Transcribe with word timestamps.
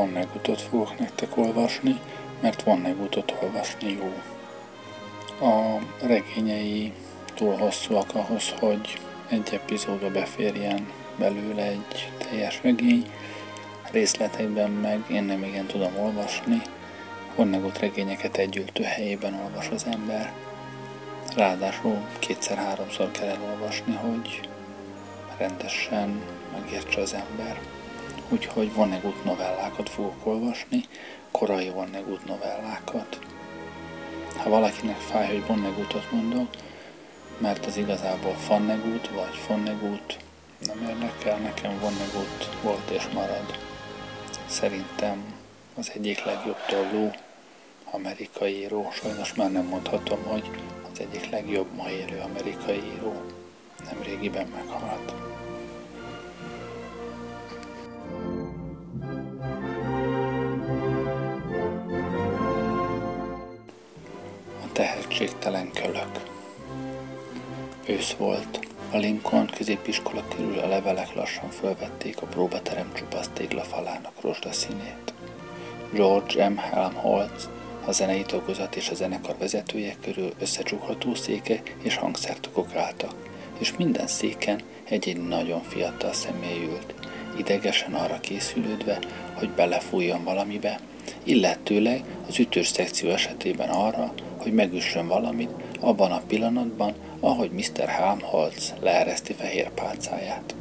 Vonnegutot 0.00 0.60
fogok 0.60 0.98
nektek 0.98 1.36
olvasni, 1.36 2.00
mert 2.40 2.62
Vonnegutot 2.62 3.34
olvasni 3.42 3.92
jó. 3.92 4.12
A 5.48 5.78
regényei 6.06 6.92
túl 7.34 7.56
hosszúak 7.56 8.14
ahhoz, 8.14 8.54
hogy 8.58 9.00
egy 9.28 9.48
epizódba 9.52 10.10
beférjen 10.10 10.88
belőle 11.18 11.62
egy 11.62 12.12
teljes 12.18 12.60
regény, 12.62 13.10
részletekben 13.90 14.70
meg 14.70 15.04
én 15.10 15.22
nem 15.22 15.44
igen 15.44 15.66
tudom 15.66 15.96
olvasni, 15.98 16.62
Vonnegut 17.36 17.78
regényeket 17.78 18.36
egy 18.36 18.56
ültő 18.56 18.82
helyében 18.82 19.34
olvas 19.44 19.68
az 19.68 19.86
ember. 19.92 20.32
Ráadásul 21.36 21.96
kétszer-háromszor 22.18 23.10
kell 23.10 23.28
elolvasni, 23.28 23.94
hogy 23.94 24.48
rendesen 25.38 26.22
megértse 26.52 27.00
az 27.00 27.14
ember. 27.14 27.60
Úgyhogy 28.32 28.74
Vonnegut 28.74 29.24
novellákat 29.24 29.88
fogok 29.88 30.26
olvasni, 30.26 30.84
korai 31.30 31.68
Vonnegut 31.68 32.24
novellákat. 32.24 33.18
Ha 34.36 34.48
valakinek 34.48 34.96
fáj, 34.96 35.26
hogy 35.26 35.46
Vonnegutot 35.46 36.12
mondok, 36.12 36.48
mert 37.38 37.66
az 37.66 37.76
igazából 37.76 38.34
Fannegut 38.34 39.08
vagy 39.08 39.34
Fonnegut 39.34 40.16
nem 40.66 40.82
érdekel, 40.88 41.38
nekem 41.38 41.78
Vonnegut 41.78 42.58
volt 42.62 42.90
és 42.90 43.08
marad. 43.14 43.58
Szerintem 44.46 45.34
az 45.76 45.90
egyik 45.94 46.24
legjobb 46.24 46.66
tollú 46.66 47.10
amerikai 47.90 48.56
író. 48.56 48.90
Sajnos 48.92 49.34
már 49.34 49.52
nem 49.52 49.64
mondhatom, 49.64 50.22
hogy 50.22 50.50
az 50.92 51.00
egyik 51.00 51.30
legjobb 51.30 51.74
ma 51.76 51.90
élő 51.90 52.18
amerikai 52.18 52.82
író. 52.96 53.22
Nem 53.84 54.02
régiben 54.02 54.46
meghalt. 54.46 55.14
Tehetségtelen 64.72 65.70
kölök. 65.72 66.10
Ősz 67.86 68.12
volt. 68.12 68.68
A 68.92 68.96
Lincoln 68.96 69.50
középiskola 69.56 70.24
körül 70.36 70.58
a 70.58 70.68
levelek 70.68 71.14
lassan 71.14 71.50
fölvették 71.50 72.22
a 72.22 72.26
próbaterem 72.26 72.92
csupasz 72.94 73.30
téglafalának 73.32 74.20
rozsdaszínét. 74.20 75.14
George 75.92 76.48
M. 76.48 76.56
Helmholtz, 76.56 77.48
a 77.84 77.92
zenei 77.92 78.22
tagozat 78.22 78.76
és 78.76 78.88
a 78.88 78.94
zenekar 78.94 79.36
vezetője 79.38 79.94
körül 80.02 80.32
összecsukható 80.38 81.14
székek 81.14 81.76
és 81.82 81.96
hangszertokok 81.96 82.74
álltak, 82.74 83.14
és 83.58 83.76
minden 83.76 84.06
széken 84.06 84.60
egy-egy 84.84 85.20
nagyon 85.28 85.62
fiatal 85.62 86.12
személy 86.12 86.64
ült, 86.64 86.94
idegesen 87.38 87.94
arra 87.94 88.20
készülődve, 88.20 88.98
hogy 89.34 89.50
belefújjon 89.50 90.24
valamibe, 90.24 90.80
illetőleg 91.22 92.04
az 92.28 92.38
ütős 92.38 92.68
szekció 92.68 93.10
esetében 93.10 93.68
arra, 93.68 94.12
hogy 94.42 94.52
megüssön 94.52 95.06
valamit 95.06 95.50
abban 95.80 96.10
a 96.10 96.22
pillanatban, 96.26 96.94
ahogy 97.20 97.50
Mr. 97.50 97.88
Helmholtz 97.88 98.74
leereszti 98.80 99.32
fehér 99.32 99.70
pálcáját. 99.70 100.54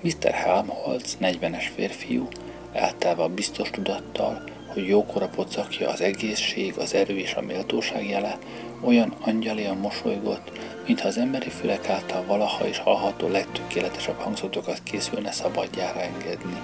Mr. 0.00 0.30
Helmholtz, 0.30 1.16
40-es 1.20 1.64
férfiú, 1.74 2.28
eltelve 2.72 3.22
a 3.22 3.28
biztos 3.28 3.70
tudattal, 3.70 4.42
hogy 4.72 4.86
jókora 4.86 5.28
pocakja 5.28 5.88
az 5.88 6.00
egészség, 6.00 6.78
az 6.78 6.94
erő 6.94 7.18
és 7.18 7.34
a 7.34 7.40
méltóság 7.40 8.08
jele, 8.08 8.38
olyan 8.84 9.14
angyalian 9.20 9.76
mosolygott, 9.76 10.50
mintha 10.86 11.08
az 11.08 11.18
emberi 11.18 11.48
fülek 11.48 11.88
által 11.88 12.24
valaha 12.24 12.66
is 12.66 12.78
hallható 12.78 13.28
legtökéletesebb 13.28 14.18
hangzatokat 14.18 14.82
készülne 14.82 15.32
szabadjára 15.32 16.00
engedni. 16.00 16.60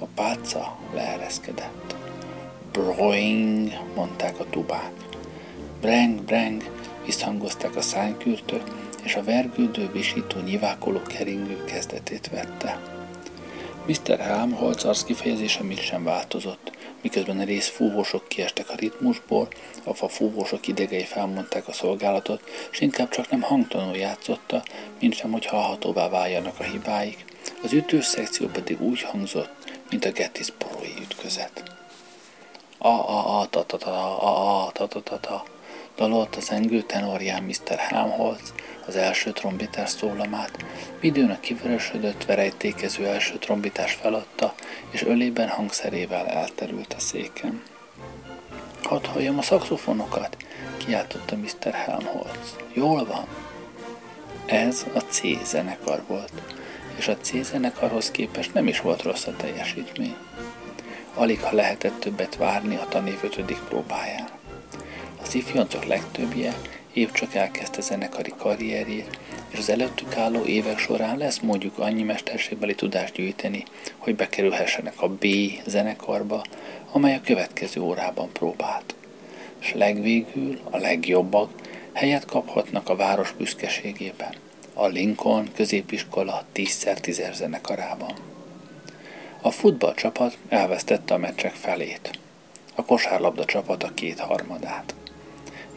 A 0.00 0.04
pálca 0.14 0.78
leereszkedett. 0.94 1.96
Broing, 2.72 3.70
mondták 3.94 4.40
a 4.40 4.46
tubák. 4.50 4.92
Breng, 5.84 6.22
breng, 6.22 6.70
visszhangozták 7.04 7.76
a 7.76 7.80
szánykürtök, 7.80 8.62
és 9.02 9.14
a 9.14 9.24
vergődő, 9.24 9.90
visító, 9.92 10.40
nyivákoló 10.40 11.02
keringő 11.02 11.64
kezdetét 11.64 12.28
vette. 12.28 12.80
Mr. 13.86 14.18
Helmholtz 14.18 14.84
arckifejezése 14.84 15.62
mit 15.62 15.80
sem 15.80 16.04
változott, 16.04 16.72
miközben 17.02 17.38
a 17.38 17.44
részfúvósok 17.44 18.28
kiestek 18.28 18.70
a 18.70 18.74
ritmusból, 18.74 19.48
a 19.84 19.94
fa 19.94 20.08
fúvósok 20.08 20.66
idegei 20.66 21.04
felmondták 21.04 21.68
a 21.68 21.72
szolgálatot, 21.72 22.42
és 22.70 22.80
inkább 22.80 23.08
csak 23.08 23.30
nem 23.30 23.40
hangtanul 23.40 23.96
játszotta, 23.96 24.62
mint 25.00 25.14
sem, 25.14 25.32
hogy 25.32 25.46
hallhatóvá 25.46 26.08
váljanak 26.08 26.60
a 26.60 26.62
hibáik. 26.62 27.24
Az 27.62 27.72
ütős 27.72 28.04
szekció 28.04 28.46
pedig 28.46 28.80
úgy 28.80 29.02
hangzott, 29.02 29.72
mint 29.90 30.04
a 30.04 30.10
Gettysburgi 30.10 30.94
ütközet. 31.00 31.62
A 32.78 32.88
a 32.88 33.48
dalolt 35.96 36.36
az 36.36 36.50
engő 36.50 36.82
tenorján 36.82 37.42
Mr. 37.42 37.76
Helmholtz 37.76 38.52
az 38.86 38.96
első 38.96 39.32
trombitás 39.32 39.90
szólamát, 39.90 40.64
midőn 41.00 41.30
a 41.30 41.40
kivörösödött, 41.40 42.24
verejtékező 42.24 43.06
első 43.06 43.38
trombitás 43.38 43.92
feladta, 43.92 44.54
és 44.90 45.02
ölében 45.02 45.48
hangszerével 45.48 46.26
elterült 46.26 46.92
a 46.92 47.00
széken. 47.00 47.62
Hadd 48.82 49.06
halljam 49.06 49.38
a 49.38 49.42
szakszofonokat, 49.42 50.36
kiáltotta 50.76 51.36
Mr. 51.36 51.72
Helmholtz. 51.72 52.56
Jól 52.72 53.04
van. 53.04 53.26
Ez 54.46 54.86
a 54.94 54.98
C 54.98 55.20
zenekar 55.44 56.02
volt, 56.06 56.32
és 56.96 57.08
a 57.08 57.16
C 57.16 57.44
zenekarhoz 57.44 58.10
képest 58.10 58.54
nem 58.54 58.66
is 58.66 58.80
volt 58.80 59.02
rossz 59.02 59.26
a 59.26 59.36
teljesítmény. 59.36 60.16
Alig 61.14 61.40
ha 61.40 61.54
lehetett 61.54 62.00
többet 62.00 62.36
várni 62.36 62.76
a 62.76 62.86
tanév 62.88 63.18
ötödik 63.22 63.58
próbáján. 63.58 64.33
Az 65.26 65.34
ifjoncok 65.34 65.84
legtöbbje 65.84 66.54
épp 66.92 67.10
csak 67.10 67.34
elkezdte 67.34 67.80
zenekari 67.80 68.32
karrierjét, 68.36 69.18
és 69.48 69.58
az 69.58 69.68
előttük 69.70 70.16
álló 70.16 70.44
évek 70.44 70.78
során 70.78 71.18
lesz 71.18 71.38
mondjuk 71.38 71.78
annyi 71.78 72.02
mesterségbeli 72.02 72.74
tudást 72.74 73.14
gyűjteni, 73.14 73.64
hogy 73.98 74.16
bekerülhessenek 74.16 75.02
a 75.02 75.08
B 75.08 75.26
zenekarba, 75.66 76.44
amely 76.92 77.14
a 77.14 77.20
következő 77.20 77.80
órában 77.80 78.32
próbált. 78.32 78.94
És 79.60 79.72
legvégül 79.74 80.60
a 80.70 80.76
legjobbak 80.76 81.50
helyet 81.92 82.24
kaphatnak 82.24 82.88
a 82.88 82.96
város 82.96 83.32
büszkeségében, 83.32 84.34
a 84.74 84.86
Lincoln 84.86 85.52
középiskola 85.54 86.44
10x10 86.54 87.34
zenekarában. 87.34 88.14
A 89.40 89.50
futballcsapat 89.50 90.36
elvesztette 90.48 91.14
a 91.14 91.18
meccsek 91.18 91.54
felét, 91.54 92.18
a 92.74 92.84
kosárlabda 92.84 93.44
csapat 93.44 93.82
a 93.82 93.94
kétharmadát 93.94 94.94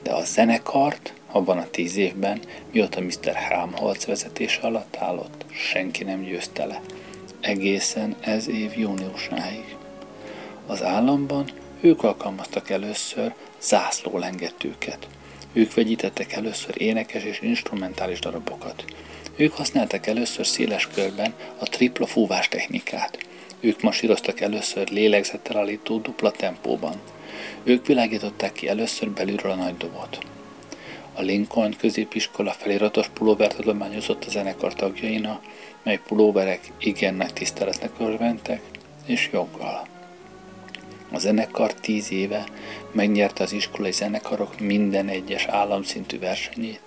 de 0.07 0.13
a 0.13 0.23
zenekart 0.23 1.13
abban 1.31 1.57
a 1.57 1.69
tíz 1.69 1.95
évben, 1.95 2.39
mióta 2.71 3.01
Mr. 3.01 3.33
Helmholtz 3.33 4.05
vezetése 4.05 4.61
alatt 4.61 4.95
állott, 4.99 5.45
senki 5.51 6.03
nem 6.03 6.21
győzte 6.21 6.65
le. 6.65 6.81
Egészen 7.39 8.15
ez 8.19 8.47
év 8.47 8.77
júniusáig. 8.77 9.75
Az 10.67 10.83
államban 10.83 11.49
ők 11.81 12.03
alkalmaztak 12.03 12.69
először 12.69 13.33
zászlólengetőket. 13.61 15.07
Ők 15.53 15.73
vegyítettek 15.73 16.33
először 16.33 16.81
énekes 16.81 17.23
és 17.23 17.39
instrumentális 17.41 18.19
darabokat. 18.19 18.85
Ők 19.35 19.53
használtak 19.53 20.07
először 20.07 20.45
széles 20.47 20.87
körben 20.87 21.33
a 21.57 21.65
tripla 21.65 22.05
fúvás 22.05 22.47
technikát. 22.47 23.17
Ők 23.59 23.81
masíroztak 23.81 24.39
először 24.39 24.89
lélegzettel 24.89 25.57
állító 25.57 25.99
dupla 25.99 26.31
tempóban– 26.31 26.95
ők 27.63 27.85
világították 27.85 28.53
ki 28.53 28.67
először 28.67 29.09
belülről 29.09 29.51
a 29.51 29.55
nagy 29.55 29.77
dobot. 29.77 30.17
A 31.13 31.21
Lincoln 31.21 31.75
középiskola 31.77 32.51
feliratos 32.51 33.07
pulóvert 33.07 33.59
adományozott 33.59 34.25
a 34.25 34.29
zenekar 34.29 34.73
tagjaina, 34.73 35.41
mely 35.83 35.99
pulóverek 36.07 36.71
igen 36.79 37.13
nagy 37.13 37.33
tiszteletnek 37.33 37.91
örventek, 37.99 38.61
és 39.05 39.29
joggal. 39.31 39.87
A 41.11 41.19
zenekar 41.19 41.73
tíz 41.73 42.11
éve 42.11 42.43
megnyerte 42.91 43.43
az 43.43 43.51
iskolai 43.51 43.91
zenekarok 43.91 44.59
minden 44.59 45.07
egyes 45.07 45.45
államszintű 45.45 46.19
versenyét, 46.19 46.81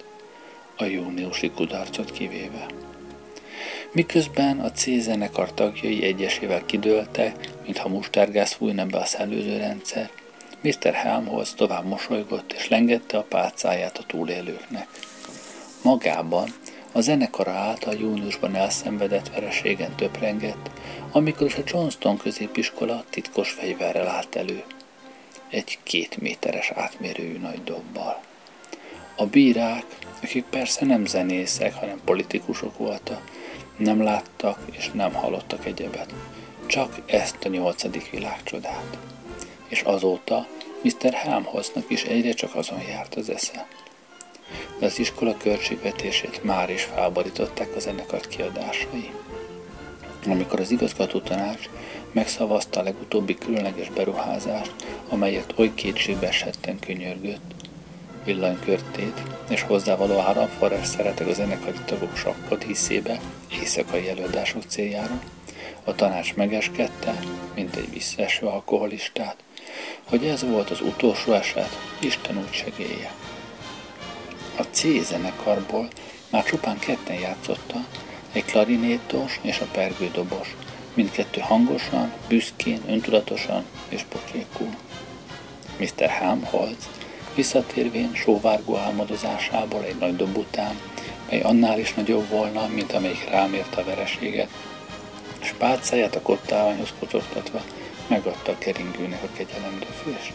a 0.77 0.85
júniusi 0.85 1.51
kudarcot 1.51 2.13
kivéve. 2.13 2.67
Miközben 3.93 4.61
a 4.61 4.73
C 4.73 4.89
zenekar 5.01 5.55
tagjai 5.55 6.05
egyesével 6.05 6.67
kidőltek, 6.67 7.49
mintha 7.65 7.89
mustárgáz 7.89 8.53
fújna 8.53 8.87
be 8.87 8.99
a 8.99 9.05
szellőző 9.05 9.57
rendszer, 9.57 10.11
Mr. 10.63 10.93
Helmholtz 10.93 11.55
tovább 11.55 11.85
mosolygott 11.85 12.53
és 12.53 12.69
lengette 12.69 13.19
a 13.19 13.23
pálcáját 13.23 13.99
a 13.99 14.03
túlélőknek. 14.07 14.89
Magában 15.83 16.49
a 16.93 17.01
zenekara 17.01 17.51
által 17.51 17.95
júniusban 17.95 18.55
elszenvedett 18.55 19.31
vereségen 19.31 19.97
töprengett, 19.97 20.71
amikor 21.13 21.47
is 21.47 21.55
a 21.55 21.63
Johnston 21.67 22.17
középiskola 22.17 23.05
titkos 23.11 23.51
fegyverrel 23.51 24.09
állt 24.09 24.37
elő. 24.37 24.63
Egy 25.49 25.79
két 25.83 26.21
méteres 26.21 26.71
átmérőjű 26.71 27.39
nagy 27.39 27.65
dobbal. 27.65 28.21
A 29.17 29.27
bírák, 29.27 29.85
akik 30.23 30.45
persze 30.45 30.85
nem 30.85 31.07
zenészek, 31.07 31.75
hanem 31.75 32.01
politikusok 32.05 32.79
voltak, 32.79 33.31
nem 33.77 34.03
láttak 34.03 34.59
és 34.71 34.91
nem 34.93 35.13
hallottak 35.13 35.67
egyebet. 35.67 36.15
csak 36.67 37.01
ezt 37.07 37.45
a 37.45 37.49
nyolcadik 37.49 38.11
világcsodát. 38.11 39.10
És 39.71 39.81
azóta 39.81 40.47
Mr. 40.83 41.13
Helmholtznak 41.13 41.85
is 41.91 42.03
egyre 42.03 42.33
csak 42.33 42.55
azon 42.55 42.81
járt 42.81 43.15
az 43.15 43.31
esze. 43.31 43.67
De 44.79 44.87
az 44.87 44.99
iskola 44.99 45.37
költségvetését 45.37 46.45
már 46.45 46.71
is 46.71 46.83
felborították 46.83 47.77
a 47.77 47.81
zenekart 47.81 48.29
kiadásai. 48.29 49.11
Amikor 50.27 50.61
az 50.61 50.71
igazgató 50.71 51.21
tanács 51.21 51.69
megszavazta 52.13 52.81
a 52.81 52.83
legutóbbi 52.83 53.35
különleges 53.35 53.89
beruházást, 53.89 54.73
amelyet 55.09 55.55
oly 55.57 55.75
kétségbe 55.75 56.29
esetten 56.29 56.79
könyörgött, 56.79 57.55
villanykörtét 58.25 59.23
és 59.49 59.63
hozzávaló 59.63 60.19
áramforrás 60.19 60.87
szeretek 60.87 61.27
a 61.27 61.33
zenekari 61.33 61.79
tagok 61.85 62.17
sakkot 62.17 62.63
hiszébe 62.63 63.21
éjszakai 63.53 64.09
előadások 64.09 64.63
céljára, 64.67 65.21
a 65.85 65.95
tanács 65.95 66.35
megeskedte, 66.35 67.21
mint 67.55 67.77
egy 67.77 67.91
visszaeső 67.91 68.47
alkoholistát, 68.47 69.37
hogy 70.11 70.27
ez 70.27 70.45
volt 70.45 70.71
az 70.71 70.81
utolsó 70.81 71.33
eset, 71.33 71.79
Isten 71.99 72.37
úgy 72.39 72.53
segélye. 72.53 73.13
A 74.57 74.63
C 74.63 74.85
zenekarból 75.03 75.89
már 76.31 76.45
csupán 76.45 76.79
ketten 76.79 77.17
játszotta, 77.17 77.85
egy 78.33 78.45
klarinétos 78.45 79.39
és 79.43 79.59
a 79.59 79.67
pergődobos, 79.73 80.57
mindkettő 80.95 81.41
hangosan, 81.41 82.13
büszkén, 82.29 82.81
öntudatosan 82.89 83.65
és 83.89 84.03
pocsékul. 84.09 84.69
Mr. 85.79 86.09
Helmholtz 86.09 86.89
visszatérvén 87.35 88.15
sóvárgó 88.15 88.77
álmodozásából 88.77 89.85
egy 89.85 89.99
nagy 89.99 90.17
dob 90.17 90.37
után, 90.37 90.81
mely 91.31 91.41
annál 91.41 91.79
is 91.79 91.95
nagyobb 91.95 92.29
volna, 92.29 92.67
mint 92.67 92.93
amelyik 92.93 93.31
rámérte 93.31 93.81
a 93.81 93.85
vereséget, 93.85 94.49
és 95.41 95.55
pálcáját 95.59 96.17
a 96.17 96.21
kottálványhoz 96.21 96.93
kocogtatva 96.99 97.61
megadta 98.11 98.53
a 98.53 98.59
keringőnek 98.59 99.23
a 99.23 99.37
kegyelemdöfést. 99.37 100.33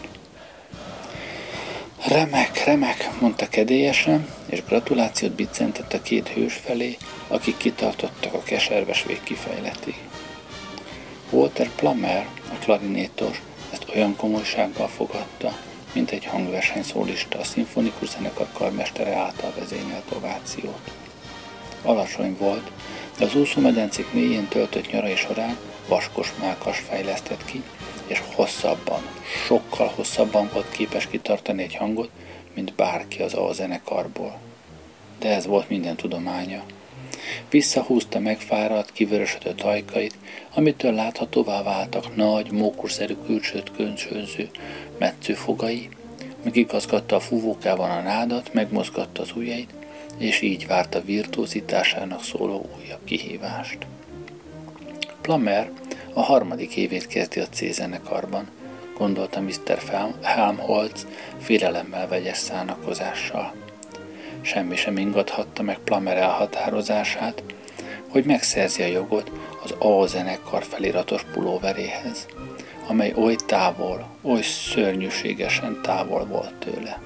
Remek, 2.08 2.64
remek, 2.66 3.10
mondta 3.20 3.50
kedélyesen, 3.50 4.28
és 4.46 4.64
gratulációt 4.64 5.32
biccentett 5.32 5.94
a 5.94 6.02
két 6.02 6.28
hős 6.28 6.54
felé, 6.54 6.98
akik 7.28 7.58
kitartottak 7.58 8.34
a 8.34 8.44
keserves 8.44 9.04
vég 9.04 9.24
kifejletig. 9.24 9.96
Walter 11.30 11.70
Plummer, 11.76 12.28
a 12.52 12.64
klarinétos, 12.64 13.42
ezt 13.72 13.86
olyan 13.96 14.16
komolysággal 14.16 14.88
fogadta, 14.88 15.58
mint 15.94 16.12
egy 16.12 16.26
hangverseny 16.26 16.84
szólista 16.84 17.40
a 17.40 17.44
szimfonikus 17.44 18.10
zenekar 18.10 18.48
karmestere 18.54 19.16
által 19.16 19.54
vezényelt 19.60 20.12
ovációt. 20.16 20.92
Alacsony 21.82 22.36
volt, 22.40 22.72
de 23.18 23.26
az 23.26 23.36
úszómedencék 23.36 24.14
mélyén 24.14 24.48
töltött 24.48 24.92
nyarai 24.92 25.16
során 25.16 25.58
vaskos 25.88 26.34
mákas 26.40 26.80
fejlesztett 26.80 27.46
ki, 27.46 27.64
és 28.08 28.22
hosszabban, 28.34 29.02
sokkal 29.46 29.92
hosszabban 29.96 30.50
volt 30.54 30.72
képes 30.72 31.08
kitartani 31.08 31.64
egy 31.64 31.76
hangot, 31.76 32.10
mint 32.54 32.74
bárki 32.74 33.22
az 33.22 33.34
a 33.34 33.54
zenekarból. 33.54 34.38
De 35.20 35.30
ez 35.30 35.46
volt 35.46 35.70
minden 35.70 35.96
tudománya. 35.96 36.64
Visszahúzta 37.50 38.20
megfáradt, 38.20 38.92
kivörösödött 38.92 39.62
ajkait, 39.62 40.16
amitől 40.54 40.94
láthatóvá 40.94 41.64
váltak 41.64 42.16
nagy, 42.16 42.52
mókusszerű 42.52 43.16
külsőt 43.26 43.72
köncsönző 43.72 44.50
metsző 44.98 45.34
fogai, 45.34 45.90
megigazgatta 46.44 47.16
a 47.16 47.20
fúvókában 47.20 47.90
a 47.90 48.02
nádat, 48.02 48.54
megmozgatta 48.54 49.22
az 49.22 49.32
ujjait, 49.36 49.74
és 50.18 50.42
így 50.42 50.68
várta 50.68 51.02
virtuózitásának 51.02 52.24
szóló 52.24 52.70
újabb 52.82 53.04
kihívást. 53.04 53.78
Plummer 55.26 55.72
a 56.14 56.22
harmadik 56.22 56.76
évét 56.76 57.08
kezdi 57.08 57.40
a 57.40 57.48
C 57.48 57.74
zenekarban, 57.74 58.48
gondolta 58.98 59.42
Mr. 59.42 59.78
Helmholtz 60.22 61.08
félelemmel 61.40 62.08
vegyes 62.08 62.38
szánakozással. 62.38 63.54
Semmi 64.42 64.76
sem 64.76 64.98
ingathatta 64.98 65.64
meg 65.64 65.78
Plummer 65.78 66.18
elhatározását, 66.18 67.44
hogy 68.10 68.26
megszerzi 68.26 68.84
a 68.84 68.86
jogot 68.86 69.32
az 69.64 69.72
A 69.80 70.06
zenekar 70.06 70.64
feliratos 70.64 71.24
pulóveréhez, 71.34 72.26
amely 72.88 73.14
oly 73.16 73.36
távol, 73.46 74.08
oly 74.22 74.42
szörnyűségesen 74.42 75.80
távol 75.82 76.26
volt 76.26 76.54
tőle. 76.54 77.02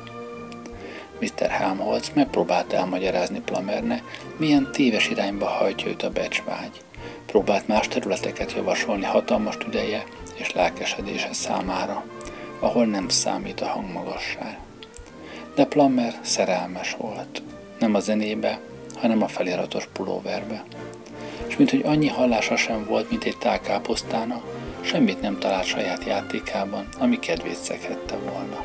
Mr. 1.19 1.49
Helmholtz 1.49 2.11
megpróbált 2.13 2.73
elmagyarázni 2.73 3.39
Plamerne, 3.39 4.03
milyen 4.37 4.69
téves 4.71 5.09
irányba 5.09 5.45
hajtja 5.45 5.87
őt 5.87 6.03
a 6.03 6.09
becsvágy. 6.09 6.81
Próbált 7.29 7.67
más 7.67 7.87
területeket 7.87 8.53
javasolni 8.53 9.03
hatalmas 9.03 9.57
tüdeje 9.57 10.03
és 10.35 10.53
lelkesedése 10.53 11.33
számára, 11.33 12.03
ahol 12.59 12.85
nem 12.85 13.09
számít 13.09 13.61
a 13.61 13.67
hangmagasság. 13.67 14.59
De 15.55 15.65
Plammer 15.65 16.19
szerelmes 16.21 16.95
volt, 16.97 17.41
nem 17.79 17.95
a 17.95 17.99
zenébe, 17.99 18.59
hanem 18.95 19.21
a 19.23 19.27
feliratos 19.27 19.87
pulóverbe. 19.93 20.63
És 21.47 21.57
mint 21.57 21.69
hogy 21.69 21.81
annyi 21.85 22.07
hallása 22.07 22.55
sem 22.55 22.85
volt, 22.85 23.09
mint 23.09 23.23
egy 23.23 23.37
tálkáposztának, 23.37 24.43
semmit 24.81 25.21
nem 25.21 25.39
talált 25.39 25.65
saját 25.65 26.03
játékában, 26.03 26.87
ami 26.99 27.19
kedvét 27.19 27.57
szekhette 27.57 28.15
volna. 28.15 28.63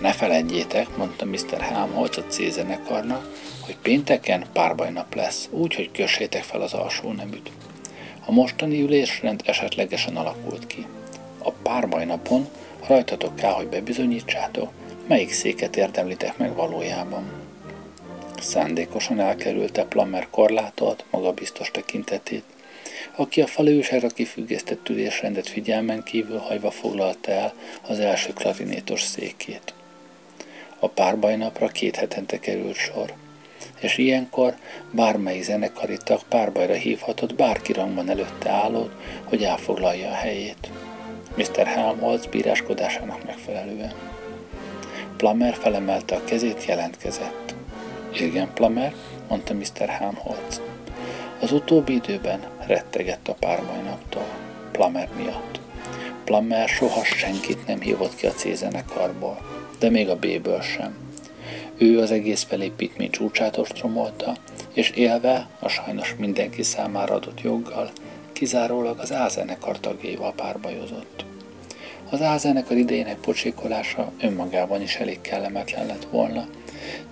Ne 0.00 0.12
feledjétek, 0.12 0.96
mondta 0.96 1.24
Mr. 1.24 1.60
Helmholtz 1.60 2.18
a 2.18 2.24
C 2.28 2.52
zenekarnak, 2.52 3.32
hogy 3.64 3.76
pénteken 3.76 4.44
párbajnap 4.52 5.14
lesz, 5.14 5.48
úgy, 5.50 5.74
hogy 5.74 5.90
kössétek 5.90 6.42
fel 6.42 6.60
az 6.60 6.72
alsó 6.72 7.12
neműt. 7.12 7.50
A 8.26 8.32
mostani 8.32 8.80
ülésrend 8.80 9.42
esetlegesen 9.44 10.16
alakult 10.16 10.66
ki. 10.66 10.86
A 11.38 11.50
párbajnapon 11.50 12.48
rajtatok 12.86 13.36
kell, 13.36 13.52
hogy 13.52 13.66
bebizonyítsátok, 13.66 14.70
melyik 15.06 15.32
széket 15.32 15.76
érdemlitek 15.76 16.36
meg 16.36 16.54
valójában. 16.54 17.32
Szándékosan 18.40 19.20
elkerülte 19.20 19.84
Plammer 19.84 20.26
korlátolt, 20.30 21.04
magabiztos 21.10 21.70
tekintetét, 21.70 22.44
aki 23.16 23.40
a 23.40 23.46
falősára 23.46 24.08
kifüggesztett 24.08 24.88
ülésrendet 24.88 25.48
figyelmen 25.48 26.02
kívül 26.02 26.38
hajva 26.38 26.70
foglalta 26.70 27.30
el 27.30 27.54
az 27.88 27.98
első 27.98 28.32
klarinétos 28.32 29.02
székét. 29.02 29.74
A 30.78 30.88
párbajnapra 30.88 31.68
két 31.68 31.96
hetente 31.96 32.38
került 32.38 32.76
sor, 32.76 33.14
és 33.84 33.98
ilyenkor 33.98 34.54
bármely 34.90 35.40
zenekari 35.40 35.96
tag 36.04 36.20
párbajra 36.28 36.74
hívhatott 36.74 37.34
bárki 37.34 37.72
rangban 37.72 38.10
előtte 38.10 38.50
állót, 38.50 38.92
hogy 39.24 39.42
elfoglalja 39.42 40.08
a 40.08 40.14
helyét. 40.14 40.70
Mr. 41.36 41.66
Helmholtz 41.66 42.26
bíráskodásának 42.26 43.24
megfelelően. 43.24 43.92
Plummer 45.16 45.54
felemelte 45.54 46.14
a 46.14 46.24
kezét, 46.24 46.64
jelentkezett. 46.64 47.54
Igen, 48.12 48.52
Plummer, 48.54 48.94
mondta 49.28 49.54
Mr. 49.54 49.88
Helmholtz. 49.88 50.60
Az 51.40 51.52
utóbbi 51.52 51.94
időben 51.94 52.40
rettegett 52.66 53.28
a 53.28 53.34
párbajnaptól, 53.34 54.26
Plummer 54.72 55.08
miatt. 55.16 55.60
Plummer 56.24 56.68
soha 56.68 57.04
senkit 57.04 57.66
nem 57.66 57.80
hívott 57.80 58.16
ki 58.16 58.26
a 58.26 58.30
C 58.30 58.54
zenekarból, 58.54 59.38
de 59.78 59.90
még 59.90 60.08
a 60.08 60.16
B-ből 60.16 60.60
sem. 60.60 61.03
Ő 61.78 61.98
az 61.98 62.10
egész 62.10 62.42
felépítmény 62.42 63.10
csúcsát 63.10 63.56
ostromolta, 63.56 64.36
és 64.72 64.90
élve 64.90 65.48
a 65.60 65.68
sajnos 65.68 66.14
mindenki 66.18 66.62
számára 66.62 67.14
adott 67.14 67.40
joggal, 67.40 67.90
kizárólag 68.32 68.98
az 68.98 69.10
A 69.10 69.28
zenekar 69.28 69.80
tagjaival 69.80 70.32
párbajozott. 70.32 71.24
Az 72.10 72.20
A 72.20 72.36
zenekar 72.36 72.76
idejének 72.76 73.16
pocsékolása 73.16 74.12
önmagában 74.20 74.82
is 74.82 74.96
elég 74.96 75.20
kellemetlen 75.20 75.86
lett 75.86 76.06
volna, 76.10 76.48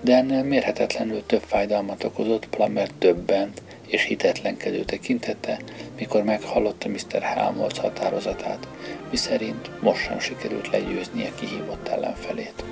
de 0.00 0.16
ennél 0.16 0.42
mérhetetlenül 0.42 1.26
több 1.26 1.42
fájdalmat 1.46 2.04
okozott 2.04 2.48
Plummer 2.48 2.88
többent 2.98 3.62
és 3.86 4.04
hitetlenkedő 4.04 4.84
tekintete, 4.84 5.58
mikor 5.98 6.22
meghallotta 6.22 6.88
Mr. 6.88 7.22
Helmholtz 7.22 7.78
határozatát, 7.78 8.68
miszerint 9.10 9.80
most 9.80 10.02
sem 10.02 10.18
sikerült 10.18 10.70
legyőznie 10.70 11.30
kihívott 11.34 11.88
ellenfelét. 11.88 12.64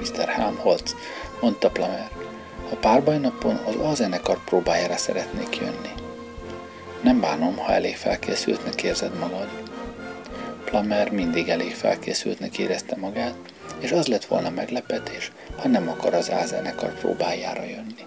Mr. 0.00 0.28
Helmholtz, 0.28 0.96
mondta 1.40 1.70
Plummer, 1.70 2.10
a 2.72 2.74
párbajnapon 2.74 3.54
az 3.66 3.74
A 3.74 3.94
zenekar 3.94 4.44
próbájára 4.44 4.96
szeretnék 4.96 5.56
jönni. 5.56 5.92
Nem 7.00 7.20
bánom, 7.20 7.56
ha 7.56 7.72
elég 7.72 7.96
felkészültnek 7.96 8.82
érzed 8.82 9.18
magad. 9.18 9.48
Plummer 10.64 11.10
mindig 11.10 11.48
elég 11.48 11.74
felkészültnek 11.74 12.58
érezte 12.58 12.96
magát, 12.96 13.34
és 13.78 13.92
az 13.92 14.06
lett 14.06 14.24
volna 14.24 14.50
meglepetés, 14.50 15.32
ha 15.56 15.68
nem 15.68 15.88
akar 15.88 16.14
az 16.14 16.28
A 16.28 16.46
zenekar 16.46 16.94
próbájára 16.98 17.64
jönni. 17.64 18.06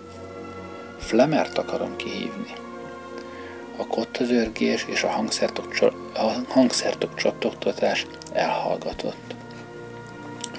Flemert 0.99 1.57
akarom 1.57 1.95
kihívni. 1.95 2.53
A 3.77 3.87
kottazörgés 3.87 4.85
és 4.89 5.03
a 5.03 5.09
hangszertok, 5.09 5.73
a 6.13 6.31
hangszertok 6.47 7.15
csattogtatás 7.15 8.05
elhallgatott. 8.33 9.35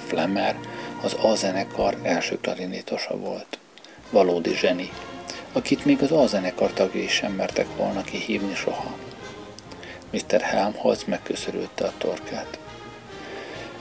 Flemmer 0.07 0.55
az 1.01 1.15
A 1.21 1.35
zenekar 1.35 1.97
első 2.01 2.39
klarinétosa 2.39 3.17
volt. 3.17 3.57
Valódi 4.09 4.55
zseni, 4.55 4.89
akit 5.51 5.85
még 5.85 6.01
az 6.01 6.11
A 6.11 6.27
zenekar 6.27 6.73
tagjai 6.73 7.07
sem 7.07 7.31
mertek 7.31 7.67
volna 7.77 8.01
kihívni 8.01 8.55
soha. 8.55 8.95
Mr. 10.11 10.41
Helmholtz 10.41 11.03
megköszörülte 11.03 11.85
a 11.85 11.93
torkát. 11.97 12.59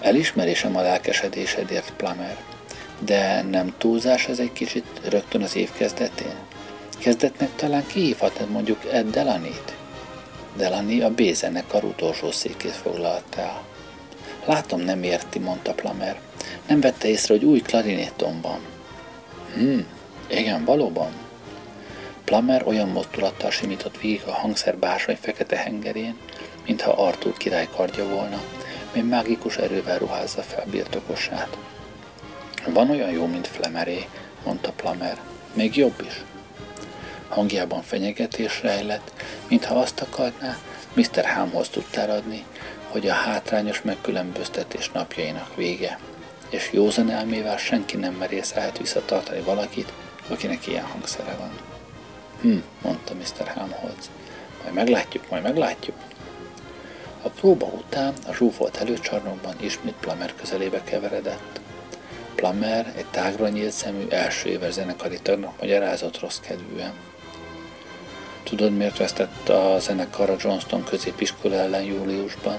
Elismerésem 0.01 0.77
a 0.77 0.81
lelkesedésedért, 0.81 1.93
Plummer, 1.97 2.37
de 2.99 3.43
nem 3.43 3.75
túlzás 3.79 4.27
ez 4.27 4.39
egy 4.39 4.53
kicsit 4.53 4.87
rögtön 5.09 5.43
az 5.43 5.57
év 5.57 5.73
kezdetén? 5.73 6.35
Kezdetnek 6.99 7.55
talán 7.57 7.87
kihívhatod 7.87 8.51
mondjuk 8.51 8.85
Ed 8.93 9.11
Delanit? 9.11 9.75
Delany 10.57 11.03
a 11.03 11.11
B-zenekar 11.11 11.85
utolsó 11.85 12.31
székét 12.31 12.73
foglalta 12.73 13.41
el. 13.41 13.63
Látom, 14.45 14.81
nem 14.81 15.03
érti, 15.03 15.39
mondta 15.39 15.75
Plummer. 15.75 16.21
Nem 16.67 16.81
vette 16.81 17.09
észre, 17.09 17.35
hogy 17.35 17.45
új 17.45 17.61
klarinetton 17.61 18.41
van. 18.41 18.59
Hm, 19.55 19.81
igen, 20.27 20.65
valóban. 20.65 21.13
Plummer 22.25 22.67
olyan 22.67 22.89
mozdulattal 22.89 23.51
simított 23.51 24.01
végig 24.01 24.23
a 24.27 24.33
hangszer 24.33 24.77
bársony 24.77 25.17
fekete 25.21 25.57
hengerén, 25.57 26.17
mintha 26.67 26.93
Artúr 26.93 27.37
király 27.37 27.69
kardja 27.77 28.09
volna, 28.09 28.43
mely 28.93 29.03
mágikus 29.03 29.57
erővel 29.57 29.99
ruházza 29.99 30.43
fel 30.43 30.65
birtokosát. 30.71 31.57
Van 32.67 32.91
olyan 32.91 33.11
jó, 33.11 33.27
mint 33.27 33.47
Flemeré, 33.47 34.07
mondta 34.45 34.73
Plummer. 34.73 35.19
Még 35.53 35.77
jobb 35.77 36.03
is. 36.07 36.23
Hangjában 37.29 37.83
fenyegetés 37.83 38.63
rejlett, 38.63 39.13
mintha 39.49 39.75
azt 39.75 40.01
akarná, 40.01 40.59
Mr. 40.95 41.25
Hámhoz 41.25 41.69
tudtál 41.69 42.11
adni, 42.11 42.45
hogy 42.89 43.09
a 43.09 43.13
hátrányos 43.13 43.83
megkülönböztetés 43.83 44.91
napjainak 44.91 45.57
vége, 45.57 45.99
és 46.49 46.71
józan 46.73 47.11
elmével 47.11 47.57
senki 47.57 47.97
nem 47.97 48.15
merész 48.15 48.57
állt 48.57 48.79
visszatartani 48.79 49.41
valakit, 49.41 49.93
akinek 50.29 50.67
ilyen 50.67 50.85
hangszere 50.85 51.37
van. 51.39 51.51
Hm, 52.41 52.59
mondta 52.83 53.15
Mr. 53.15 53.47
Helmholtz. 53.47 54.11
Majd 54.63 54.75
meglátjuk, 54.75 55.31
majd 55.31 55.43
meglátjuk. 55.43 55.97
A 57.23 57.29
próba 57.29 57.67
után 57.67 58.13
a 58.27 58.35
zsúfolt 58.35 58.77
előcsarnokban 58.77 59.55
ismét 59.61 59.95
Plummer 60.01 60.35
közelébe 60.35 60.83
keveredett. 60.83 61.61
Plummer 62.35 62.93
egy 62.97 63.07
tágra 63.11 63.49
nyílt 63.49 63.73
szemű 63.73 64.07
első 64.09 64.49
éves 64.49 64.73
zenekari 64.73 65.19
tagnak 65.23 65.61
magyarázott 65.61 66.21
rossz 66.21 66.39
kedvűen. 66.41 66.93
Tudod, 68.43 68.77
miért 68.77 68.99
vesztett 68.99 69.49
a 69.49 69.79
zenekar 69.79 70.31
a 70.31 70.37
Johnston 70.39 70.85
középiskola 70.85 71.55
ellen 71.55 71.83
júliusban? 71.83 72.59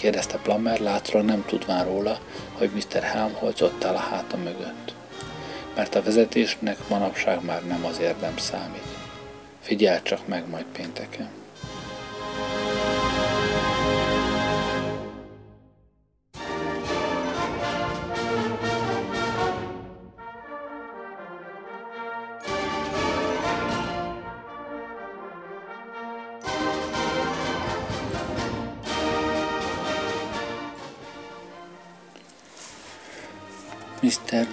Kérdezte 0.00 0.38
Plummer, 0.38 0.80
látszólag 0.80 1.26
nem 1.26 1.44
tudván 1.46 1.84
róla, 1.84 2.18
hogy 2.52 2.70
Mr. 2.74 3.02
Helmholtz 3.02 3.62
ott 3.62 3.84
áll 3.84 3.94
a 3.94 3.98
háta 3.98 4.36
mögött. 4.36 4.94
Mert 5.74 5.94
a 5.94 6.02
vezetésnek 6.02 6.76
manapság 6.88 7.44
már 7.44 7.66
nem 7.66 7.84
az 7.84 7.98
érdem 8.00 8.36
számít. 8.36 8.82
Figyelj 9.60 9.98
csak 10.02 10.26
meg 10.26 10.48
majd 10.48 10.64
pénteken. 10.72 11.39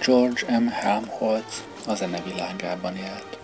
George 0.08 0.58
M. 0.58 0.68
Helmholtz 0.68 1.64
a 1.86 1.94
zene 1.94 2.22
világában 2.22 2.96
élt, 2.96 3.38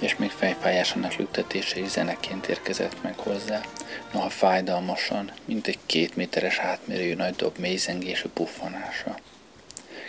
és 0.00 0.16
még 0.16 0.30
fejfájásának 0.30 1.14
lüktetése 1.14 1.80
is 1.80 1.88
zeneként 1.88 2.46
érkezett 2.46 3.02
meg 3.02 3.18
hozzá, 3.18 3.60
noha 4.12 4.28
fájdalmasan, 4.28 5.32
mint 5.44 5.66
egy 5.66 5.78
két 5.86 6.16
méteres 6.16 6.58
átmérőjű 6.58 7.14
nagy 7.14 7.34
dob 7.34 7.58
mélyzengésű 7.58 8.28
puffanása. 8.34 9.18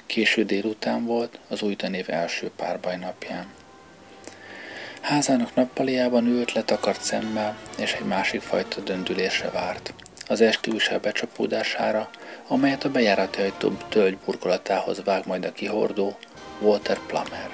Késő 0.06 0.46
délután 0.46 1.06
volt, 1.06 1.40
az 1.48 1.62
új 1.62 1.76
tanév 1.76 2.10
első 2.10 2.52
párbaj 2.56 2.98
napján. 2.98 3.46
Házának 5.02 5.56
nappaliában 5.56 6.26
ült 6.26 6.52
letakart 6.52 7.02
szemmel, 7.02 7.58
és 7.78 7.94
egy 7.94 8.06
másik 8.06 8.42
fajta 8.42 8.82
döndülésre 8.82 9.50
várt. 9.50 9.94
Az 10.32 10.42
esküvősel 10.42 11.00
becsapódására, 11.00 12.10
amelyet 12.48 12.84
a 12.84 12.90
bejárati 12.90 13.42
ajtó 13.42 13.72
tölgy 13.90 14.18
burkolatához 14.26 15.04
vág 15.04 15.28
majd 15.28 15.46
a 15.46 15.52
kihordó 15.52 16.18
Walter 16.60 17.00
Plummer. 17.08 17.50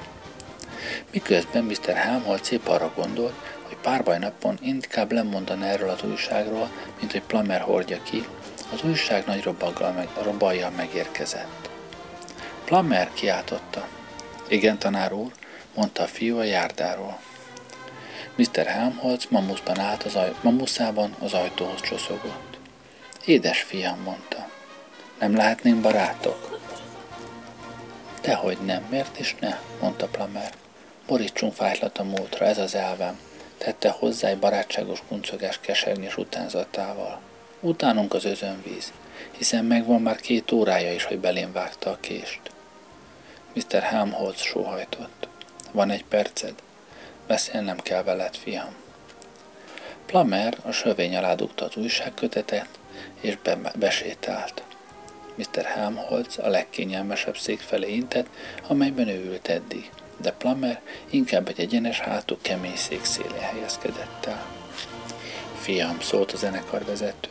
Miközben 1.12 1.64
Mr. 1.64 1.94
Helmholtz 1.94 2.48
szép 2.48 2.68
arra 2.68 2.92
gondolt, 2.96 3.34
hogy 3.62 3.78
párbaj 3.82 4.18
napon 4.18 4.58
inkább 4.62 5.12
lemondan 5.12 5.64
erről 5.64 5.90
az 5.90 6.04
újságról, 6.04 6.70
mint 7.00 7.12
hogy 7.12 7.22
Plummer 7.22 7.62
hordja 7.62 8.02
ki, 8.04 8.28
az 8.74 8.84
újság 8.84 9.26
nagy 9.26 9.44
robaggal 9.44 9.92
meg, 9.92 10.08
robajjal 10.22 10.70
megérkezett. 10.70 11.70
Plummer 12.66 13.10
kiáltotta. 13.14 13.88
Igen, 14.48 14.80
tanár 14.80 15.14
úr, 15.14 15.32
mondta 15.76 16.04
a 16.04 16.08
fiú 16.08 16.38
a 16.38 16.44
járdáról. 16.44 17.20
Mr. 18.36 18.66
Helmholtz 18.66 19.28
mamuszban 19.30 19.80
állt 19.80 20.04
az 20.04 20.16
aj- 20.16 20.44
mamuszában 20.44 21.16
az 21.20 21.34
ajtóhoz 21.34 21.82
csoszogott. 21.82 22.47
Édes 23.28 23.62
fiam, 23.62 24.00
mondta. 24.00 24.50
Nem 25.20 25.36
lehetnénk 25.36 25.82
barátok? 25.82 26.60
Dehogy 28.22 28.58
nem, 28.58 28.86
miért 28.90 29.20
is 29.20 29.36
ne, 29.40 29.60
mondta 29.82 30.08
Plamer. 30.08 30.54
Borítsunk 31.08 31.54
fájtlat 31.54 31.98
a 31.98 32.04
múltra, 32.04 32.46
ez 32.46 32.58
az 32.58 32.76
elvem, 32.76 33.20
tette 33.58 33.90
hozzá 33.90 34.28
egy 34.28 34.38
barátságos 34.38 35.04
kuncogás 35.08 35.60
kesernyés 35.60 36.18
utánzatával. 36.18 37.20
Utánunk 37.60 38.14
az 38.14 38.26
özönvíz, 38.26 38.94
hiszen 39.38 39.66
megvan 39.66 40.02
már 40.02 40.16
két 40.16 40.52
órája 40.52 40.94
is, 40.94 41.04
hogy 41.04 41.20
belém 41.20 41.52
vágta 41.52 41.90
a 41.90 41.98
kést. 42.00 42.42
Mr. 43.54 43.82
Helmholtz 43.82 44.42
sóhajtott. 44.42 45.28
Van 45.72 45.90
egy 45.90 46.06
perced? 46.06 46.54
Beszélnem 47.28 47.78
kell 47.78 48.04
veled, 48.04 48.36
fiam. 48.36 48.76
Plamer 50.08 50.58
a 50.64 50.72
sövény 50.72 51.16
alá 51.16 51.36
dugta 51.36 51.66
az 51.66 51.76
újságkötetet, 51.76 52.68
és 53.22 53.38
be- 53.44 53.72
besétált. 53.76 54.64
Mr. 55.36 55.64
Helmholtz 55.64 56.38
a 56.38 56.48
legkényelmesebb 56.48 57.38
szék 57.38 57.60
felé 57.60 57.94
intett, 57.94 58.28
amelyben 58.68 59.08
ő 59.08 59.24
ült 59.26 59.48
eddig, 59.48 59.90
de 60.18 60.32
Plummer 60.32 60.82
inkább 61.10 61.48
egy 61.48 61.60
egyenes 61.60 62.00
hátú 62.00 62.38
kemény 62.42 62.76
szék 62.76 63.04
szélén 63.04 63.40
helyezkedett 63.40 64.26
el. 64.26 64.46
Fiam, 65.60 66.00
szólt 66.00 66.32
a 66.32 66.38
zenekarvezető, 66.38 67.30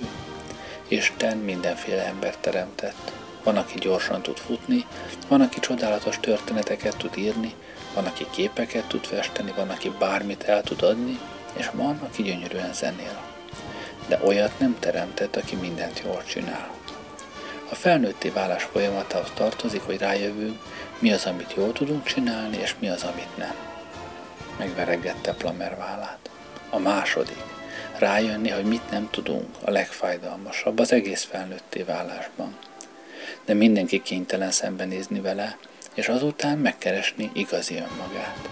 Isten 0.89 1.37
mindenféle 1.39 2.05
embert 2.07 2.39
teremtett. 2.39 3.13
Van, 3.43 3.57
aki 3.57 3.79
gyorsan 3.79 4.23
tud 4.23 4.37
futni, 4.37 4.87
van, 5.29 5.41
aki 5.41 5.61
csodálatos 5.61 6.21
történeteket 6.21 6.97
tud 6.97 7.17
írni, 7.17 7.55
van, 7.95 8.07
aki 8.07 8.27
képeket 8.31 8.85
tud 8.89 9.05
festeni, 9.05 9.53
van, 9.57 9.69
aki 9.71 9.93
bármit 9.99 10.43
el 10.43 10.63
tud 10.63 10.83
adni, 10.83 11.19
és 11.57 11.71
van, 11.73 12.01
aki 12.03 12.23
gyönyörűen 12.23 12.73
zenél. 12.73 13.23
De 14.09 14.21
olyat 14.25 14.59
nem 14.59 14.77
teremtett, 14.79 15.37
aki 15.37 15.57
mindent 15.57 16.03
jól 16.05 16.23
csinál. 16.25 16.71
A 17.71 17.75
felnőtté 17.75 18.29
válás 18.29 18.63
folyamatához 18.63 19.31
tartozik, 19.35 19.83
hogy 19.83 19.99
rájövünk, 19.99 20.59
mi 20.99 21.13
az, 21.13 21.27
amit 21.27 21.55
jól 21.57 21.73
tudunk 21.73 22.05
csinálni, 22.05 22.57
és 22.57 22.75
mi 22.79 22.89
az, 22.89 23.03
amit 23.03 23.37
nem. 23.37 23.55
Megveregette 24.59 25.33
Plamer 25.33 25.77
vállát. 25.77 26.31
A 26.71 26.79
második. 26.79 27.43
Rájönni, 27.99 28.49
hogy 28.49 28.65
mit 28.65 28.91
nem 28.91 29.09
tudunk, 29.11 29.57
a 29.65 29.71
legfájdalmasabb 29.71 30.79
az 30.79 30.93
egész 30.93 31.25
felnőtté 31.25 31.83
válásban. 31.83 32.57
De 33.45 33.55
mindenki 33.55 34.03
kénytelen 34.03 34.51
szembenézni 34.51 35.21
vele, 35.21 35.57
és 35.95 36.09
azután 36.09 36.59
megkeresni 36.59 37.31
igazi 37.35 37.75
önmagát. 37.75 38.49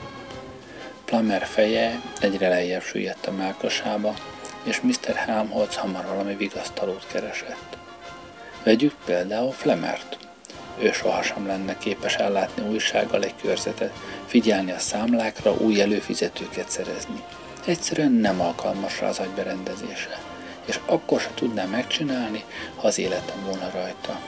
Plamer 1.15 1.47
feje 1.47 2.01
egyre 2.21 2.49
lejjebb 2.49 2.83
süllyedt 2.83 3.27
a 3.27 3.33
melkasába, 3.33 4.15
és 4.63 4.81
Mr. 4.81 5.15
Helmholtz 5.15 5.77
hamar 5.77 6.05
valami 6.05 6.35
vigasztalót 6.35 7.07
keresett. 7.13 7.77
Vegyük 8.63 8.95
például 9.05 9.53
Flemert. 9.53 10.19
Ő 10.79 10.93
sohasem 10.93 11.47
lenne 11.47 11.79
képes 11.79 12.15
ellátni 12.15 12.69
újsággal 12.69 13.23
egy 13.23 13.35
körzetet, 13.43 13.93
figyelni 14.27 14.71
a 14.71 14.79
számlákra, 14.79 15.55
új 15.55 15.81
előfizetőket 15.81 16.71
szerezni. 16.71 17.23
Egyszerűen 17.67 18.13
nem 18.13 18.41
alkalmas 18.41 19.01
rá 19.01 19.09
az 19.09 19.19
agyberendezése, 19.19 20.19
és 20.65 20.81
akkor 20.87 21.21
se 21.21 21.31
tudná 21.35 21.65
megcsinálni, 21.65 22.45
ha 22.77 22.87
az 22.87 22.99
életem 22.99 23.45
volna 23.45 23.71
rajta. 23.75 24.21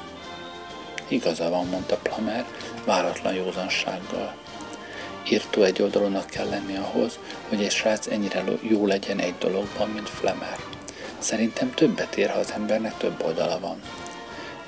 Igaza 1.09 1.49
van, 1.49 1.67
mondta 1.67 1.97
Plamer, 1.97 2.45
váratlan 2.85 3.35
józansággal. 3.35 4.35
Írtó 5.31 5.63
egy 5.63 5.83
oldalónak 5.83 6.27
kell 6.27 6.49
lenni 6.49 6.77
ahhoz, 6.77 7.19
hogy 7.49 7.63
egy 7.63 7.71
srác 7.71 8.07
ennyire 8.07 8.45
jó 8.61 8.87
legyen 8.87 9.19
egy 9.19 9.35
dologban, 9.39 9.89
mint 9.89 10.09
Flemer. 10.09 10.57
Szerintem 11.19 11.75
többet 11.75 12.17
ér, 12.17 12.31
ha 12.31 12.39
az 12.39 12.53
embernek 12.53 12.97
több 12.97 13.23
oldala 13.25 13.59
van. 13.61 13.81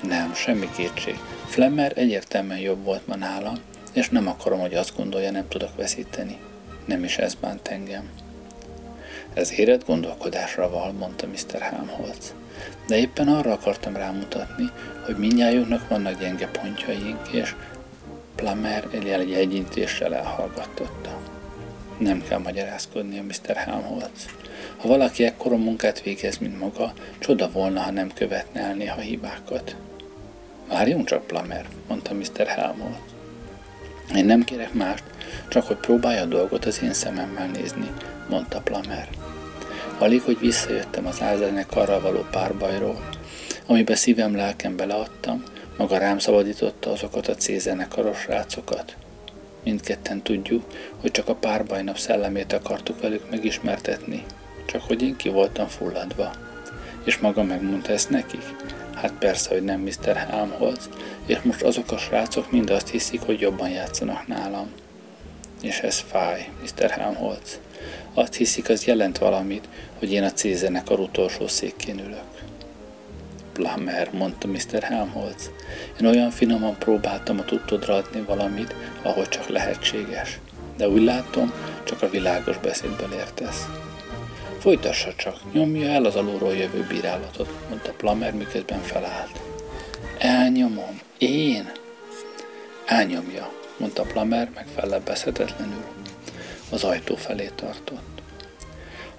Nem, 0.01 0.33
semmi 0.33 0.69
kétség. 0.75 1.19
Flemmer 1.45 1.91
egyértelműen 1.95 2.59
jobb 2.59 2.83
volt 2.83 3.07
ma 3.07 3.15
nálam, 3.15 3.55
és 3.93 4.09
nem 4.09 4.27
akarom, 4.27 4.59
hogy 4.59 4.73
azt 4.73 4.95
gondolja, 4.95 5.31
nem 5.31 5.47
tudok 5.47 5.75
veszíteni. 5.75 6.37
Nem 6.85 7.03
is 7.03 7.17
ez 7.17 7.33
bánt 7.33 7.67
engem. 7.67 8.09
Ez 9.33 9.51
érett 9.59 9.85
gondolkodásra 9.85 10.69
val, 10.69 10.91
mondta 10.91 11.27
Mr. 11.27 11.59
Helmholtz. 11.59 12.33
De 12.87 12.97
éppen 12.97 13.27
arra 13.27 13.51
akartam 13.51 13.95
rámutatni, 13.95 14.71
hogy 15.05 15.17
mindnyájunknak 15.17 15.87
vannak 15.87 16.19
gyenge 16.19 16.47
pontjaink, 16.47 17.27
és 17.31 17.55
Plummer 18.39 18.87
egy 18.91 19.33
egyintéssel 19.33 20.15
elhallgatta. 20.15 21.19
Nem 21.97 22.23
kell 22.27 22.37
magyarázkodnia, 22.37 23.23
Mr. 23.23 23.55
Helmholtz. 23.55 24.25
Ha 24.77 24.87
valaki 24.87 25.23
ekkora 25.23 25.55
munkát 25.55 26.01
végez, 26.01 26.37
mint 26.37 26.59
maga, 26.59 26.93
csoda 27.19 27.51
volna, 27.51 27.81
ha 27.81 27.91
nem 27.91 28.13
követne 28.13 28.61
el 28.61 28.73
néha 28.73 28.99
hibákat. 28.99 29.75
Várjunk 30.67 31.05
csak, 31.05 31.27
Plummer, 31.27 31.65
mondta 31.87 32.13
Mr. 32.13 32.47
Helmholtz. 32.47 33.13
Én 34.15 34.25
nem 34.25 34.43
kérek 34.43 34.73
mást, 34.73 35.03
csak 35.49 35.63
hogy 35.63 35.77
próbálja 35.77 36.21
a 36.21 36.25
dolgot 36.25 36.65
az 36.65 36.83
én 36.83 36.93
szememmel 36.93 37.47
nézni, 37.47 37.91
mondta 38.29 38.61
Plummer. 38.61 39.07
Alig, 39.97 40.21
hogy 40.21 40.39
visszajöttem 40.39 41.05
az 41.05 41.21
álzenekarral 41.21 42.01
való 42.01 42.25
párbajról, 42.31 43.09
amiben 43.65 43.95
szívem 43.95 44.35
lelkem 44.35 44.75
beleadtam, 44.75 45.43
maga 45.79 45.97
rám 45.97 46.19
szabadította 46.19 46.91
azokat 46.91 47.27
a 47.27 47.35
C-zenekaros 47.35 48.27
rácokat. 48.27 48.95
Mindketten 49.63 50.21
tudjuk, 50.21 50.63
hogy 51.01 51.11
csak 51.11 51.27
a 51.27 51.35
párbajnap 51.35 51.97
szellemét 51.97 52.53
akartuk 52.53 53.01
velük 53.01 53.29
megismertetni, 53.29 54.25
csak 54.65 54.81
hogy 54.81 55.01
én 55.01 55.15
ki 55.15 55.29
voltam 55.29 55.67
fulladva. 55.67 56.31
És 57.03 57.17
maga 57.17 57.43
megmondta 57.43 57.91
ezt 57.91 58.09
nekik? 58.09 58.43
Hát 58.95 59.11
persze, 59.11 59.49
hogy 59.49 59.63
nem 59.63 59.79
Mr. 59.79 60.15
Helmholtz, 60.15 60.89
és 61.25 61.41
most 61.41 61.61
azok 61.61 61.91
a 61.91 61.97
srácok 61.97 62.51
mind 62.51 62.69
azt 62.69 62.89
hiszik, 62.89 63.21
hogy 63.21 63.39
jobban 63.39 63.69
játszanak 63.69 64.27
nálam. 64.27 64.71
És 65.61 65.79
ez 65.79 65.99
fáj, 65.99 66.49
Mr. 66.61 66.89
Helmholtz. 66.89 67.59
Azt 68.13 68.35
hiszik, 68.35 68.69
az 68.69 68.85
jelent 68.85 69.17
valamit, 69.17 69.67
hogy 69.99 70.11
én 70.11 70.23
a 70.23 70.31
C-zenekar 70.31 70.99
utolsó 70.99 71.47
székén 71.47 71.99
ülök. 71.99 72.28
Plummer, 73.59 74.09
mondta 74.13 74.47
Mr. 74.47 74.81
Helmholtz. 74.81 75.51
Én 76.01 76.07
olyan 76.07 76.29
finoman 76.29 76.77
próbáltam 76.77 77.39
a 77.39 77.45
tudtodra 77.45 77.93
adni 77.93 78.21
valamit, 78.21 78.75
ahogy 79.01 79.29
csak 79.29 79.47
lehetséges. 79.47 80.39
De 80.77 80.89
úgy 80.89 81.01
látom, 81.01 81.53
csak 81.83 82.01
a 82.01 82.09
világos 82.09 82.57
beszédből 82.57 83.11
értesz. 83.13 83.65
Folytassa 84.59 85.13
csak, 85.15 85.53
nyomja 85.53 85.87
el 85.87 86.05
az 86.05 86.15
alulról 86.15 86.55
jövő 86.55 86.85
bírálatot, 86.89 87.49
mondta 87.69 87.91
Plummer, 87.91 88.33
miközben 88.33 88.81
felállt. 88.81 89.39
Elnyomom. 90.17 90.99
Én? 91.17 91.71
Elnyomja, 92.85 93.51
mondta 93.77 94.03
Plummer, 94.03 94.49
meg 94.55 94.65
fellebbezhetetlenül. 94.75 95.83
Az 96.71 96.83
ajtó 96.83 97.15
felé 97.15 97.49
tartott. 97.55 98.18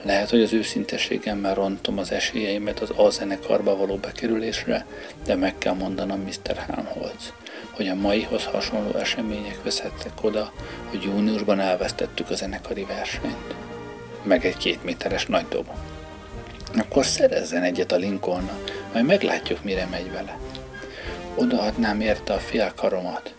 Lehet, 0.02 0.30
hogy 0.30 0.42
az 0.42 0.52
őszinteségemmel 0.52 1.54
rontom 1.54 1.98
az 1.98 2.12
esélyeimet 2.12 2.80
az 2.80 2.90
A-zenekarba 2.96 3.76
való 3.76 3.96
bekerülésre, 3.96 4.86
de 5.24 5.34
meg 5.34 5.58
kell 5.58 5.74
mondanom 5.74 6.20
Mr. 6.20 6.56
Helmholtz, 6.56 7.32
hogy 7.70 7.88
a 7.88 7.94
maihoz 7.94 8.44
hasonló 8.44 8.98
események 8.98 9.62
vezettek 9.62 10.12
oda, 10.24 10.52
hogy 10.90 11.02
júniusban 11.02 11.60
elvesztettük 11.60 12.30
a 12.30 12.34
zenekari 12.34 12.84
versenyt. 12.84 13.54
Meg 14.22 14.44
egy 14.44 14.56
két 14.56 14.84
méteres 14.84 15.26
nagy 15.26 15.46
dob. 15.48 15.66
Akkor 16.76 17.04
szerezzen 17.04 17.62
egyet 17.62 17.92
a 17.92 17.96
Lincoln, 17.96 18.50
majd 18.92 19.04
meglátjuk, 19.04 19.64
mire 19.64 19.86
megy 19.90 20.12
vele. 20.12 20.38
Odaadnám 21.34 22.00
érte 22.00 22.32
a 22.32 22.38
fél 22.38 22.72
karomat, 22.76 23.34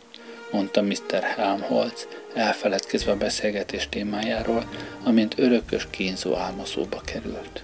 mondta 0.51 0.81
Mr. 0.81 1.21
Helmholtz, 1.35 2.07
elfeledkezve 2.33 3.11
a 3.11 3.17
beszélgetés 3.17 3.89
témájáról, 3.89 4.63
amint 5.03 5.33
örökös 5.37 5.87
kínzó 5.89 6.35
álmaszóba 6.35 7.01
került. 7.05 7.63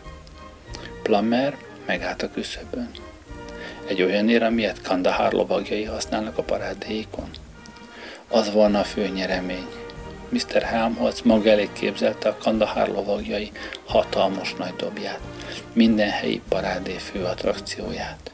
Plummer 1.03 1.57
megállt 1.85 2.21
a 2.21 2.31
küszöbön. 2.31 2.91
Egy 3.87 4.01
olyanért, 4.01 4.43
amilyet 4.43 4.81
Kandahar 4.81 5.33
lovagjai 5.33 5.83
használnak 5.83 6.37
a 6.37 6.43
parádéikon. 6.43 7.29
Az 8.27 8.51
volna 8.51 8.79
a 8.79 8.83
fő 8.83 9.07
nyeremény. 9.07 9.67
Mr. 10.29 10.61
Helmholtz 10.61 11.21
maga 11.21 11.49
elég 11.49 11.69
képzelte 11.73 12.29
a 12.29 12.37
Kandahar 12.37 12.87
lovagjai 12.87 13.51
hatalmas 13.85 14.53
nagy 14.53 14.73
dobját, 14.75 15.19
minden 15.73 16.09
helyi 16.09 16.41
parádé 16.49 16.97
fő 16.97 17.23
attrakcióját. 17.23 18.31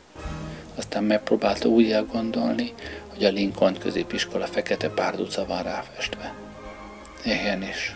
Aztán 0.76 1.04
megpróbálta 1.04 1.70
úgy 1.70 1.92
elgondolni, 1.92 2.74
hogy 3.14 3.24
a 3.26 3.30
Lincoln 3.30 3.78
középiskola 3.78 4.46
fekete 4.46 4.90
párduca 4.90 5.46
van 5.46 5.64
ráfestve. 5.64 6.34
Igen 7.26 7.64
is. 7.64 7.96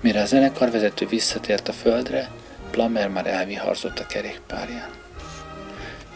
Mire 0.00 0.20
a 0.20 0.26
zenekarvezető 0.26 1.06
visszatért 1.06 1.68
a 1.68 1.72
földre, 1.72 2.30
Plummer 2.70 3.08
már 3.08 3.26
elviharzott 3.26 3.98
a 3.98 4.06
kerékpárján. 4.06 4.90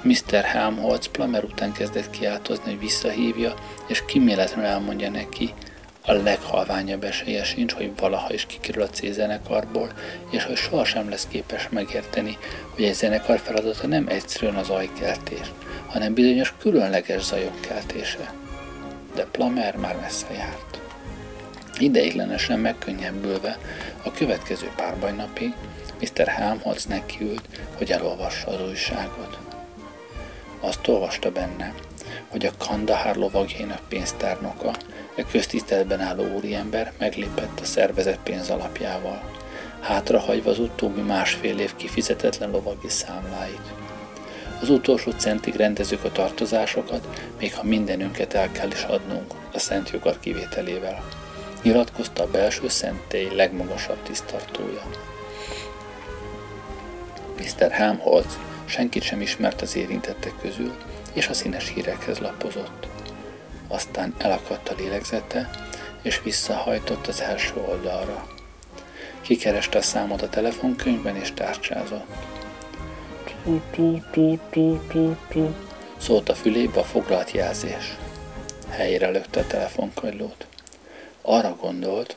Mr. 0.02 0.42
Helmholtz 0.44 1.06
Plummer 1.06 1.44
után 1.44 1.72
kezdett 1.72 2.10
kiáltozni, 2.10 2.64
hogy 2.70 2.78
visszahívja, 2.78 3.54
és 3.86 4.04
kiméletlenül 4.04 4.70
elmondja 4.70 5.10
neki, 5.10 5.54
a 6.04 6.12
leghalványabb 6.12 7.04
esélye 7.04 7.44
sincs, 7.44 7.72
hogy 7.72 7.92
valaha 7.96 8.32
is 8.32 8.46
kikerül 8.46 8.82
a 8.82 8.88
C-zenekarból, 8.88 9.92
és 10.30 10.44
hogy 10.44 10.56
sohasem 10.56 11.08
lesz 11.08 11.26
képes 11.30 11.68
megérteni, 11.68 12.38
hogy 12.74 12.84
egy 12.84 12.94
zenekar 12.94 13.38
feladata 13.38 13.86
nem 13.86 14.06
egyszerűen 14.08 14.54
az 14.54 14.68
ajkeltés, 14.68 15.52
hanem 15.92 16.14
bizonyos 16.14 16.54
különleges 16.58 17.22
zajok 17.22 17.60
keltése. 17.60 18.34
De 19.14 19.24
Plamer 19.24 19.76
már 19.76 19.96
messze 20.00 20.32
járt. 20.32 20.80
Ideiglenesen 21.78 22.58
megkönnyebbülve 22.58 23.58
a 24.02 24.12
következő 24.12 24.70
párbajnapig 24.76 25.52
Mr. 26.00 26.26
Helmholtz 26.26 26.84
nekiült, 26.86 27.48
hogy 27.76 27.90
elolvassa 27.90 28.46
az 28.46 28.68
újságot. 28.68 29.38
Azt 30.60 30.88
olvasta 30.88 31.30
benne, 31.30 31.74
hogy 32.28 32.46
a 32.46 32.52
Kandahár 32.58 33.16
lovagjainak 33.16 33.88
pénztárnoka, 33.88 34.70
e 35.16 35.22
köztiszteletben 35.30 36.00
álló 36.00 36.24
úriember 36.34 36.92
meglépett 36.98 37.60
a 37.60 37.64
szervezet 37.64 38.18
pénz 38.22 38.50
alapjával, 38.50 39.30
hátrahagyva 39.80 40.50
az 40.50 40.58
utóbbi 40.58 41.00
másfél 41.00 41.58
év 41.58 41.76
kifizetetlen 41.76 42.50
lovagi 42.50 42.88
számláit. 42.88 43.81
Az 44.62 44.70
utolsó 44.70 45.10
centig 45.10 45.54
rendezzük 45.54 46.04
a 46.04 46.12
tartozásokat, 46.12 47.08
még 47.38 47.54
ha 47.54 47.62
mindenünket 47.62 48.34
el 48.34 48.52
kell 48.52 48.70
is 48.70 48.82
adnunk, 48.82 49.34
a 49.52 49.58
szent 49.58 49.90
jogar 49.90 50.20
kivételével. 50.20 51.04
Nyilatkozta 51.62 52.22
a 52.22 52.30
belső 52.30 52.68
szentély 52.68 53.28
legmagasabb 53.34 54.02
tisztartója. 54.02 54.82
Mr. 57.36 57.70
Helmholtz 57.70 58.38
senkit 58.64 59.02
sem 59.02 59.20
ismert 59.20 59.60
az 59.60 59.76
érintettek 59.76 60.32
közül, 60.42 60.72
és 61.12 61.28
a 61.28 61.34
színes 61.34 61.72
hírekhez 61.74 62.18
lapozott. 62.18 62.86
Aztán 63.68 64.14
elakadt 64.18 64.68
a 64.68 64.74
lélegzete, 64.78 65.50
és 66.02 66.22
visszahajtott 66.22 67.06
az 67.06 67.20
első 67.20 67.54
oldalra. 67.68 68.26
Kikereste 69.20 69.78
a 69.78 69.82
számot 69.82 70.22
a 70.22 70.28
telefonkönyvben, 70.28 71.16
és 71.16 71.32
tárcsázott 71.34 72.32
tú, 73.44 73.60
tú, 73.72 74.00
tú, 74.12 74.38
tú, 74.50 74.80
tú, 74.88 75.16
tú, 75.28 75.54
szólt 75.98 76.28
a 76.28 76.34
fülébe 76.34 76.80
a 76.80 76.84
foglalt 76.84 77.30
jelzés. 77.30 77.96
Helyére 78.68 79.10
lökte 79.10 79.40
a 79.40 79.46
telefonkagylót. 79.46 80.46
Arra 81.22 81.56
gondolt, 81.60 82.16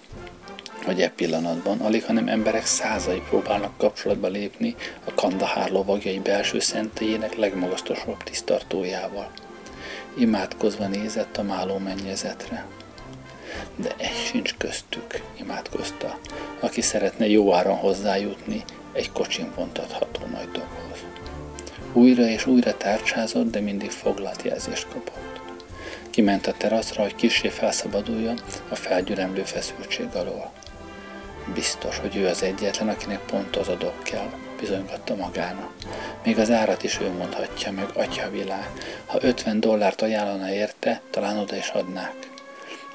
hogy 0.83 1.01
e 1.01 1.09
pillanatban 1.09 1.79
alig, 1.79 2.03
hanem 2.03 2.27
emberek 2.27 2.65
százai 2.65 3.21
próbálnak 3.29 3.77
kapcsolatba 3.77 4.27
lépni 4.27 4.75
a 5.05 5.13
Kandahár 5.13 5.71
lovagjai 5.71 6.19
belső 6.19 6.59
szentélyének 6.59 7.35
legmagasztosabb 7.35 8.23
tisztartójával. 8.23 9.31
Imádkozva 10.17 10.88
nézett 10.88 11.38
a 11.38 11.43
máló 11.43 11.77
mennyezetre. 11.77 12.65
De 13.75 13.93
egy 13.97 14.25
sincs 14.25 14.55
köztük, 14.57 15.21
imádkozta, 15.39 16.19
aki 16.59 16.81
szeretne 16.81 17.27
jó 17.27 17.53
áron 17.53 17.75
hozzájutni 17.75 18.63
egy 18.91 19.11
kocsin 19.11 19.51
vontatható 19.55 20.21
nagy 20.31 20.51
dobhoz. 20.51 21.14
Újra 21.97 22.27
és 22.27 22.45
újra 22.45 22.77
tárcsázott, 22.77 23.51
de 23.51 23.60
mindig 23.60 23.91
foglalt 23.91 24.41
jelzést 24.41 24.88
kapott. 24.88 25.39
Kiment 26.10 26.47
a 26.47 26.53
teraszra, 26.58 27.01
hogy 27.01 27.15
kisé 27.15 27.47
felszabaduljon 27.47 28.39
a 28.69 28.75
felgyüremlő 28.75 29.43
feszültség 29.43 30.08
alól. 30.13 30.51
Biztos, 31.53 31.97
hogy 31.97 32.15
ő 32.15 32.27
az 32.27 32.43
egyetlen, 32.43 32.89
akinek 32.89 33.19
pont 33.19 33.55
az 33.55 33.67
a 33.67 33.75
dob 33.75 34.03
kell, 34.03 34.29
bizonygatta 34.60 35.15
magának. 35.15 35.71
Még 36.23 36.39
az 36.39 36.51
árat 36.51 36.84
is 36.84 36.99
ő 36.99 37.12
mondhatja 37.12 37.71
meg, 37.71 37.89
atya 37.93 38.29
világ. 38.29 38.69
Ha 39.05 39.17
50 39.21 39.60
dollárt 39.60 40.01
ajánlana 40.01 40.53
érte, 40.53 41.01
talán 41.10 41.38
oda 41.38 41.55
is 41.55 41.69
adnák. 41.69 42.15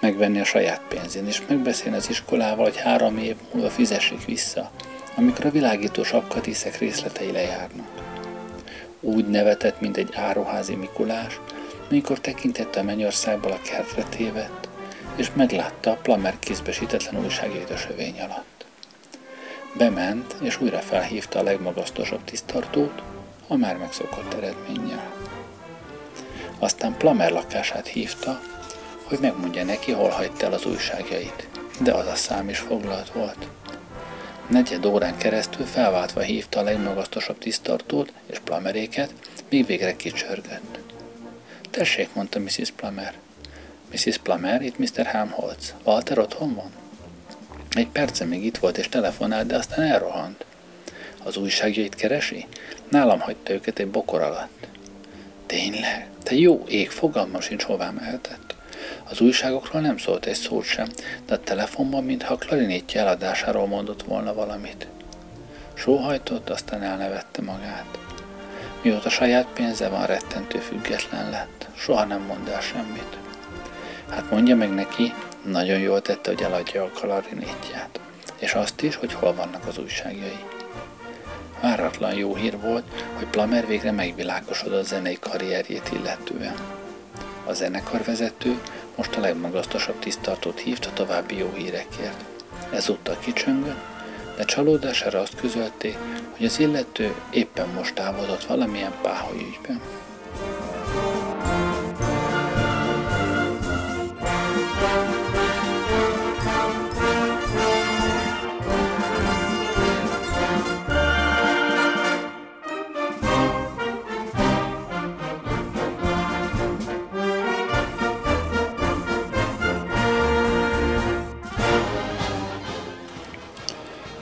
Megvenni 0.00 0.40
a 0.40 0.44
saját 0.44 0.82
pénzén, 0.88 1.26
és 1.26 1.42
megbeszélni 1.48 1.96
az 1.96 2.08
iskolával, 2.08 2.64
hogy 2.64 2.76
három 2.76 3.18
év 3.18 3.36
múlva 3.52 3.70
fizessék 3.70 4.24
vissza, 4.24 4.70
amikor 5.16 5.46
a 5.46 5.50
világító 5.50 6.02
sapkatiszek 6.02 6.78
részletei 6.78 7.32
lejárnak. 7.32 8.09
Úgy 9.00 9.28
nevetett, 9.28 9.80
mint 9.80 9.96
egy 9.96 10.14
áruházi 10.14 10.74
Mikulás, 10.74 11.40
mikor 11.88 12.20
tekintette 12.20 12.80
a 12.80 12.82
mennyországból 12.82 13.52
a 13.52 13.60
kertre 13.62 14.02
tévedt, 14.02 14.68
és 15.16 15.30
meglátta 15.34 15.90
a 15.90 15.98
plamer 16.02 16.38
kézbesítetlen 16.38 17.24
újságét 17.24 17.70
a 17.70 17.76
sövény 17.76 18.20
alatt. 18.20 18.64
Bement, 19.78 20.36
és 20.42 20.60
újra 20.60 20.78
felhívta 20.78 21.38
a 21.38 21.42
legmagasztosabb 21.42 22.24
tisztartót, 22.24 23.02
a 23.48 23.56
már 23.56 23.76
megszokott 23.76 24.34
eredménnyel. 24.34 25.12
Aztán 26.58 26.96
Plamer 26.96 27.30
lakását 27.30 27.86
hívta, 27.86 28.40
hogy 29.04 29.18
megmondja 29.20 29.64
neki, 29.64 29.92
hol 29.92 30.08
hagyta 30.08 30.46
el 30.46 30.52
az 30.52 30.66
újságjait, 30.66 31.48
de 31.80 31.92
az 31.92 32.06
a 32.06 32.14
szám 32.14 32.48
is 32.48 32.58
foglalt 32.58 33.10
volt. 33.10 33.48
Negyed 34.50 34.86
órán 34.86 35.16
keresztül 35.16 35.66
felváltva 35.66 36.20
hívta 36.20 36.60
a 36.60 36.62
legmagasztosabb 36.62 37.38
tisztartót 37.38 38.12
és 38.26 38.38
Plameréket, 38.38 39.14
míg 39.48 39.66
végre 39.66 39.96
kicsörgött. 39.96 40.78
Tessék, 41.70 42.14
mondta 42.14 42.38
Mrs. 42.38 42.70
Plummer. 42.76 43.14
Mrs. 43.92 44.18
Plummer, 44.18 44.62
itt 44.62 44.78
Mr. 44.78 45.04
Helmholtz. 45.06 45.74
Walter 45.84 46.18
otthon 46.18 46.54
van? 46.54 46.70
Egy 47.70 47.88
perce 47.88 48.24
még 48.24 48.44
itt 48.44 48.58
volt 48.58 48.78
és 48.78 48.88
telefonált, 48.88 49.46
de 49.46 49.56
aztán 49.56 49.84
elrohant. 49.84 50.44
Az 51.22 51.36
újságjait 51.36 51.94
keresi? 51.94 52.46
Nálam 52.88 53.20
hagyta 53.20 53.52
őket 53.52 53.78
egy 53.78 53.88
bokor 53.88 54.22
alatt. 54.22 54.66
Tényleg? 55.46 56.08
Te 56.22 56.34
jó 56.34 56.64
ég, 56.68 56.90
fogalmam 56.90 57.40
sincs 57.40 57.62
hová 57.62 57.90
mehetett. 57.90 58.54
Az 59.10 59.20
újságokról 59.20 59.82
nem 59.82 59.96
szólt 59.96 60.26
egy 60.26 60.34
szót 60.34 60.64
sem, 60.64 60.86
de 61.26 61.34
a 61.34 61.40
telefonban, 61.40 62.04
mintha 62.04 62.34
a 62.34 62.36
klarinétje 62.36 63.00
eladásáról 63.00 63.66
mondott 63.66 64.02
volna 64.02 64.34
valamit. 64.34 64.86
Sóhajtott, 65.74 66.50
aztán 66.50 66.82
elnevette 66.82 67.42
magát. 67.42 67.98
Mióta 68.82 69.08
saját 69.08 69.46
pénze 69.54 69.88
van, 69.88 70.06
rettentő 70.06 70.58
független 70.58 71.30
lett. 71.30 71.68
Soha 71.76 72.04
nem 72.04 72.22
mond 72.22 72.48
el 72.48 72.60
semmit. 72.60 73.16
Hát 74.10 74.30
mondja 74.30 74.56
meg 74.56 74.74
neki, 74.74 75.14
nagyon 75.44 75.78
jól 75.78 76.02
tette, 76.02 76.30
hogy 76.30 76.42
eladja 76.42 76.84
a 76.84 76.90
klarinétját. 76.90 78.00
És 78.38 78.54
azt 78.54 78.82
is, 78.82 78.96
hogy 78.96 79.12
hol 79.12 79.34
vannak 79.34 79.66
az 79.66 79.78
újságjai. 79.78 80.38
Váratlan 81.60 82.14
jó 82.14 82.34
hír 82.34 82.60
volt, 82.60 82.84
hogy 83.14 83.26
Plamer 83.26 83.66
végre 83.66 83.90
megvilágosodott 83.90 84.80
a 84.80 84.84
zenei 84.84 85.18
karrierjét 85.20 85.90
illetően. 85.92 86.79
A 87.50 87.54
zenekarvezető 87.54 88.60
most 88.96 89.16
a 89.16 89.20
legmagasztosabb 89.20 89.98
tisztartót 89.98 90.60
hívta 90.60 90.92
további 90.92 91.38
jó 91.38 91.52
hírekért. 91.54 92.24
Ezúttal 92.72 93.16
kicsöngött, 93.18 93.80
de 94.36 94.44
csalódására 94.44 95.20
azt 95.20 95.40
közölték, 95.40 95.96
hogy 96.36 96.46
az 96.46 96.58
illető 96.58 97.14
éppen 97.30 97.68
most 97.68 97.94
távozott 97.94 98.44
valamilyen 98.44 98.92
páholy 99.02 99.40
ügyben. 99.40 99.80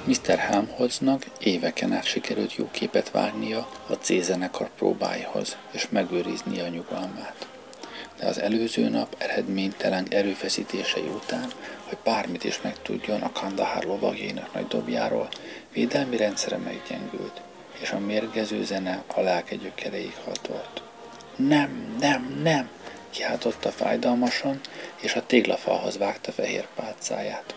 Mr. 0.08 0.38
Helmholtznak 0.38 1.26
éveken 1.40 1.92
át 1.92 2.04
sikerült 2.04 2.54
jó 2.54 2.68
képet 2.70 3.10
vágnia 3.10 3.68
a 3.86 3.92
C-zenekar 3.92 4.70
próbáihoz, 4.76 5.56
és 5.70 5.88
megőriznie 5.88 6.64
a 6.64 6.68
nyugalmát. 6.68 7.46
De 8.18 8.26
az 8.26 8.40
előző 8.40 8.88
nap 8.88 9.14
eredménytelen 9.18 10.06
erőfeszítései 10.10 11.08
után, 11.14 11.48
hogy 11.88 11.98
bármit 12.04 12.44
is 12.44 12.60
megtudjon 12.62 13.20
a 13.20 13.32
Kandahár 13.32 13.84
lovagjainak 13.84 14.54
nagy 14.54 14.66
dobjáról, 14.66 15.28
védelmi 15.72 16.16
rendszere 16.16 16.56
meggyengült, 16.56 17.40
és 17.80 17.90
a 17.90 17.98
mérgező 17.98 18.64
zene 18.64 19.02
a 19.06 19.20
lelke 19.20 19.56
gyökereig 19.56 20.14
hatolt. 20.24 20.82
Nem, 21.36 21.96
nem, 22.00 22.40
nem! 22.42 22.68
kiáltotta 23.10 23.70
fájdalmasan, 23.70 24.60
és 25.00 25.14
a 25.14 25.26
téglafalhoz 25.26 25.98
vágta 25.98 26.32
fehér 26.32 26.66
pálcáját. 26.74 27.54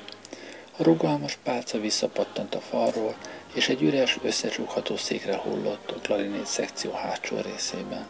A 0.77 0.83
rugalmas 0.83 1.37
pálca 1.43 1.79
visszapattant 1.79 2.55
a 2.55 2.59
falról, 2.59 3.15
és 3.53 3.69
egy 3.69 3.81
üres, 3.81 4.17
összecsukható 4.23 4.97
székre 4.97 5.37
hullott 5.37 5.91
a 5.91 5.99
klarinét 6.01 6.45
szekció 6.45 6.91
hátsó 6.91 7.39
részében. 7.39 8.07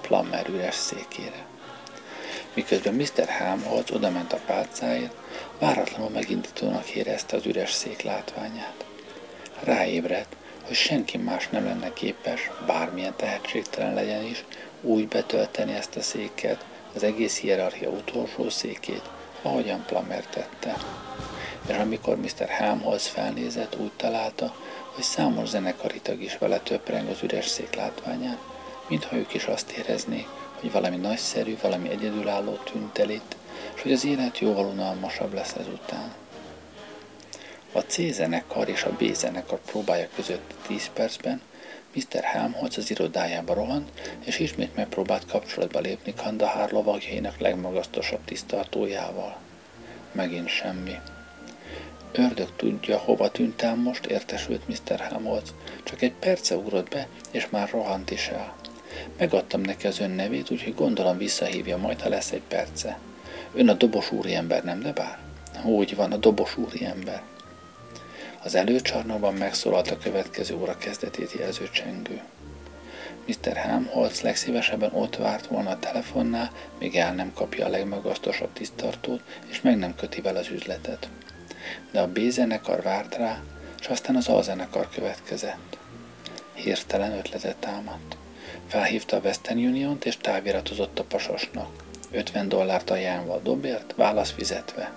Plammer 0.00 0.48
üres 0.48 0.74
székére. 0.74 1.46
Miközben 2.54 2.94
Mr. 2.94 3.26
Helmholtz 3.26 3.90
odament 3.90 4.32
a 4.32 4.40
pálcáért, 4.46 5.14
váratlanul 5.58 6.10
megindítónak 6.10 6.88
érezte 6.88 7.36
az 7.36 7.46
üres 7.46 7.72
szék 7.72 8.02
látványát. 8.02 8.84
Ráébredt, 9.60 10.36
hogy 10.66 10.76
senki 10.76 11.16
más 11.16 11.48
nem 11.48 11.64
lenne 11.64 11.92
képes, 11.92 12.50
bármilyen 12.66 13.16
tehetségtelen 13.16 13.94
legyen 13.94 14.24
is, 14.24 14.44
úgy 14.82 15.08
betölteni 15.08 15.74
ezt 15.74 15.96
a 15.96 16.02
széket, 16.02 16.64
az 16.94 17.02
egész 17.02 17.38
hierarchia 17.38 17.88
utolsó 17.88 18.48
székét, 18.48 19.02
ahogyan 19.42 19.84
Plammer 19.86 20.26
tette 20.26 20.76
és 21.66 21.76
amikor 21.76 22.16
Mr. 22.16 22.48
Helmholtz 22.48 23.06
felnézett, 23.06 23.76
úgy 23.80 23.92
találta, 23.96 24.54
hogy 24.94 25.04
számos 25.04 25.48
zenekari 25.48 26.00
tag 26.00 26.22
is 26.22 26.38
vele 26.38 26.58
töpreng 26.58 27.08
az 27.08 27.22
üres 27.22 27.46
szék 27.46 27.74
látványán, 27.74 28.38
mintha 28.88 29.16
ők 29.16 29.34
is 29.34 29.44
azt 29.44 29.70
éreznék, 29.70 30.26
hogy 30.60 30.72
valami 30.72 30.96
nagyszerű, 30.96 31.56
valami 31.62 31.88
egyedülálló 31.88 32.52
tűnt 32.52 32.98
el 32.98 33.10
itt, 33.10 33.36
és 33.74 33.82
hogy 33.82 33.92
az 33.92 34.04
élet 34.04 34.38
jóval 34.38 34.64
unalmasabb 34.64 35.34
lesz 35.34 35.54
ezután. 35.54 36.14
A 37.72 37.80
C 37.80 38.12
zenekar 38.12 38.68
és 38.68 38.82
a 38.82 38.96
B 38.98 39.14
zenekar 39.14 39.58
próbája 39.66 40.08
között 40.14 40.54
10 40.66 40.90
percben 40.94 41.40
Mr. 41.94 42.22
Helmholtz 42.22 42.76
az 42.78 42.90
irodájába 42.90 43.54
rohant, 43.54 43.90
és 44.24 44.38
ismét 44.38 44.76
megpróbált 44.76 45.26
kapcsolatba 45.26 45.78
lépni 45.78 46.14
Kandahár 46.14 46.70
lovagjainak 46.70 47.38
legmagasztosabb 47.38 48.24
tisztartójával. 48.24 49.36
Megint 50.12 50.48
semmi. 50.48 50.94
Ördög 52.18 52.48
tudja, 52.56 52.98
hova 52.98 53.30
tűntem 53.30 53.78
most, 53.78 54.06
értesült 54.06 54.68
Mr. 54.68 55.00
Hamolc. 55.00 55.50
Csak 55.82 56.02
egy 56.02 56.12
perce 56.12 56.56
ugrott 56.56 56.88
be, 56.88 57.08
és 57.30 57.48
már 57.50 57.70
rohant 57.70 58.10
is 58.10 58.28
el. 58.28 58.54
Megadtam 59.18 59.60
neki 59.60 59.86
az 59.86 60.00
ön 60.00 60.10
nevét, 60.10 60.50
úgyhogy 60.50 60.74
gondolom 60.74 61.18
visszahívja 61.18 61.76
majd, 61.76 62.00
ha 62.00 62.08
lesz 62.08 62.32
egy 62.32 62.42
perce. 62.48 62.98
Ön 63.54 63.68
a 63.68 63.72
dobos 63.72 64.12
úriember, 64.12 64.64
nem 64.64 64.80
de 64.80 64.92
bár? 64.92 65.18
Úgy 65.64 65.96
van, 65.96 66.12
a 66.12 66.16
dobos 66.16 66.56
úriember. 66.56 67.22
Az 68.42 68.54
előcsarnokban 68.54 69.34
megszólalt 69.34 69.90
a 69.90 69.98
következő 69.98 70.56
óra 70.56 70.76
kezdetét 70.76 71.32
jelző 71.32 71.68
csengő. 71.72 72.20
Mr. 73.26 73.56
Helmholtz 73.56 74.20
legszívesebben 74.20 74.90
ott 74.92 75.16
várt 75.16 75.46
volna 75.46 75.70
a 75.70 75.78
telefonnál, 75.78 76.50
míg 76.78 76.96
el 76.96 77.14
nem 77.14 77.32
kapja 77.34 77.66
a 77.66 77.68
legmagasztosabb 77.68 78.52
tisztartót, 78.52 79.20
és 79.46 79.60
meg 79.60 79.76
nem 79.76 79.94
köti 79.94 80.20
vele 80.20 80.38
az 80.38 80.48
üzletet 80.48 81.08
de 81.90 82.00
a 82.00 82.08
B-zenekar 82.08 82.82
várt 82.82 83.14
rá, 83.14 83.40
és 83.80 83.86
aztán 83.86 84.16
az 84.16 84.28
A-zenekar 84.28 84.88
következett. 84.88 85.78
Hirtelen 86.54 87.12
ötletet 87.12 87.56
támadt. 87.56 88.16
Felhívta 88.66 89.16
a 89.16 89.20
Western 89.20 89.58
Union-t 89.58 90.04
és 90.04 90.16
táviratozott 90.16 90.98
a 90.98 91.04
pasosnak. 91.04 91.84
50 92.10 92.48
dollárt 92.48 92.90
ajánlva 92.90 93.34
a 93.34 93.40
dobért, 93.40 93.94
válasz 93.96 94.30
fizetve. 94.30 94.92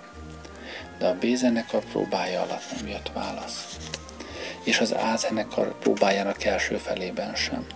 De 0.98 1.06
a 1.06 1.14
B-zenekar 1.14 1.84
próbája 1.84 2.40
alatt 2.40 2.76
nem 2.76 2.88
jött 2.88 3.10
válasz. 3.14 3.76
És 4.62 4.80
az 4.80 4.92
A-zenekar 4.92 5.78
próbájának 5.78 6.44
első 6.44 6.76
felében 6.76 7.34
sem. 7.34 7.66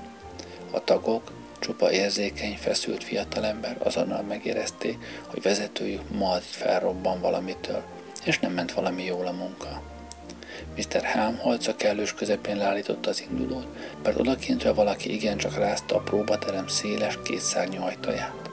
A 0.71 0.85
tagok, 0.85 1.33
csupa 1.59 1.93
érzékeny, 1.93 2.57
feszült 2.57 3.05
fiatalember 3.05 3.77
azonnal 3.79 4.23
megérezték, 4.23 4.99
hogy 5.27 5.43
vezetőjük 5.43 6.11
majd 6.11 6.43
felrobban 6.43 7.21
valamitől, 7.21 7.83
és 8.25 8.39
nem 8.39 8.53
ment 8.53 8.73
valami 8.73 9.05
jól 9.05 9.27
a 9.27 9.33
munka. 9.33 9.83
Mr. 10.77 11.03
Helmholtz 11.03 11.69
a 11.69 11.77
kellős 11.77 12.15
közepén 12.15 12.57
leállította 12.57 13.11
az 13.11 13.25
indulót, 13.31 13.67
mert 14.03 14.19
odakintre 14.19 14.73
valaki 14.73 15.15
igencsak 15.15 15.57
rázta 15.57 15.97
a 15.97 16.01
próbaterem 16.01 16.67
széles, 16.67 17.19
kétszárnyú 17.25 17.83
ajtaját. 17.83 18.51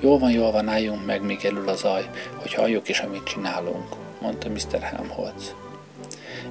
Jól 0.00 0.18
van, 0.18 0.30
jól 0.30 0.50
van, 0.50 0.68
álljunk 0.68 1.06
meg, 1.06 1.22
még 1.22 1.44
elül 1.44 1.68
a 1.68 1.74
zaj, 1.74 2.10
hogy 2.36 2.54
halljuk 2.54 2.88
is, 2.88 3.00
amit 3.00 3.24
csinálunk, 3.24 3.94
mondta 4.20 4.48
Mr. 4.48 4.80
Helmholtz. 4.80 5.54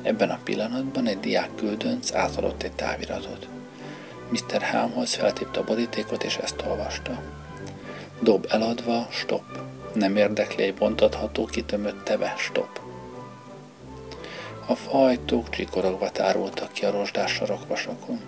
Ebben 0.02 0.30
a 0.30 0.40
pillanatban 0.44 1.08
egy 1.08 1.20
diák 1.20 1.56
küldönc 1.56 2.14
átadott 2.14 2.64
egy 2.64 2.72
táviratot. 2.72 3.48
Mr. 4.30 4.62
Helmholtz 4.62 5.16
feltépte 5.16 5.60
a 5.60 5.64
borítékot, 5.64 6.24
és 6.24 6.38
ezt 6.38 6.64
olvasta. 6.68 7.22
Dob 8.20 8.46
eladva, 8.50 9.08
stop. 9.12 9.65
Nem 9.96 10.16
érdekli 10.16 10.64
egy 10.64 10.74
bontatható, 10.74 11.46
kitömött 11.46 12.04
teve, 12.04 12.34
stop. 12.38 12.80
A 14.68 14.76
fajtók 14.76 15.50
csikorogva 15.50 16.10
tárultak 16.12 16.72
ki 16.72 16.86
a 16.86 16.92
rozsdás 16.92 17.32
sarokvasokon. 17.32 18.20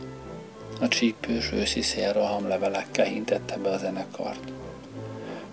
A 0.82 0.88
csípős 0.88 1.52
őszi 1.52 1.82
szélroham 1.82 2.48
levelekkel 2.48 3.06
hintette 3.06 3.58
be 3.58 3.70
a 3.70 3.78
zenekart. 3.78 4.52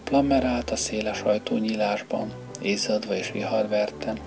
Plammer 0.04 0.44
állt 0.44 0.70
a 0.70 0.76
széles 0.76 1.20
ajtónyílásban, 1.20 2.32
izzadva 2.60 3.14
és 3.14 3.30
viharverten, 3.32 4.18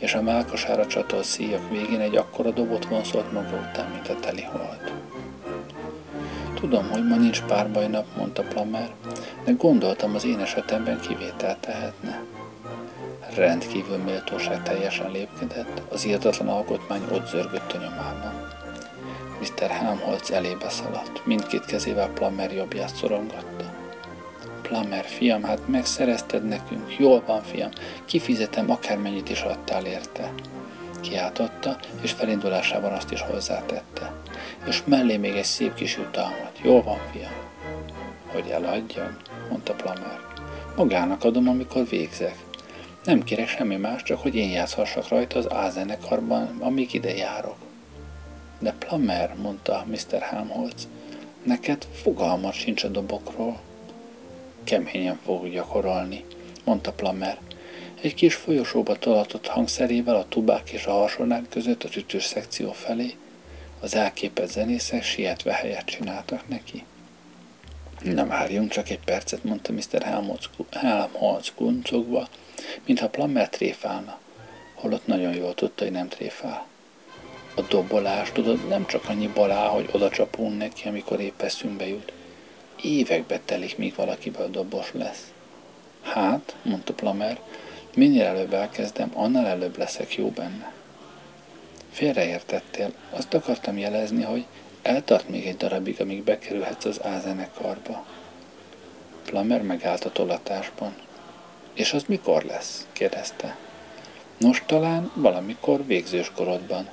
és 0.00 0.14
a 0.14 0.22
málkasára 0.22 0.86
csatolt 0.86 1.24
szíjak 1.24 1.70
végén 1.70 2.00
egy 2.00 2.16
akkora 2.16 2.50
dobot 2.50 2.84
vonszolt 2.84 3.32
maga 3.32 3.68
után, 3.70 3.90
mint 3.90 4.08
a 4.08 4.20
teli 4.20 4.42
hold. 4.42 4.92
Tudom, 6.62 6.90
hogy 6.90 7.06
ma 7.06 7.16
nincs 7.16 7.42
párbajnap, 7.42 8.06
mondta 8.16 8.42
Plamer, 8.42 8.90
de 9.44 9.52
gondoltam 9.52 10.14
az 10.14 10.24
én 10.24 10.38
esetemben 10.38 11.00
kivételt 11.00 11.58
tehetne. 11.58 12.22
Rendkívül 13.34 13.96
méltóság 13.96 14.62
teljesen 14.62 15.10
lépkedett, 15.10 15.82
az 15.92 16.04
írtatlan 16.04 16.48
alkotmány 16.48 17.02
ott 17.12 17.26
zörgött 17.26 17.72
a 17.72 17.78
nyomában. 17.78 18.48
Mr. 19.40 19.70
Helmholtz 19.70 20.30
elébe 20.30 20.68
szaladt, 20.68 21.26
mindkét 21.26 21.64
kezével 21.64 22.08
Plamer 22.08 22.52
jobbját 22.52 22.94
szorongatta. 22.94 23.74
Plamer, 24.62 25.04
fiam, 25.04 25.42
hát 25.42 25.68
megszerezted 25.68 26.44
nekünk, 26.44 26.98
jól 26.98 27.22
van, 27.26 27.42
fiam, 27.42 27.70
kifizetem, 28.04 28.70
akármennyit 28.70 29.30
is 29.30 29.40
adtál 29.40 29.84
érte. 29.84 30.32
Kiáltotta, 31.00 31.76
és 32.02 32.12
felindulásában 32.12 32.92
azt 32.92 33.10
is 33.10 33.20
hozzátette. 33.20 34.12
És 34.66 34.82
mellé 34.84 35.16
még 35.16 35.34
egy 35.34 35.44
szép 35.44 35.74
kis 35.74 35.96
jutalmat. 35.96 36.58
Jól 36.62 36.82
van, 36.82 36.98
fiam. 37.12 37.32
Hogy 38.26 38.48
eladjam, 38.50 39.16
mondta 39.50 39.72
Plamer. 39.72 40.18
Magának 40.76 41.24
adom, 41.24 41.48
amikor 41.48 41.88
végzek. 41.88 42.36
Nem 43.04 43.22
kérek 43.22 43.48
semmi 43.48 43.76
más, 43.76 44.02
csak 44.02 44.18
hogy 44.18 44.34
én 44.34 44.50
játszhassak 44.50 45.08
rajta 45.08 45.38
az 45.38 45.46
A-zenekarban, 45.46 46.56
amíg 46.60 46.94
ide 46.94 47.14
járok. 47.14 47.56
De 48.58 48.72
Plamer, 48.78 49.34
mondta 49.34 49.84
Mr. 49.86 50.20
Helmholtz, 50.20 50.88
neked 51.42 51.86
fogalmat 52.02 52.52
sincs 52.52 52.84
a 52.84 52.88
dobokról. 52.88 53.60
Keményen 54.64 55.18
fogok 55.24 55.48
gyakorolni, 55.48 56.24
mondta 56.64 56.92
Plamer. 56.92 57.38
Egy 58.02 58.14
kis 58.14 58.34
folyosóba 58.34 58.98
tolatott 58.98 59.46
hangszerével 59.46 60.16
a 60.16 60.28
tubák 60.28 60.70
és 60.70 60.86
a 60.86 60.92
harsonák 60.92 61.48
között 61.48 61.82
az 61.82 61.96
ütős 61.96 62.24
szekció 62.24 62.72
felé 62.72 63.14
az 63.82 63.94
elképett 63.94 64.50
zenészek 64.50 65.02
sietve 65.02 65.52
helyet 65.52 65.84
csináltak 65.84 66.48
neki. 66.48 66.84
Nem 68.02 68.28
várjunk 68.28 68.70
csak 68.70 68.90
egy 68.90 69.00
percet, 69.04 69.44
mondta 69.44 69.72
Mr. 69.72 70.02
Helmholtz 70.72 71.52
kuncogva, 71.54 72.28
mintha 72.86 73.08
Plummer 73.08 73.48
tréfálna, 73.48 74.18
holott 74.74 75.06
nagyon 75.06 75.34
jól 75.34 75.54
tudta, 75.54 75.84
hogy 75.84 75.92
nem 75.92 76.08
tréfál. 76.08 76.66
A 77.54 77.60
dobolás, 77.60 78.32
tudod, 78.32 78.68
nem 78.68 78.86
csak 78.86 79.08
annyi 79.08 79.26
balá, 79.26 79.66
hogy 79.66 79.88
oda 79.92 80.10
csapunk 80.10 80.58
neki, 80.58 80.88
amikor 80.88 81.20
épp 81.20 81.42
eszünkbe 81.42 81.88
jut. 81.88 82.12
Évekbe 82.82 83.40
telik, 83.44 83.78
míg 83.78 83.94
valakiből 83.94 84.50
dobos 84.50 84.92
lesz. 84.92 85.32
Hát, 86.02 86.56
mondta 86.62 86.92
Plamer, 86.92 87.40
minél 87.94 88.24
előbb 88.24 88.52
elkezdem, 88.52 89.10
annál 89.14 89.46
előbb 89.46 89.78
leszek 89.78 90.14
jó 90.14 90.28
benne. 90.28 90.72
Félreértettél, 91.92 92.92
azt 93.10 93.34
akartam 93.34 93.78
jelezni, 93.78 94.22
hogy 94.22 94.44
eltart 94.82 95.28
még 95.28 95.46
egy 95.46 95.56
darabig, 95.56 96.00
amíg 96.00 96.22
bekerülhetsz 96.22 96.84
az 96.84 97.00
A-zenekarba. 97.02 98.06
Plamer 99.24 99.62
megállt 99.62 100.04
a 100.04 100.12
tolatásban. 100.12 100.94
És 101.74 101.92
az 101.92 102.04
mikor 102.06 102.44
lesz? 102.44 102.86
kérdezte. 102.92 103.56
Nos, 104.36 104.62
talán 104.66 105.10
valamikor 105.14 105.86
végzős 105.86 106.30
korodban. 106.34 106.88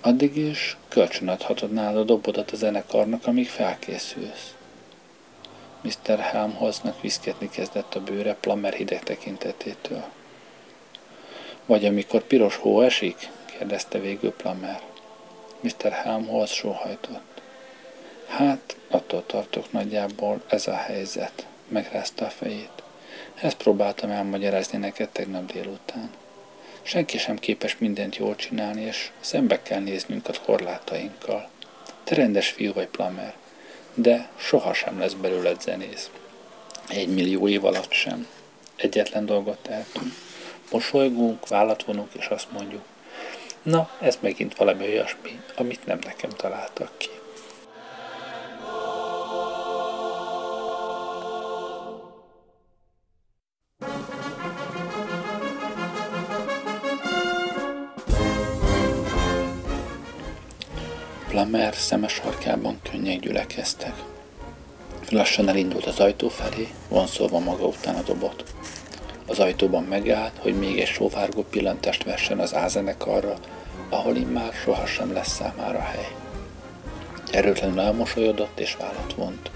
Addig 0.00 0.36
is 0.36 0.76
kölcsönadhatod 0.88 1.72
nálad 1.72 1.96
a 1.96 2.04
dobodat 2.04 2.50
a 2.50 2.56
zenekarnak, 2.56 3.26
amíg 3.26 3.48
felkészülsz. 3.48 4.54
Mr. 5.80 6.18
Helmholtznak 6.18 7.00
viszketni 7.00 7.48
kezdett 7.48 7.94
a 7.94 8.00
bőre 8.00 8.34
Plamer 8.34 8.72
hideg 8.72 9.02
tekintetétől. 9.02 10.04
Vagy 11.66 11.84
amikor 11.84 12.22
piros 12.22 12.56
hó 12.56 12.80
esik? 12.80 13.30
Kérdezte 13.58 13.98
végül 13.98 14.32
Plamer. 14.32 14.80
Mr. 15.60 15.92
Helmholtz 15.92 16.50
sóhajtott. 16.50 17.40
Hát, 18.26 18.76
attól 18.88 19.26
tartok 19.26 19.72
nagyjából 19.72 20.42
ez 20.46 20.66
a 20.66 20.74
helyzet, 20.74 21.46
megrázta 21.68 22.24
a 22.24 22.30
fejét. 22.30 22.82
Ezt 23.34 23.56
próbáltam 23.56 24.10
elmagyarázni 24.10 24.78
neked 24.78 25.08
tegnap 25.08 25.52
délután. 25.52 26.10
Senki 26.82 27.18
sem 27.18 27.38
képes 27.38 27.78
mindent 27.78 28.16
jól 28.16 28.36
csinálni, 28.36 28.82
és 28.82 29.10
szembe 29.20 29.62
kell 29.62 29.80
néznünk 29.80 30.28
a 30.28 30.32
korlátainkkal. 30.44 31.48
Te 32.04 32.14
rendes 32.14 32.48
fiú 32.48 32.72
vagy 32.72 32.86
Plamer, 32.86 33.34
de 33.94 34.28
sohasem 34.36 34.98
lesz 34.98 35.12
belőled 35.12 35.60
zenész. 35.60 36.10
Egy 36.88 37.08
millió 37.08 37.48
év 37.48 37.64
alatt 37.64 37.92
sem. 37.92 38.26
Egyetlen 38.76 39.26
dolgot 39.26 39.58
tehetünk. 39.58 40.12
Mosolygunk, 40.70 41.48
vállat 41.48 41.84
vonunk, 41.84 42.14
és 42.14 42.26
azt 42.26 42.52
mondjuk, 42.52 42.82
na, 43.64 43.88
ez 44.00 44.18
megint 44.20 44.56
valami 44.56 44.84
olyasmi, 44.84 45.40
amit 45.56 45.86
nem 45.86 45.98
nekem 46.04 46.30
találtak 46.30 46.90
ki. 46.96 47.08
Plamer 61.28 61.74
szeme 61.74 62.08
sarkában 62.08 62.80
könnyek 62.90 63.20
gyülekeztek. 63.20 63.94
Lassan 65.10 65.48
elindult 65.48 65.86
az 65.86 66.00
ajtó 66.00 66.28
felé, 66.28 66.68
vonszolva 66.88 67.38
maga 67.38 67.66
után 67.66 67.94
a 67.94 68.02
dobot. 68.02 68.44
Az 69.26 69.38
ajtóban 69.38 69.84
megállt, 69.84 70.38
hogy 70.38 70.58
még 70.58 70.80
egy 70.80 70.86
sóvárgó 70.86 71.44
pillantást 71.50 72.04
vessen 72.04 72.38
az 72.38 72.54
ázenekarra, 72.54 73.34
ahol 73.88 74.16
immár 74.16 74.52
sohasem 74.52 75.12
lesz 75.12 75.34
számára 75.34 75.80
hely. 75.80 76.08
Erőtlenül 77.32 77.80
elmosolyodott 77.80 78.60
és 78.60 78.76
vállat 78.76 79.14
vont. 79.14 79.50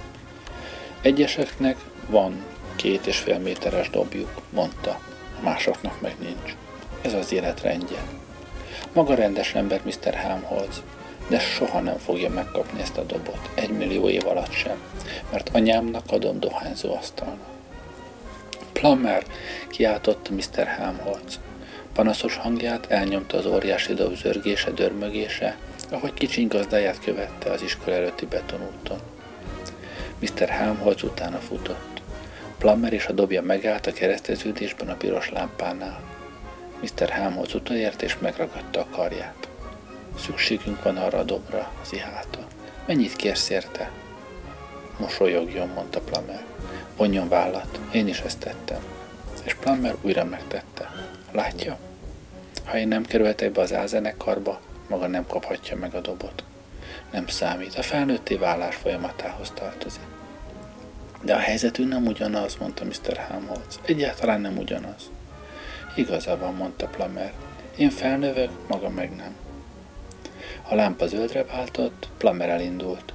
Egyeseknek 1.02 1.76
van 2.06 2.44
két 2.76 3.06
és 3.06 3.18
fél 3.18 3.38
méteres 3.38 3.90
dobjuk, 3.90 4.40
mondta, 4.50 5.00
másoknak 5.40 6.00
meg 6.00 6.14
nincs. 6.18 6.54
Ez 7.02 7.12
az 7.12 7.32
élet 7.32 7.60
rendje. 7.60 8.02
Maga 8.92 9.14
rendes 9.14 9.54
ember 9.54 9.80
Mr. 9.84 10.14
Helmholtz, 10.14 10.82
de 11.28 11.38
soha 11.38 11.80
nem 11.80 11.96
fogja 11.96 12.30
megkapni 12.30 12.80
ezt 12.80 12.96
a 12.96 13.02
dobot, 13.02 13.50
egy 13.54 13.70
millió 13.70 14.08
év 14.08 14.26
alatt 14.26 14.52
sem, 14.52 14.76
mert 15.30 15.50
anyámnak 15.52 16.04
adom 16.10 16.40
dohányzó 16.40 16.94
asztalnak. 16.94 17.57
Plummer, 18.78 19.24
kiáltotta 19.68 20.32
Mr. 20.32 20.66
Helmholtz. 20.66 21.40
Panaszos 21.92 22.36
hangját 22.36 22.90
elnyomta 22.90 23.36
az 23.36 23.46
óriási 23.46 23.94
dob 23.94 24.14
zörgése, 24.14 24.70
dörmögése, 24.70 25.56
ahogy 25.90 26.14
kicsiny 26.14 26.46
gazdáját 26.46 27.00
követte 27.00 27.50
az 27.50 27.62
iskola 27.62 27.96
előtti 27.96 28.26
betonúton. 28.26 28.98
Mr. 30.18 30.48
Helmholtz 30.48 31.02
utána 31.02 31.38
futott. 31.38 32.00
Plummer 32.58 32.92
és 32.92 33.06
a 33.06 33.12
dobja 33.12 33.42
megállt 33.42 33.86
a 33.86 33.92
kereszteződésben 33.92 34.88
a 34.88 34.94
piros 34.94 35.30
lámpánál. 35.30 36.00
Mr. 36.80 37.08
Helmholtz 37.08 37.54
utolért 37.54 38.02
és 38.02 38.18
megragadta 38.18 38.80
a 38.80 38.86
karját. 38.90 39.48
Szükségünk 40.18 40.82
van 40.82 40.96
arra 40.96 41.18
a 41.18 41.24
dobra, 41.24 41.72
az 41.82 41.92
ihálta. 41.92 42.46
Mennyit 42.86 43.16
kérsz 43.16 43.50
érte? 43.50 43.90
Mosolyogjon, 44.98 45.68
mondta 45.68 46.00
Plummer. 46.00 46.47
Vonjon 46.98 47.28
vállat, 47.28 47.80
én 47.92 48.08
is 48.08 48.20
ezt 48.20 48.38
tettem. 48.38 48.82
És 49.44 49.54
Plummer 49.54 49.94
újra 50.00 50.24
megtette. 50.24 50.90
Látja? 51.32 51.78
Ha 52.64 52.78
én 52.78 52.88
nem 52.88 53.04
kerülhetek 53.04 53.52
be 53.52 53.60
az 53.60 53.72
álzenekarba, 53.72 54.60
maga 54.88 55.06
nem 55.06 55.26
kaphatja 55.26 55.76
meg 55.76 55.94
a 55.94 56.00
dobot. 56.00 56.44
Nem 57.12 57.26
számít, 57.26 57.74
a 57.74 57.82
felnőtté 57.82 58.34
vállás 58.34 58.74
folyamatához 58.74 59.50
tartozik. 59.54 60.02
De 61.22 61.34
a 61.34 61.38
helyzetünk 61.38 61.88
nem 61.88 62.06
ugyanaz, 62.06 62.56
mondta 62.56 62.84
Mr. 62.84 63.16
Helmholtz. 63.16 63.80
Egyáltalán 63.84 64.40
nem 64.40 64.56
ugyanaz. 64.56 65.10
Igaza 65.94 66.36
van, 66.36 66.54
mondta 66.54 66.86
Plummer. 66.86 67.32
Én 67.76 67.90
felnövök, 67.90 68.50
maga 68.68 68.88
meg 68.88 69.16
nem. 69.16 69.36
A 70.68 70.74
lámpa 70.74 71.06
zöldre 71.06 71.44
váltott, 71.44 72.08
Plummer 72.16 72.48
elindult. 72.48 73.12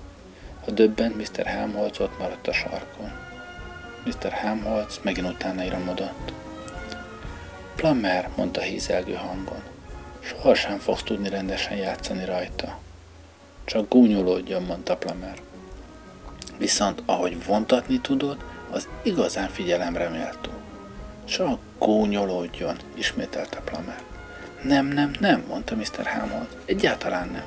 A 0.68 0.72
döbbent 0.72 1.16
Mr. 1.16 1.46
Helmholtz 1.46 2.00
ott 2.00 2.20
maradt 2.20 2.48
a 2.48 2.54
sarkon. 2.54 3.23
Mr. 4.06 4.32
Helmholtz 4.32 5.00
megint 5.02 5.28
utána 5.28 5.64
iramodott. 5.64 6.34
Plummer, 7.76 8.30
mondta 8.36 8.62
hízelgő 8.62 9.14
hangon. 9.14 9.64
Sohasem 10.20 10.78
fogsz 10.78 11.04
tudni 11.04 11.30
rendesen 11.30 11.78
játszani 11.78 12.26
rajta. 12.26 12.80
Csak 13.66 13.90
gúnyolódjon, 13.90 14.64
mondta 14.64 14.98
Plummer. 14.98 15.36
Viszont 16.58 17.02
ahogy 17.06 17.46
vontatni 17.46 18.00
tudod, 18.00 18.38
az 18.72 18.88
igazán 19.02 19.50
figyelemre 19.50 20.10
méltó. 20.10 20.52
Csak 21.26 21.60
gúnyolódjon, 21.80 22.78
ismételte 22.96 23.60
Plummer. 23.60 24.02
Nem, 24.64 24.88
nem, 24.88 25.12
nem, 25.20 25.44
mondta 25.48 25.76
Mr. 25.76 26.06
Hammond. 26.06 26.48
Egyáltalán 26.66 27.30
nem. 27.30 27.44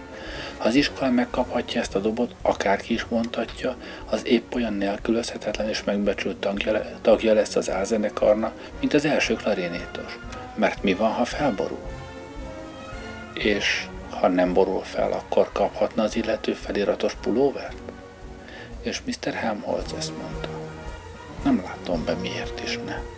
Ha 0.56 0.68
az 0.68 0.74
iskola 0.74 1.10
megkaphatja 1.10 1.80
ezt 1.80 1.94
a 1.94 1.98
dobot, 1.98 2.34
akárki 2.42 2.92
is 2.94 3.04
mondhatja, 3.04 3.76
az 4.10 4.26
épp 4.26 4.54
olyan 4.54 4.72
nélkülözhetetlen 4.72 5.68
és 5.68 5.84
megbecsült 5.84 6.36
tagja, 6.36 6.84
tagja 7.00 7.32
lesz 7.32 7.56
az 7.56 7.70
álzenekarna, 7.70 8.52
mint 8.80 8.94
az 8.94 9.04
első 9.04 9.34
klarinétos. 9.34 10.18
Mert 10.54 10.82
mi 10.82 10.94
van, 10.94 11.10
ha 11.10 11.24
felborul? 11.24 11.88
És 13.34 13.86
ha 14.10 14.28
nem 14.28 14.52
borul 14.52 14.82
fel, 14.82 15.12
akkor 15.12 15.48
kaphatna 15.52 16.02
az 16.02 16.16
illető 16.16 16.52
feliratos 16.52 17.14
pulóvert? 17.14 17.76
És 18.80 19.02
Mr. 19.06 19.32
Helmholtz 19.32 19.94
ezt 19.98 20.12
mondta. 20.22 20.48
Nem 21.44 21.62
látom 21.66 22.04
be, 22.04 22.14
miért 22.14 22.62
is 22.64 22.78
ne. 22.86 23.15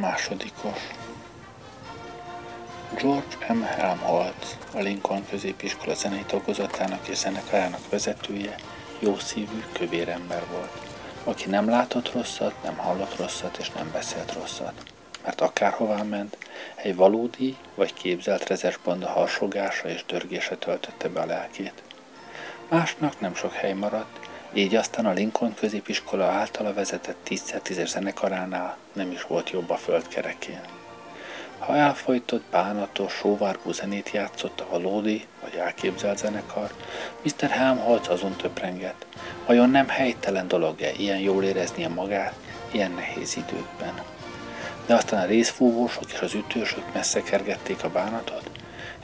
Másodikos 0.00 0.78
George 2.96 3.52
M. 3.54 3.62
Helmholtz, 3.62 4.56
a 4.74 4.78
Lincoln 4.78 5.26
középiskola 5.28 5.94
zenei 5.94 6.24
tagozatának 6.26 7.08
és 7.08 7.16
zenekarának 7.16 7.88
vezetője, 7.90 8.54
jó 8.98 9.18
szívű, 9.18 9.64
kövér 9.72 10.08
ember 10.08 10.42
volt, 10.50 10.70
aki 11.24 11.48
nem 11.48 11.68
látott 11.68 12.12
rosszat, 12.12 12.62
nem 12.62 12.76
hallott 12.76 13.16
rosszat 13.16 13.56
és 13.56 13.70
nem 13.70 13.90
beszélt 13.92 14.32
rosszat, 14.32 14.82
mert 15.24 15.40
akárhová 15.40 16.02
ment, 16.02 16.36
egy 16.74 16.96
valódi 16.96 17.56
vagy 17.74 17.94
képzelt 17.94 18.48
rezes 18.48 18.78
banda 18.84 19.08
harsogása 19.08 19.88
és 19.88 20.04
dörgése 20.06 20.56
töltötte 20.56 21.08
be 21.08 21.20
a 21.20 21.26
lelkét. 21.26 21.82
Másnak 22.68 23.20
nem 23.20 23.34
sok 23.34 23.52
hely 23.52 23.72
maradt, 23.72 24.29
így 24.54 24.74
aztán 24.74 25.06
a 25.06 25.12
Lincoln 25.12 25.54
középiskola 25.54 26.24
általa 26.24 26.72
vezetett 26.72 27.16
10 27.22 27.54
zenekaránál 27.84 28.76
nem 28.92 29.10
is 29.10 29.22
volt 29.22 29.50
jobb 29.50 29.70
a 29.70 29.76
földkerekén. 29.76 30.60
Ha 31.58 31.76
elfolytott, 31.76 32.44
bánatos, 32.50 33.12
sóvárgó 33.12 33.72
zenét 33.72 34.10
játszott 34.10 34.60
a 34.60 34.66
valódi 34.70 35.26
vagy 35.42 35.54
elképzelt 35.54 36.18
zenekar, 36.18 36.70
Mr. 37.22 37.48
Helmholtz 37.48 38.08
azon 38.08 38.36
töprengett, 38.36 39.06
vajon 39.46 39.70
nem 39.70 39.88
helytelen 39.88 40.48
dolog-e 40.48 40.92
ilyen 40.96 41.18
jól 41.18 41.44
éreznie 41.44 41.88
magát 41.88 42.34
ilyen 42.70 42.90
nehéz 42.90 43.36
időkben. 43.36 44.02
De 44.86 44.94
aztán 44.94 45.22
a 45.22 45.26
részfúvósok 45.26 46.12
és 46.12 46.20
az 46.20 46.34
ütősök 46.34 46.92
messze 46.92 47.22
kergették 47.22 47.84
a 47.84 47.90
bánatot, 47.90 48.50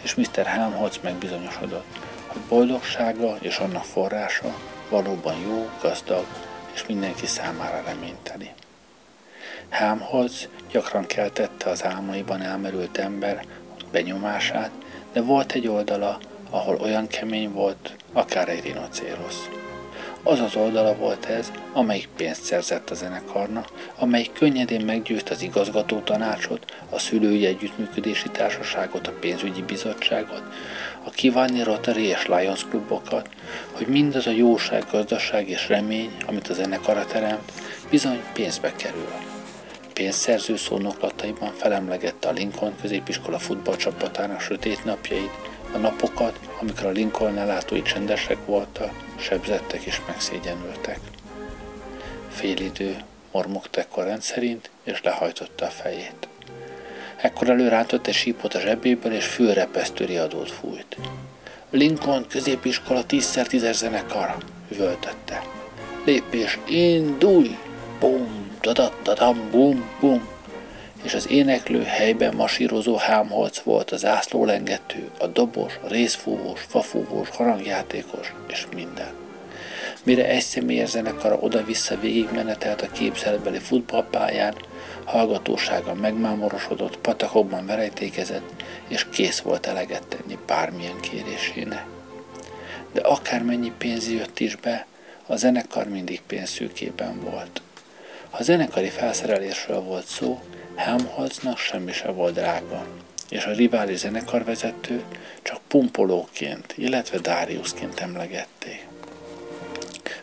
és 0.02 0.14
Mr. 0.14 0.44
Helmholtz 0.44 0.98
megbizonyosodott, 1.02 1.98
hogy 2.26 2.40
boldogsága 2.48 3.36
és 3.40 3.56
annak 3.56 3.84
forrása 3.84 4.54
valóban 4.88 5.34
jó, 5.40 5.70
gazdag 5.80 6.26
és 6.74 6.86
mindenki 6.86 7.26
számára 7.26 7.82
reményteli. 7.86 8.50
Hámhoz 9.68 10.48
gyakran 10.70 11.06
keltette 11.06 11.70
az 11.70 11.84
álmaiban 11.84 12.42
elmerült 12.42 12.98
ember 12.98 13.44
benyomását, 13.92 14.70
de 15.12 15.20
volt 15.20 15.52
egy 15.52 15.68
oldala, 15.68 16.18
ahol 16.50 16.76
olyan 16.76 17.06
kemény 17.06 17.52
volt, 17.52 17.96
akár 18.12 18.48
egy 18.48 18.62
rinocérosz. 18.64 19.48
Az 20.28 20.40
az 20.40 20.56
oldala 20.56 20.96
volt 20.96 21.24
ez, 21.24 21.52
amelyik 21.72 22.08
pénzt 22.16 22.42
szerzett 22.42 22.90
a 22.90 22.94
zenekarnak, 22.94 23.68
amelyik 23.98 24.32
könnyedén 24.32 24.84
meggyőzte 24.84 25.34
az 25.34 25.42
igazgató 25.42 25.98
tanácsot, 25.98 26.74
a 26.90 26.98
szülői 26.98 27.46
együttműködési 27.46 28.28
társaságot, 28.28 29.06
a 29.06 29.12
pénzügyi 29.20 29.62
bizottságot, 29.62 30.42
a 31.04 31.10
kívánni 31.10 31.62
Rotary 31.62 32.04
és 32.04 32.26
Lions 32.26 32.64
klubokat, 32.64 33.28
hogy 33.72 33.86
mindaz 33.86 34.26
a 34.26 34.30
jóság, 34.30 34.84
gazdaság 34.90 35.48
és 35.48 35.68
remény, 35.68 36.16
amit 36.26 36.48
a 36.48 36.54
zenekara 36.54 37.04
teremt, 37.04 37.52
bizony 37.90 38.20
pénzbe 38.32 38.72
kerül. 38.76 39.10
Pénzszerző 39.92 40.56
szónoklataiban 40.56 41.52
felemlegette 41.52 42.28
a 42.28 42.32
Lincoln 42.32 42.74
középiskola 42.80 43.38
futballcsapatának 43.38 44.40
sötét 44.40 44.84
napjait, 44.84 45.30
a 45.76 45.78
napokat, 45.78 46.38
amikor 46.60 46.86
a 46.86 46.90
Lincoln 46.90 47.38
ellátói 47.38 47.82
csendesek 47.82 48.46
voltak, 48.46 48.90
sebzettek 49.16 49.82
és 49.82 50.00
megszégyenültek. 50.06 50.98
Félidő, 52.30 52.96
mormogta 53.32 53.82
a 53.94 54.02
rendszerint, 54.02 54.70
és 54.82 55.02
lehajtotta 55.02 55.64
a 55.64 55.68
fejét. 55.68 56.28
Ekkor 57.16 57.50
előrántott 57.50 58.06
egy 58.06 58.14
sípot 58.14 58.54
a 58.54 58.60
zsebéből, 58.60 59.12
és 59.12 59.26
fülrepesztő 59.26 60.04
riadót 60.04 60.50
fújt. 60.50 60.96
Lincoln 61.70 62.26
középiskola 62.28 63.02
10x10 63.08 63.72
zenekar, 63.72 64.36
üvöltötte. 64.72 65.42
Lépés, 66.04 66.58
indulj! 66.68 67.58
Bum, 68.00 68.50
dadaddadam, 68.60 69.50
bum, 69.50 69.88
bum 70.00 70.28
és 71.06 71.14
az 71.14 71.30
éneklő 71.30 71.82
helyben 71.82 72.34
masírozó 72.34 72.96
hámholc 72.96 73.58
volt 73.58 73.90
az 73.90 74.04
ászlólengető, 74.04 75.10
a 75.18 75.26
dobos, 75.26 75.78
a 75.84 75.88
részfúvós, 75.88 76.60
fafúvós, 76.68 77.28
harangjátékos 77.28 78.32
és 78.48 78.66
minden. 78.74 79.12
Mire 80.02 80.28
egy 80.28 80.42
személyes 80.42 80.88
zenekara 80.88 81.36
oda-vissza 81.36 82.00
végigmenetelt 82.00 82.82
a 82.82 82.90
képzeletbeli 82.90 83.58
futballpályán, 83.58 84.54
hallgatósága 85.04 85.94
megmámorosodott, 85.94 86.98
patakokban 86.98 87.66
verejtékezett, 87.66 88.62
és 88.88 89.06
kész 89.10 89.38
volt 89.38 89.66
eleget 89.66 90.06
tenni 90.06 90.38
bármilyen 90.46 91.00
kérésének. 91.00 91.86
De 92.92 93.00
akármennyi 93.00 93.72
pénz 93.78 94.10
jött 94.10 94.38
is 94.38 94.56
be, 94.56 94.86
a 95.26 95.36
zenekar 95.36 95.88
mindig 95.88 96.22
pénzszűkében 96.26 97.20
volt. 97.20 97.60
Ha 98.30 98.42
zenekari 98.42 98.88
felszerelésről 98.88 99.80
volt 99.80 100.06
szó, 100.06 100.40
Helmholtznak 100.76 101.58
semmi 101.58 101.92
se 101.92 102.10
volt 102.10 102.34
drága, 102.34 102.86
és 103.28 103.44
a 103.44 103.52
rivális 103.52 103.98
zenekarvezető 103.98 105.02
csak 105.42 105.60
pumpolóként, 105.68 106.74
illetve 106.76 107.18
Dariusként 107.18 108.00
emlegették. 108.00 108.86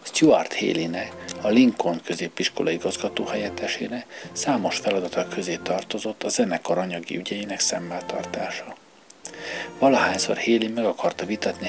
Stuart 0.01 0.53
Haley-nek, 0.53 1.11
a 1.41 1.47
Lincoln 1.47 2.01
középiskola 2.03 2.71
igazgató 2.71 3.25
helyettesének 3.25 4.27
számos 4.31 4.77
feladata 4.77 5.27
közé 5.27 5.55
tartozott 5.63 6.23
a 6.23 6.29
zenekar 6.29 6.77
anyagi 6.77 7.17
ügyeinek 7.17 7.59
szemmeltartása. 7.59 8.75
Valahányszor 9.79 10.37
Haley 10.37 10.73
meg 10.73 10.85
akarta 10.85 11.25
vitatni 11.25 11.67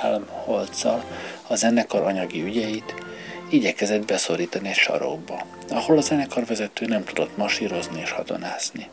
Helmholtz-al 0.00 1.04
a 1.46 1.54
zenekar 1.54 2.02
anyagi 2.02 2.42
ügyeit, 2.42 2.94
igyekezett 3.50 4.06
beszorítani 4.06 4.68
egy 4.68 4.74
sarokba, 4.74 5.46
ahol 5.68 5.96
a 5.96 6.00
zenekarvezető 6.00 6.86
nem 6.86 7.04
tudott 7.04 7.36
masírozni 7.36 8.00
és 8.00 8.10
hadonászni. 8.10 8.88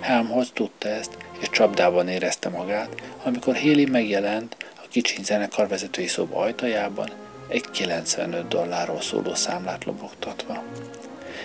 Helmholtz 0.00 0.50
tudta 0.54 0.88
ezt, 0.88 1.16
és 1.40 1.50
csapdában 1.50 2.08
érezte 2.08 2.48
magát, 2.48 3.02
amikor 3.22 3.54
Héli 3.54 3.84
megjelent 3.84 4.56
a 4.76 4.86
kicsiny 4.90 5.24
zenekarvezetői 5.24 6.06
szoba 6.06 6.38
ajtajában, 6.38 7.08
egy 7.48 7.70
95 7.70 8.48
dollárról 8.48 9.00
szóló 9.00 9.34
számlát 9.34 9.84
lobogtatva. 9.84 10.62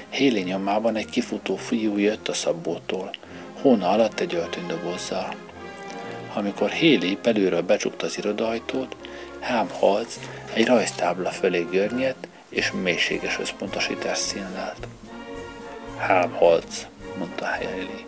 Héli 0.10 0.42
nyomában 0.42 0.96
egy 0.96 1.10
kifutó 1.10 1.56
fiú 1.56 1.98
jött 1.98 2.28
a 2.28 2.34
szabótól, 2.34 3.12
hóna 3.62 3.90
alatt 3.90 4.20
egy 4.20 4.36
öltönydobozzal. 4.36 5.36
Amikor 6.34 6.70
Héli 6.70 7.18
belülről 7.24 7.62
becsukta 7.62 8.06
az 8.06 8.18
irodaajtót, 8.18 8.96
Helmholtz 9.40 10.20
egy 10.54 10.66
rajztábla 10.66 11.30
fölé 11.30 11.68
görnyett, 11.72 12.28
és 12.50 12.72
mélységes 12.72 13.40
összpontosítást 13.40 14.22
színlelt. 14.22 14.88
Helmholtz, 15.98 16.88
mondta 17.18 17.46
Haley. 17.46 18.08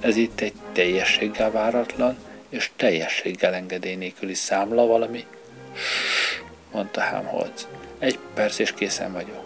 Ez 0.00 0.16
itt 0.16 0.40
egy 0.40 0.54
teljességgel 0.72 1.50
váratlan 1.50 2.16
és 2.48 2.70
teljességgel 2.76 3.54
engedély 3.54 3.94
nélküli 3.94 4.34
számla 4.34 4.86
valami. 4.86 5.24
Ssss, 5.72 6.40
mondta 6.72 7.00
Helmholtz. 7.00 7.66
Egy 7.98 8.18
perc 8.34 8.58
és 8.58 8.72
készen 8.72 9.12
vagyok. 9.12 9.44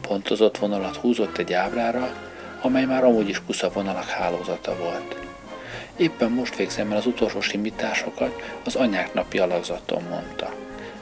Pontozott 0.00 0.58
vonalat 0.58 0.96
húzott 0.96 1.38
egy 1.38 1.52
ábrára, 1.52 2.14
amely 2.60 2.84
már 2.84 3.04
amúgy 3.04 3.28
is 3.28 3.44
kusza 3.44 3.70
vonalak 3.70 4.08
hálózata 4.08 4.76
volt. 4.76 5.25
Éppen 5.96 6.30
most 6.30 6.56
végzem 6.56 6.90
el 6.90 6.96
az 6.96 7.06
utolsó 7.06 7.40
simításokat, 7.40 8.42
az 8.64 8.74
anyák 8.74 9.14
napi 9.14 9.38
alakzaton 9.38 10.02
mondta. 10.02 10.54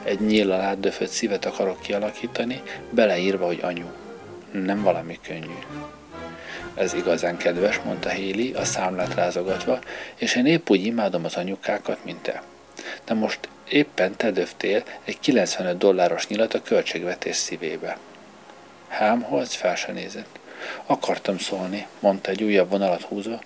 Egy 0.03 0.19
nyíllal 0.19 0.61
átdöfött 0.61 1.09
szívet 1.09 1.45
akarok 1.45 1.81
kialakítani, 1.81 2.61
beleírva, 2.89 3.45
hogy 3.45 3.59
anyu. 3.61 3.85
Nem 4.51 4.83
valami 4.83 5.19
könnyű. 5.27 5.57
Ez 6.75 6.93
igazán 6.93 7.37
kedves, 7.37 7.79
mondta 7.79 8.09
Héli, 8.09 8.53
a 8.53 8.65
számlát 8.65 9.13
rázogatva, 9.13 9.79
és 10.15 10.35
én 10.35 10.45
épp 10.45 10.69
úgy 10.69 10.85
imádom 10.85 11.25
az 11.25 11.35
anyukákat, 11.35 12.03
mint 12.03 12.21
te. 12.21 12.43
De 13.05 13.13
most 13.13 13.39
éppen 13.69 14.15
te 14.15 14.31
döftél 14.31 14.83
egy 15.03 15.19
95 15.19 15.77
dolláros 15.77 16.27
nyilat 16.27 16.53
a 16.53 16.61
költségvetés 16.61 17.35
szívébe. 17.35 17.97
Hámholc 18.87 19.53
fel 19.53 19.75
se 19.75 19.91
nézett. 19.91 20.39
Akartam 20.85 21.37
szólni, 21.37 21.87
mondta 21.99 22.31
egy 22.31 22.43
újabb 22.43 22.69
vonalat 22.69 23.01
húzva, 23.01 23.39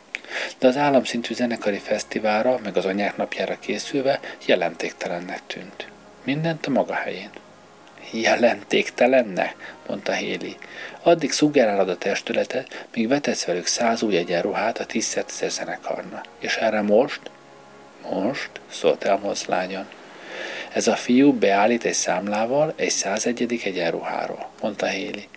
de 0.60 0.68
az 0.68 0.78
államszintű 0.78 1.34
zenekari 1.34 1.78
fesztiválra, 1.78 2.60
meg 2.64 2.78
az 2.78 2.86
anyák 2.86 3.18
napjára 3.18 3.60
készülve 3.60 4.20
jelentéktelennek 4.46 5.42
tűnt. 5.48 5.88
Mindent 6.24 6.66
a 6.66 6.70
maga 6.70 6.94
helyén. 6.94 7.30
Jelentéktelennek, 8.12 9.76
mondta 9.88 10.12
Héli. 10.12 10.58
Addig 11.02 11.32
szuggerálod 11.32 11.90
a 11.90 11.98
testületet, 11.98 12.86
míg 12.94 13.08
vetesz 13.08 13.46
velük 13.46 13.66
száz 13.66 14.02
új 14.02 14.18
egyenruhát 14.18 14.80
a 14.80 14.86
tízszer 14.86 15.24
zenekarna. 15.48 16.22
És 16.40 16.56
erre 16.56 16.82
most? 16.82 17.20
Most, 18.10 18.50
szólt 18.72 19.04
Elmoz 19.04 19.46
lányon. 19.46 19.88
Ez 20.74 20.88
a 20.88 20.96
fiú 20.96 21.34
beállít 21.34 21.84
egy 21.84 21.94
számlával 21.94 22.74
egy 22.76 22.90
101. 22.90 23.62
egyenruháról, 23.64 24.50
mondta 24.62 24.86
Héli. 24.86 25.28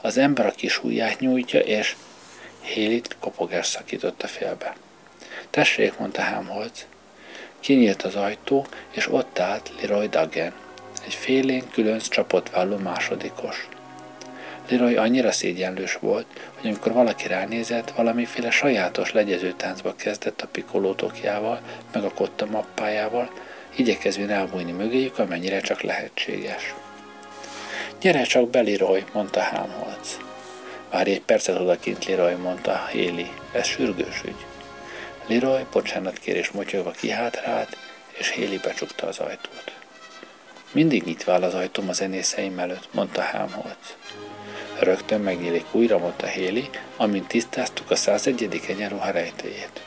Az 0.00 0.18
ember 0.18 0.46
a 0.46 0.50
kis 0.50 0.82
ujját 0.82 1.20
nyújtja, 1.20 1.60
és 1.60 1.96
Hélit 2.60 3.16
kopogás 3.20 3.66
szakította 3.66 4.26
félbe. 4.26 4.76
Tessék, 5.50 5.98
mondta 5.98 6.20
Hámholc. 6.22 6.86
Kinyílt 7.60 8.02
az 8.02 8.14
ajtó, 8.14 8.66
és 8.90 9.12
ott 9.12 9.38
állt 9.38 9.70
Leroy 9.80 10.08
Duggan, 10.08 10.52
egy 11.04 11.14
félén 11.14 11.70
különc 11.72 12.08
csapott 12.08 12.50
válló 12.50 12.76
másodikos. 12.76 13.68
Leroy 14.68 14.96
annyira 14.96 15.32
szégyenlős 15.32 15.94
volt, 15.94 16.26
hogy 16.60 16.68
amikor 16.68 16.92
valaki 16.92 17.28
ránézett, 17.28 17.90
valamiféle 17.90 18.50
sajátos 18.50 19.12
legyező 19.12 19.52
táncba 19.52 19.94
kezdett 19.94 20.40
a 20.40 20.46
pikolótokjával, 20.46 21.60
meg 21.92 22.04
a 22.04 22.12
kotta 22.12 22.46
mappájával, 22.46 23.30
igyekezvén 23.76 24.30
elbújni 24.30 24.72
mögéjük, 24.72 25.18
amennyire 25.18 25.60
csak 25.60 25.80
lehetséges. 25.80 26.74
Gyere 28.00 28.22
csak 28.22 28.50
be, 28.50 28.62
Leroy, 28.62 29.04
mondta 29.12 29.40
Hámholc. 29.40 30.16
Várj 30.90 31.10
egy 31.10 31.20
percet 31.20 31.58
odakint, 31.60 32.04
Leroy, 32.04 32.34
mondta 32.34 32.86
Héli. 32.92 33.30
Ez 33.52 33.66
sürgős 33.66 34.22
ügy. 34.24 34.46
Leroy 35.26 35.66
bocsánat 35.72 36.18
kérés 36.18 36.50
motyogva 36.50 36.90
kihátrált, 36.90 37.76
és 38.10 38.30
Héli 38.30 38.58
becsukta 38.58 39.06
az 39.06 39.18
ajtót. 39.18 39.72
Mindig 40.72 41.02
nyitva 41.02 41.32
áll 41.32 41.42
az 41.42 41.54
ajtóm 41.54 41.88
a 41.88 41.92
zenészeim 41.92 42.58
előtt, 42.58 42.88
mondta 42.92 43.20
Hámholc. 43.20 43.96
Rögtön 44.78 45.20
megnyílik 45.20 45.64
újra, 45.70 45.98
mondta 45.98 46.26
Héli, 46.26 46.70
amint 46.96 47.26
tisztáztuk 47.26 47.90
a 47.90 47.96
101. 47.96 48.60
egyenruha 48.68 49.10
rejtéjét. 49.10 49.80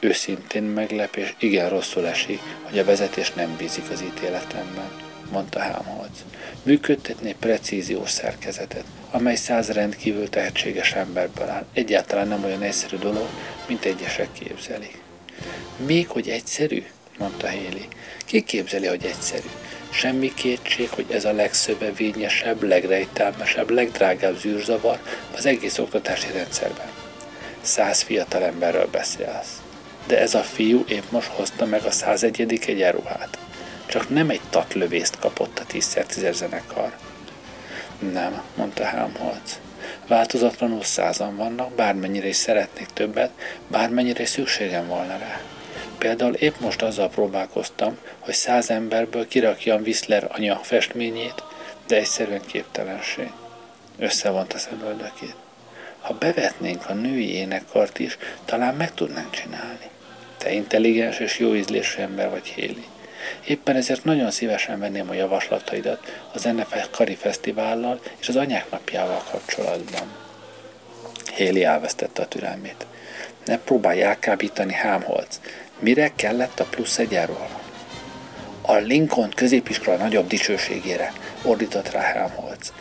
Őszintén 0.00 0.62
meglep, 0.62 1.16
és 1.16 1.34
igen 1.38 1.68
rosszul 1.68 2.06
esik, 2.06 2.40
hogy 2.62 2.78
a 2.78 2.84
vezetés 2.84 3.32
nem 3.32 3.56
bízik 3.56 3.90
az 3.90 4.02
ítéletemben, 4.02 4.90
mondta 5.30 5.58
Hámholc. 5.58 6.18
Működtetni 6.62 7.34
precíziós 7.40 8.10
szerkezetet, 8.10 8.84
amely 9.10 9.34
száz 9.34 9.70
rendkívül 9.70 10.28
tehetséges 10.28 10.92
emberből 10.92 11.48
áll. 11.48 11.64
Egyáltalán 11.72 12.28
nem 12.28 12.44
olyan 12.44 12.62
egyszerű 12.62 12.96
dolog, 12.96 13.28
mint 13.66 13.84
egyesek 13.84 14.28
képzelik. 14.32 14.98
Még 15.86 16.08
hogy 16.08 16.28
egyszerű? 16.28 16.84
mondta 17.18 17.46
Héli. 17.46 17.88
Ki 18.24 18.42
képzeli, 18.42 18.86
hogy 18.86 19.04
egyszerű? 19.04 19.48
Semmi 19.90 20.34
kétség, 20.34 20.88
hogy 20.88 21.06
ez 21.10 21.24
a 21.24 21.32
legszövevényesebb, 21.32 22.62
legrejtelmesebb, 22.62 23.70
legdrágább 23.70 24.38
zűrzavar 24.38 24.98
az 25.36 25.46
egész 25.46 25.78
oktatási 25.78 26.32
rendszerben. 26.32 26.90
Száz 27.60 28.00
fiatal 28.00 28.42
emberről 28.42 28.86
beszélsz. 28.86 29.60
De 30.06 30.20
ez 30.20 30.34
a 30.34 30.42
fiú 30.42 30.84
épp 30.88 31.10
most 31.10 31.28
hozta 31.28 31.64
meg 31.64 31.84
a 31.84 31.90
101. 31.90 32.58
egyenruhát. 32.66 33.38
Csak 33.92 34.08
nem 34.08 34.30
egy 34.30 34.40
tatlövészt 34.50 35.18
kapott 35.18 35.58
a 35.58 35.72
10x10 35.72 36.32
zenekar. 36.32 36.96
Nem, 38.12 38.42
mondta 38.56 38.84
Helmholtz. 38.84 39.60
Változatlanul 40.06 40.82
százan 40.82 41.36
vannak, 41.36 41.72
bármennyire 41.72 42.26
is 42.26 42.36
szeretnék 42.36 42.86
többet, 42.86 43.30
bármennyire 43.68 44.22
is 44.22 44.28
szükségem 44.28 44.86
volna 44.86 45.18
rá. 45.18 45.40
Például 45.98 46.34
épp 46.34 46.54
most 46.60 46.82
azzal 46.82 47.08
próbálkoztam, 47.08 47.98
hogy 48.18 48.34
száz 48.34 48.70
emberből 48.70 49.28
kirakjam 49.28 49.80
Whistler 49.80 50.30
anya 50.32 50.56
festményét, 50.56 51.42
de 51.86 51.96
egyszerűen 51.96 52.42
képtelenség. 52.46 53.30
Összevont 53.98 54.52
a 54.52 54.58
szemöldökét. 54.58 55.36
Ha 56.00 56.14
bevetnénk 56.14 56.88
a 56.88 56.92
női 56.92 57.34
énekkart 57.34 57.98
is, 57.98 58.18
talán 58.44 58.74
meg 58.74 58.94
tudnánk 58.94 59.30
csinálni. 59.30 59.90
Te 60.38 60.52
intelligens 60.52 61.18
és 61.18 61.38
jó 61.38 61.54
ízlésű 61.54 62.00
ember 62.00 62.30
vagy, 62.30 62.46
Héli. 62.46 62.86
Éppen 63.46 63.76
ezért 63.76 64.04
nagyon 64.04 64.30
szívesen 64.30 64.78
venném 64.78 65.10
a 65.10 65.14
javaslataidat 65.14 66.20
az 66.32 66.42
NFL 66.42 66.90
Kari 66.90 67.14
Fesztivállal 67.14 68.00
és 68.20 68.28
az 68.28 68.36
anyák 68.36 68.70
napjával 68.70 69.22
kapcsolatban. 69.30 70.12
Héli 71.34 71.64
elvesztette 71.64 72.22
a 72.22 72.28
türelmét. 72.28 72.86
Ne 73.44 73.58
próbálj 73.58 74.02
elkábítani 74.02 74.72
Hámholc. 74.72 75.40
Mire 75.78 76.12
kellett 76.16 76.60
a 76.60 76.64
plusz 76.64 76.98
egyenruha? 76.98 77.60
A 78.62 78.74
Lincoln 78.74 79.30
középiskola 79.34 79.96
nagyobb 79.96 80.26
dicsőségére, 80.26 81.12
ordított 81.42 81.90
rá 81.90 82.00
Helmholtz, 82.00 82.72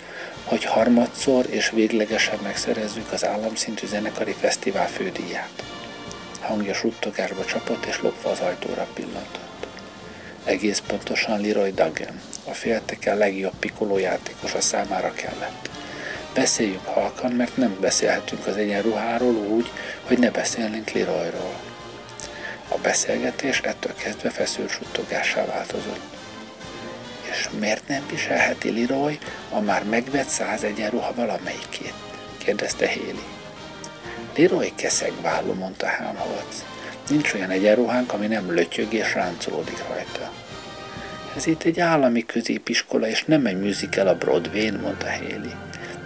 hogy 0.43 0.63
harmadszor 0.63 1.45
és 1.49 1.69
véglegesen 1.69 2.39
megszerezzük 2.43 3.11
az 3.11 3.25
államszintű 3.25 3.87
zenekari 3.87 4.31
fesztivál 4.31 4.87
fődíját. 4.87 5.63
Hangja 6.41 6.73
suttogásba 6.73 7.45
csapott, 7.45 7.85
és 7.85 8.01
lopva 8.01 8.29
az 8.29 8.39
ajtóra 8.39 8.87
pillantott. 8.93 9.50
Egész 10.43 10.81
pontosan 10.87 11.41
Leroy 11.41 11.71
Duggan, 11.71 12.21
a 12.45 12.53
félteken 12.53 13.17
legjobb 13.17 13.55
pikoló 13.59 13.97
játékosa 13.97 14.61
számára 14.61 15.13
kellett. 15.13 15.69
Beszéljünk 16.33 16.85
halkan, 16.85 17.31
mert 17.31 17.57
nem 17.57 17.77
beszélhetünk 17.79 18.47
az 18.47 18.55
egyenruháról 18.55 19.35
úgy, 19.35 19.71
hogy 20.03 20.19
ne 20.19 20.31
beszélnénk 20.31 20.91
Leroyról. 20.91 21.59
A 22.67 22.77
beszélgetés 22.77 23.59
ettől 23.59 23.93
kezdve 23.95 24.29
feszült 24.29 24.69
suttogásá 24.69 25.45
változott. 25.45 26.15
És 27.29 27.49
miért 27.59 27.87
nem 27.87 28.07
viselheti 28.09 28.79
Leroy 28.79 29.19
a 29.49 29.59
már 29.59 29.83
megvett 29.83 30.27
száz 30.27 30.63
egyenruha 30.63 31.13
valamelyikét? 31.13 31.93
kérdezte 32.37 32.87
Héli. 32.87 33.23
Leroy 34.35 34.73
válló, 35.21 35.53
mondta 35.53 35.87
Helmholtz. 35.87 36.70
Nincs 37.11 37.33
olyan 37.33 37.49
egyenruhánk, 37.49 38.13
ami 38.13 38.27
nem 38.27 38.53
lötyög 38.53 38.93
és 38.93 39.13
ráncolódik 39.13 39.83
rajta. 39.87 40.31
Ez 41.35 41.47
itt 41.47 41.63
egy 41.63 41.79
állami 41.79 42.25
középiskola, 42.25 43.07
és 43.07 43.23
nem 43.23 43.45
egy 43.45 43.59
musical 43.59 44.07
a 44.07 44.15
Broadway-n, 44.15 44.79
mondta 44.81 45.07
Héli. 45.07 45.51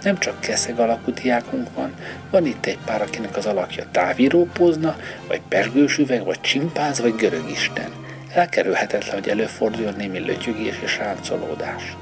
Nem 0.02 0.18
csak 0.18 0.40
keszeg 0.40 0.78
alakú 0.78 1.12
diákunk 1.12 1.68
van, 1.74 1.94
van 2.30 2.46
itt 2.46 2.66
egy 2.66 2.78
pár, 2.84 3.02
akinek 3.02 3.36
az 3.36 3.46
alakja 3.46 3.84
távírópózna, 3.90 4.96
vagy 5.28 5.40
persgős 5.48 5.98
üveg, 5.98 6.24
vagy 6.24 6.40
csimpánz, 6.40 7.00
vagy 7.00 7.14
görög 7.14 7.50
isten. 7.50 7.92
Elkerülhetetlen, 8.34 9.14
hogy 9.14 9.28
előforduljon 9.28 9.94
némi 9.96 10.18
lötyögés 10.18 10.74
és 10.82 10.98
ráncolódás. 10.98 11.96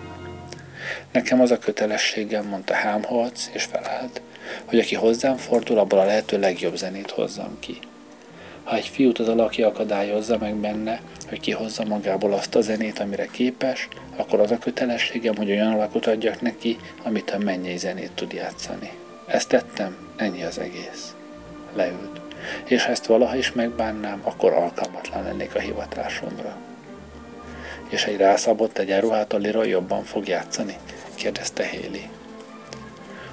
Nekem 1.12 1.40
az 1.40 1.50
a 1.50 1.58
kötelességem, 1.58 2.46
mondta 2.46 2.74
Hámholc, 2.74 3.50
és 3.52 3.64
felállt, 3.64 4.20
hogy 4.64 4.78
aki 4.78 4.94
hozzám 4.94 5.36
fordul, 5.36 5.78
abból 5.78 5.98
a 5.98 6.04
lehető 6.04 6.38
legjobb 6.38 6.76
zenét 6.76 7.10
hozzam 7.10 7.56
ki. 7.60 7.78
Ha 8.64 8.76
egy 8.76 8.88
fiút 8.88 9.18
az 9.18 9.28
alakja 9.28 9.66
akadályozza 9.66 10.38
meg 10.38 10.54
benne, 10.54 11.00
hogy 11.28 11.40
kihozza 11.40 11.84
magából 11.84 12.32
azt 12.32 12.54
a 12.54 12.60
zenét, 12.60 12.98
amire 12.98 13.26
képes, 13.26 13.88
akkor 14.16 14.40
az 14.40 14.50
a 14.50 14.58
kötelességem, 14.58 15.36
hogy 15.36 15.50
olyan 15.50 15.72
alakot 15.72 16.06
adjak 16.06 16.40
neki, 16.40 16.76
amit 17.02 17.30
a 17.30 17.38
mennyei 17.38 17.76
zenét 17.76 18.12
tud 18.14 18.32
játszani. 18.32 18.90
Ezt 19.26 19.48
tettem, 19.48 19.96
ennyi 20.16 20.42
az 20.42 20.58
egész. 20.58 21.14
Leült. 21.74 22.20
És 22.64 22.84
ha 22.84 22.90
ezt 22.90 23.06
valaha 23.06 23.36
is 23.36 23.52
megbánnám, 23.52 24.20
akkor 24.24 24.52
alkalmatlan 24.52 25.22
lennék 25.22 25.54
a 25.54 25.58
hivatásomra. 25.58 26.56
És 27.88 28.04
egy 28.04 28.16
rászabott 28.16 28.78
egyenruhát 28.78 29.32
a 29.32 29.36
lira 29.36 29.64
jobban 29.64 30.04
fog 30.04 30.28
játszani? 30.28 30.76
kérdezte 31.14 31.64
Héli. 31.64 32.08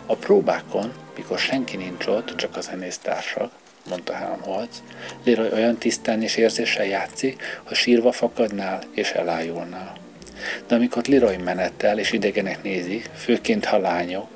A 0.05 0.15
próbákon, 0.15 0.91
mikor 1.15 1.39
senki 1.39 1.77
nincs 1.77 2.07
ott, 2.07 2.35
csak 2.35 2.57
a 2.57 2.61
zenésztársak, 2.61 3.51
mondta 3.89 4.13
Helmholtz, 4.13 4.83
Leroy 5.23 5.51
olyan 5.51 5.77
tisztán 5.77 6.21
és 6.21 6.35
érzéssel 6.35 6.85
játszik, 6.85 7.61
hogy 7.63 7.77
sírva 7.77 8.11
fakadnál 8.11 8.83
és 8.91 9.11
elájulnál. 9.11 9.93
De 10.67 10.75
amikor 10.75 11.03
Leroy 11.05 11.37
menettel 11.37 11.99
és 11.99 12.11
idegenek 12.11 12.63
nézi, 12.63 13.01
főként 13.15 13.65
ha 13.65 13.77
lányok, 13.77 14.27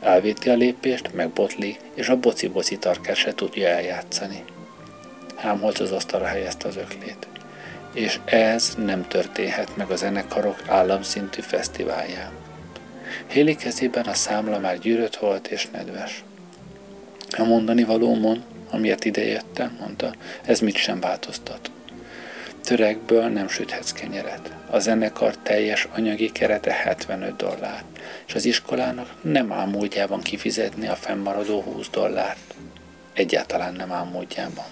elvéti 0.00 0.48
a 0.48 0.54
lépést, 0.54 1.14
megbotlik, 1.14 1.78
és 1.94 2.08
a 2.08 2.16
boci-boci 2.16 2.78
tarkát 2.78 3.16
se 3.16 3.34
tudja 3.34 3.68
eljátszani. 3.68 4.44
Helmholtz 5.36 5.80
az 5.80 5.92
asztalra 5.92 6.26
helyezte 6.26 6.68
az 6.68 6.76
öklét. 6.76 7.28
És 7.94 8.20
ez 8.24 8.74
nem 8.84 9.08
történhet 9.08 9.76
meg 9.76 9.90
a 9.90 9.96
zenekarok 9.96 10.62
államszintű 10.66 11.40
fesztiválján. 11.40 12.30
Héli 13.26 13.56
kezében 13.56 14.04
a 14.04 14.14
számla 14.14 14.58
már 14.58 14.78
gyűrött 14.78 15.16
volt 15.16 15.46
és 15.46 15.68
nedves. 15.72 16.24
A 17.38 17.44
mondani 17.44 17.84
valómon 17.84 18.44
amiért 18.70 19.04
idejöttem, 19.04 19.76
mondta, 19.80 20.14
ez 20.44 20.60
mit 20.60 20.76
sem 20.76 21.00
változtat. 21.00 21.70
Törekből 22.64 23.28
nem 23.28 23.48
süthetsz 23.48 23.92
kenyeret. 23.92 24.52
A 24.70 24.78
zenekar 24.78 25.36
teljes 25.36 25.88
anyagi 25.94 26.32
kerete 26.32 26.72
75 26.72 27.36
dollár, 27.36 27.84
és 28.26 28.34
az 28.34 28.44
iskolának 28.44 29.14
nem 29.22 29.52
áll 29.52 29.66
kifizetni 30.22 30.88
a 30.88 30.94
fennmaradó 30.94 31.60
20 31.60 31.88
dollárt. 31.88 32.54
Egyáltalán 33.12 33.74
nem 33.74 33.92
áll. 33.92 34.64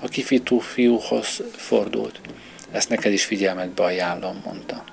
A 0.00 0.08
kifitú 0.08 0.58
fiúhoz 0.58 1.42
fordult. 1.56 2.20
Ezt 2.70 2.88
neked 2.88 3.12
is 3.12 3.24
figyelmetbe 3.24 3.82
ajánlom, 3.82 4.42
mondta. 4.44 4.84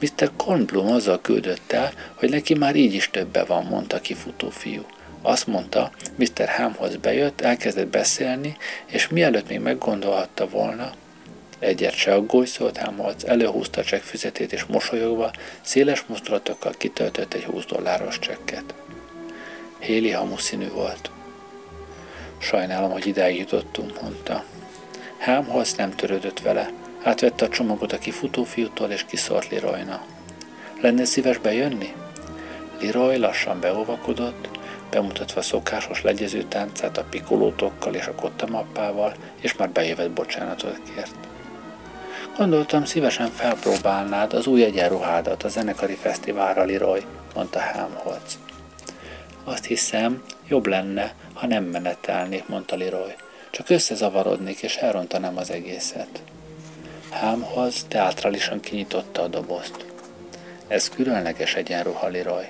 Mr. 0.00 0.30
Kornblum 0.36 0.86
azzal 0.86 1.20
küldött 1.20 1.72
el, 1.72 1.92
hogy 2.14 2.30
neki 2.30 2.54
már 2.54 2.76
így 2.76 2.94
is 2.94 3.10
többe 3.10 3.44
van, 3.44 3.64
mondta 3.64 4.00
kifutó 4.00 4.50
fiú. 4.50 4.86
Azt 5.22 5.46
mondta, 5.46 5.90
Mr. 6.16 6.48
Hamhoz 6.48 6.96
bejött, 6.96 7.40
elkezdett 7.40 7.86
beszélni, 7.86 8.56
és 8.86 9.08
mielőtt 9.08 9.48
még 9.48 9.60
meggondolhatta 9.60 10.48
volna, 10.48 10.92
egyet 11.62 11.94
se 11.94 12.14
aggódj, 12.14 12.48
szólt 12.48 12.78
Hamholz, 12.78 13.24
előhúzta 13.24 13.80
a 13.80 13.84
csekk 13.84 14.02
füzetét, 14.02 14.52
és 14.52 14.64
mosolyogva, 14.64 15.30
széles 15.60 16.04
mozdulatokkal 16.06 16.72
kitöltött 16.78 17.34
egy 17.34 17.44
20 17.44 17.64
dolláros 17.64 18.18
csekket. 18.18 18.74
Héli 19.78 20.10
hamuszínű 20.10 20.68
volt. 20.68 21.10
Sajnálom, 22.38 22.90
hogy 22.90 23.06
idáig 23.06 23.38
jutottunk, 23.38 24.02
mondta. 24.02 24.44
Helmholtz 25.18 25.74
nem 25.74 25.90
törődött 25.90 26.40
vele. 26.40 26.70
Átvette 27.02 27.44
a 27.44 27.48
csomagot 27.48 27.92
a 27.92 27.98
kifutó 27.98 28.44
fiútól, 28.44 28.90
és 28.90 29.04
kiszólt 29.04 29.48
Leroyna. 29.50 30.04
Lenne 30.80 31.04
szíves 31.04 31.38
bejönni? 31.38 31.94
Leroy 32.80 33.16
lassan 33.16 33.60
beolvakodott, 33.60 34.48
bemutatva 34.92 35.42
szokásos 35.42 36.02
legyező 36.02 36.42
táncát 36.42 36.98
a 36.98 37.04
pikolótokkal 37.10 37.94
és 37.94 38.06
a 38.06 38.14
kottamappával, 38.14 39.14
és 39.40 39.56
már 39.56 39.70
bejövett 39.70 40.10
bocsánatot 40.10 40.80
kért. 40.94 41.14
Gondoltam, 42.36 42.84
szívesen 42.84 43.28
felpróbálnád 43.30 44.32
az 44.32 44.46
új 44.46 44.64
egyenruhádat 44.64 45.42
a 45.42 45.48
zenekari 45.48 45.94
fesztiválra, 45.94 46.64
Leroy, 46.64 47.02
mondta 47.34 47.58
Helmholtz. 47.58 48.38
Azt 49.44 49.64
hiszem, 49.64 50.22
jobb 50.48 50.66
lenne, 50.66 51.14
ha 51.34 51.46
nem 51.46 51.64
menetelnék, 51.64 52.48
mondta 52.48 52.76
Leroy. 52.76 53.14
Csak 53.50 53.70
összezavarodnék, 53.70 54.62
és 54.62 54.76
elrontanám 54.76 55.36
az 55.36 55.50
egészet. 55.50 56.22
Hámhoz 57.10 57.84
teátrálisan 57.88 58.60
kinyitotta 58.60 59.22
a 59.22 59.28
dobozt. 59.28 59.86
Ez 60.68 60.88
különleges 60.88 61.54
egyenruha, 61.54 62.08
Leroy. 62.08 62.44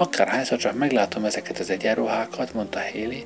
Akárhányszor 0.00 0.58
csak 0.58 0.74
meglátom 0.74 1.24
ezeket 1.24 1.58
az 1.58 1.70
egyenruhákat, 1.70 2.54
mondta 2.54 2.80
Haley, 2.92 3.24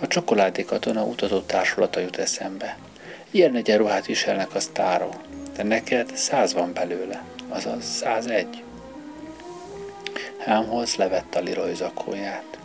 a 0.00 0.06
csokoládé 0.06 0.64
katona 0.64 1.04
utazó 1.04 1.40
társulata 1.40 2.00
jut 2.00 2.16
eszembe. 2.16 2.78
Ilyen 3.30 3.56
egyenruhát 3.56 4.06
viselnek 4.06 4.54
a 4.54 4.60
sztárok, 4.60 5.14
de 5.56 5.62
neked 5.62 6.16
száz 6.16 6.52
van 6.52 6.72
belőle, 6.72 7.22
azaz 7.48 7.84
százegy. 7.84 8.62
Hámhoz 10.38 10.94
levette 10.94 11.38
a 11.38 11.42
Leroy 11.42 11.74
zakóját. 11.74 12.58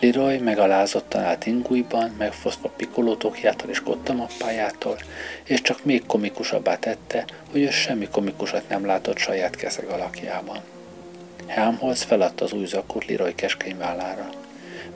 Leroy 0.00 0.38
megalázottan 0.38 1.22
állt 1.22 1.46
ingújban, 1.46 2.14
megfosztva 2.18 2.68
pikolótokjától 2.68 3.70
és 3.70 3.80
kottamappájától, 3.80 4.98
és 5.44 5.62
csak 5.62 5.84
még 5.84 6.06
komikusabbá 6.06 6.76
tette, 6.76 7.24
hogy 7.50 7.60
ő 7.60 7.70
semmi 7.70 8.08
komikusat 8.08 8.68
nem 8.68 8.86
látott 8.86 9.16
saját 9.16 9.56
keszeg 9.56 9.86
alakjában. 9.86 10.60
Helmholtz 11.46 12.02
feladta 12.02 12.44
az 12.44 12.52
új 12.52 12.66
zakót 12.66 13.06
Leroy 13.06 13.34
keskeny 13.34 13.76
vállára. 13.78 14.28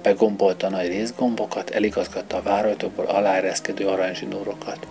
Begombolta 0.02 0.66
a 0.66 0.70
nagy 0.70 0.86
részgombokat, 0.86 1.70
eligazgatta 1.70 2.36
a 2.36 2.42
várajtókból 2.42 3.04
aláereszkedő 3.04 3.86
aranyzsinórokat. 3.86 4.86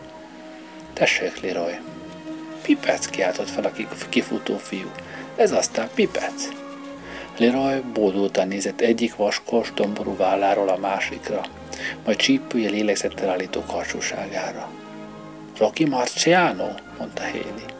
Tessék, 0.93 1.41
Leroy! 1.41 1.73
Pipec 2.61 3.05
kiáltott 3.05 3.49
fel 3.49 3.63
a 3.63 3.71
kifutó 4.09 4.57
fiú. 4.57 4.91
Ez 5.35 5.51
aztán 5.51 5.89
Pipec! 5.93 6.49
Leroy 7.37 7.79
bódultan 7.93 8.47
nézett 8.47 8.81
egyik 8.81 9.15
vaskos, 9.15 9.73
domború 9.73 10.15
válláról 10.17 10.69
a 10.69 10.77
másikra, 10.77 11.41
majd 12.05 12.17
csípője 12.17 12.69
lélegzettel 12.69 13.29
állító 13.29 13.61
karcsúságára. 13.61 14.69
Rocky 15.57 15.85
Marciano, 15.85 16.67
mondta 16.97 17.21
Haley. 17.21 17.78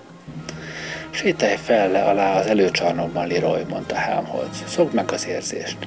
Sétálj 1.12 1.55
fel 1.55 1.91
le 1.91 2.03
alá 2.03 2.39
az 2.39 2.45
előcsarnokban, 2.45 3.28
Leroy, 3.28 3.64
mondta 3.64 3.95
Helmholtz. 3.95 4.64
Szokd 4.68 4.93
meg 4.93 5.12
az 5.12 5.28
érzést. 5.28 5.78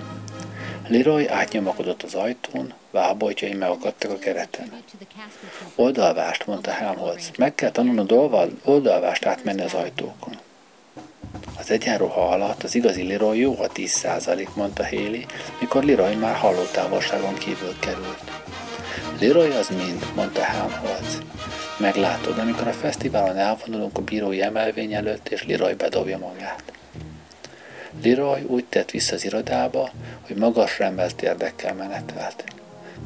Leroy 0.89 1.29
átnyomakodott 1.29 2.03
az 2.03 2.15
ajtón, 2.15 2.73
váboltjai 2.91 3.55
megakadtak 3.55 4.11
a 4.11 4.19
kereten. 4.19 4.73
Oldalvást, 5.75 6.47
mondta 6.47 6.71
Helmholtz. 6.71 7.31
Meg 7.39 7.55
kell 7.55 7.71
tanulnod 7.71 8.13
oldalvást 8.65 9.25
átmenni 9.25 9.63
az 9.63 9.75
ajtókon. 9.75 10.39
Az 11.59 11.71
egyenruha 11.71 12.29
alatt 12.29 12.63
az 12.63 12.75
igazi 12.75 13.07
Leroy 13.07 13.39
jó 13.39 13.61
a 13.61 13.67
10 13.67 14.07
mondta 14.55 14.85
Haley, 14.85 15.25
mikor 15.61 15.85
Leroy 15.85 16.15
már 16.15 16.35
hallótávolságon 16.35 17.35
kívül 17.35 17.75
került. 17.81 18.31
Leroy 19.21 19.51
az 19.51 19.69
mind, 19.69 20.07
mondta 20.15 20.43
Helmholtz. 20.43 21.19
Meglátod, 21.79 22.39
amikor 22.39 22.67
a 22.67 22.73
fesztiválon 22.73 23.37
elvonulunk 23.37 23.99
a 23.99 24.03
bírói 24.03 24.43
emelvény 24.43 24.95
előtt, 24.95 25.29
és 25.29 25.47
Leroy 25.47 25.75
bedobja 25.75 26.19
magát. 26.19 26.63
Leroy 28.03 28.43
úgy 28.43 28.65
tett 28.65 28.91
vissza 28.91 29.15
az 29.15 29.25
irodába, 29.25 29.91
hogy 30.27 30.37
magas 30.37 30.79
remelt 30.79 31.23
érdekkel 31.23 31.75
menetelt. 31.75 32.45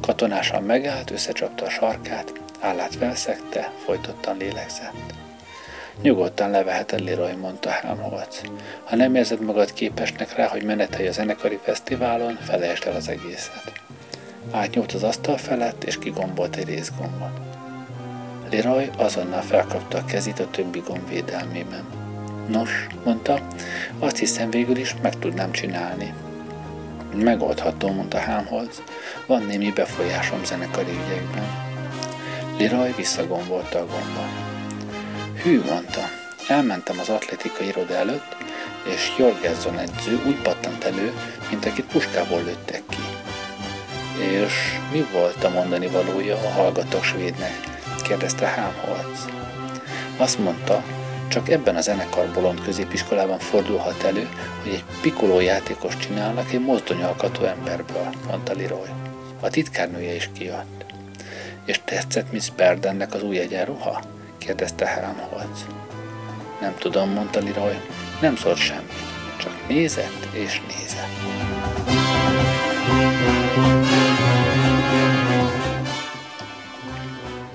Katonásan 0.01 0.63
megállt, 0.63 1.11
összecsapta 1.11 1.65
a 1.65 1.69
sarkát, 1.69 2.33
állát 2.59 2.95
felszegte, 2.95 3.71
folytottan 3.85 4.37
lélegzett. 4.37 5.13
Nyugodtan 6.01 6.49
leveheted, 6.49 6.99
Leroy, 6.99 7.33
mondta 7.33 7.69
Helmholtz. 7.69 8.41
Ha 8.83 8.95
nem 8.95 9.15
érzed 9.15 9.41
magad 9.41 9.73
képesnek 9.73 10.35
rá, 10.35 10.47
hogy 10.47 10.63
menetelj 10.63 11.07
a 11.07 11.11
zenekari 11.11 11.59
fesztiválon, 11.63 12.35
felejtsd 12.41 12.85
el 12.87 12.95
az 12.95 13.07
egészet. 13.07 13.71
Átnyúlt 14.51 14.91
az 14.91 15.03
asztal 15.03 15.37
felett, 15.37 15.83
és 15.83 15.99
kigombolt 15.99 16.55
egy 16.55 16.67
részgombot. 16.67 17.46
Leroy 18.51 18.89
azonnal 18.97 19.41
felkapta 19.41 19.97
a 19.97 20.05
kezét 20.05 20.39
a 20.39 20.49
többi 20.49 20.79
gomb 20.79 21.09
védelmében. 21.09 21.85
Nos, 22.47 22.87
mondta, 23.03 23.47
azt 23.99 24.17
hiszem 24.17 24.49
végül 24.49 24.77
is 24.77 24.95
meg 25.01 25.19
tudnám 25.19 25.51
csinálni. 25.51 26.13
Megoldható, 27.15 27.91
mondta 27.91 28.17
Helmholtz. 28.17 28.81
Van 29.25 29.43
némi 29.43 29.71
befolyásom 29.71 30.45
zenekari 30.45 30.91
ügyekben. 30.91 31.65
Leroy 32.59 32.93
visszagombolta 32.95 33.79
a 33.79 33.85
gombot. 33.85 34.31
Hű, 35.43 35.61
mondta. 35.69 36.01
Elmentem 36.47 36.99
az 36.99 37.09
atletika 37.09 37.63
iroda 37.63 37.93
előtt, 37.93 38.35
és 38.93 39.13
Jorgenson 39.17 39.77
edző 39.77 40.21
úgy 40.25 40.41
pattant 40.41 40.83
elő, 40.83 41.13
mint 41.49 41.65
akit 41.65 41.85
puskából 41.85 42.43
lőttek 42.43 42.81
ki. 42.89 42.97
És 44.19 44.79
mi 44.91 45.05
volt 45.11 45.43
a 45.43 45.49
mondani 45.49 45.87
valója 45.87 46.35
a 46.35 46.49
hallgatók 46.49 47.03
svédnek? 47.03 47.76
Kérdezte 48.07 48.45
Helmholtz. 48.45 49.27
Azt 50.17 50.39
mondta, 50.39 50.83
csak 51.27 51.49
ebben 51.49 51.75
a 51.75 51.81
zenekar 51.81 52.31
bolond 52.33 52.61
középiskolában 52.61 53.39
fordulhat 53.39 54.03
elő, 54.03 54.29
hogy 54.63 54.71
egy 54.71 54.83
pikoló 55.01 55.39
játékos 55.39 55.97
csinálnak 55.97 56.51
egy 56.51 56.61
mozdonyalkató 56.61 57.43
emberből, 57.43 58.09
mondta 58.27 58.53
Leroy. 58.55 58.89
A 59.41 59.49
titkárnője 59.49 60.15
is 60.15 60.29
kijött. 60.33 60.85
És 61.65 61.79
tetszett 61.85 62.31
Miss 62.31 62.49
Berdennek 62.49 63.13
az 63.13 63.23
új 63.23 63.39
egyenruha? 63.39 64.01
kérdezte 64.37 64.85
Helmholtz. 64.85 65.65
Nem 66.61 66.75
tudom, 66.77 67.09
mondta 67.09 67.39
Leroy, 67.43 67.79
nem 68.21 68.35
szólt 68.35 68.57
semmit, 68.57 68.91
csak 69.37 69.67
nézett 69.67 70.27
és 70.33 70.61
nézett. 70.67 72.46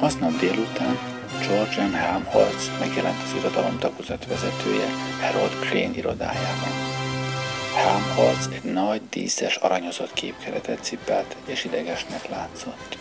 Aznap 0.02 0.38
délután 0.38 0.98
George 1.40 1.86
M. 1.86 1.92
Helmholtz 1.92 2.70
megjelent 2.78 3.22
az 3.22 3.34
irodalom 3.38 3.78
tagozat 3.78 4.26
vezetője 4.26 4.86
Harold 5.20 5.50
Crane 5.60 5.96
irodájában. 5.96 6.72
Helmholtz 7.74 8.48
egy 8.52 8.72
nagy, 8.72 9.00
díszes, 9.10 9.56
aranyozott 9.56 10.12
képkeretet 10.12 10.82
cipelt, 10.82 11.36
és 11.46 11.64
idegesnek 11.64 12.28
látszott. 12.28 12.98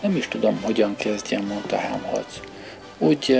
Nem 0.00 0.16
is 0.16 0.28
tudom, 0.28 0.60
hogyan 0.62 0.96
kezdjem, 0.96 1.44
mondta 1.44 1.76
Helmholtz. 1.76 2.40
Úgy, 2.98 3.38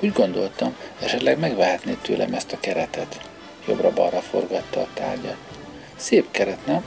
úgy 0.00 0.12
gondoltam, 0.12 0.76
esetleg 1.00 1.38
megvehetné 1.38 1.96
tőlem 2.02 2.34
ezt 2.34 2.52
a 2.52 2.60
keretet. 2.60 3.20
Jobbra-balra 3.66 4.20
forgatta 4.20 4.80
a 4.80 4.88
tárgyat. 4.94 5.36
Szép 5.96 6.30
keret, 6.30 6.66
nem? 6.66 6.84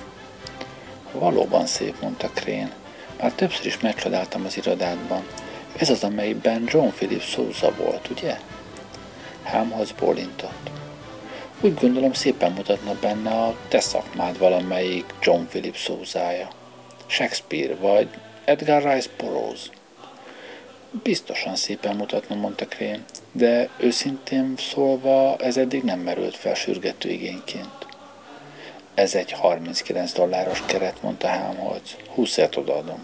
Valóban 1.12 1.66
szép, 1.66 2.02
mondta 2.02 2.30
Crane. 2.30 2.84
Már 3.20 3.32
többször 3.32 3.66
is 3.66 3.80
megcsodáltam 3.80 4.46
az 4.46 4.58
irodádban. 4.58 5.24
Ez 5.78 5.90
az, 5.90 6.04
amelyben 6.04 6.64
John 6.68 6.90
Philip 6.90 7.22
Sousa 7.22 7.74
volt, 7.76 8.10
ugye? 8.10 8.38
Hámhoz 9.44 9.92
bólintott. 9.92 10.70
Úgy 11.62 11.74
gondolom 11.74 12.14
szépen 12.14 12.52
mutatna 12.52 12.96
benne 13.02 13.30
a 13.30 13.56
te 13.68 13.80
szakmád 13.80 14.38
valamelyik 14.38 15.06
John 15.22 15.44
Philip 15.46 15.76
Sousája. 15.76 16.48
Shakespeare 17.06 17.76
vagy 17.76 18.08
Edgar 18.46 18.94
Rice 18.94 19.10
Burroughs. 19.18 19.70
Biztosan 21.04 21.56
szépen 21.56 21.96
mutatnom, 21.96 22.40
mondta 22.40 22.66
Crane, 22.66 23.04
de 23.32 23.70
őszintén 23.78 24.54
szólva 24.58 25.36
ez 25.36 25.58
eddig 25.58 25.84
nem 25.84 26.00
merült 26.00 26.36
fel 26.36 26.54
sürgető 26.54 27.10
igényként. 27.10 27.85
Ez 28.96 29.16
egy 29.16 29.32
39 29.32 30.14
dolláros 30.14 30.64
keret, 30.66 31.02
mondta 31.02 31.28
Helmholtz. 31.28 31.96
20-ért 32.18 32.58
odaadom. 32.58 33.00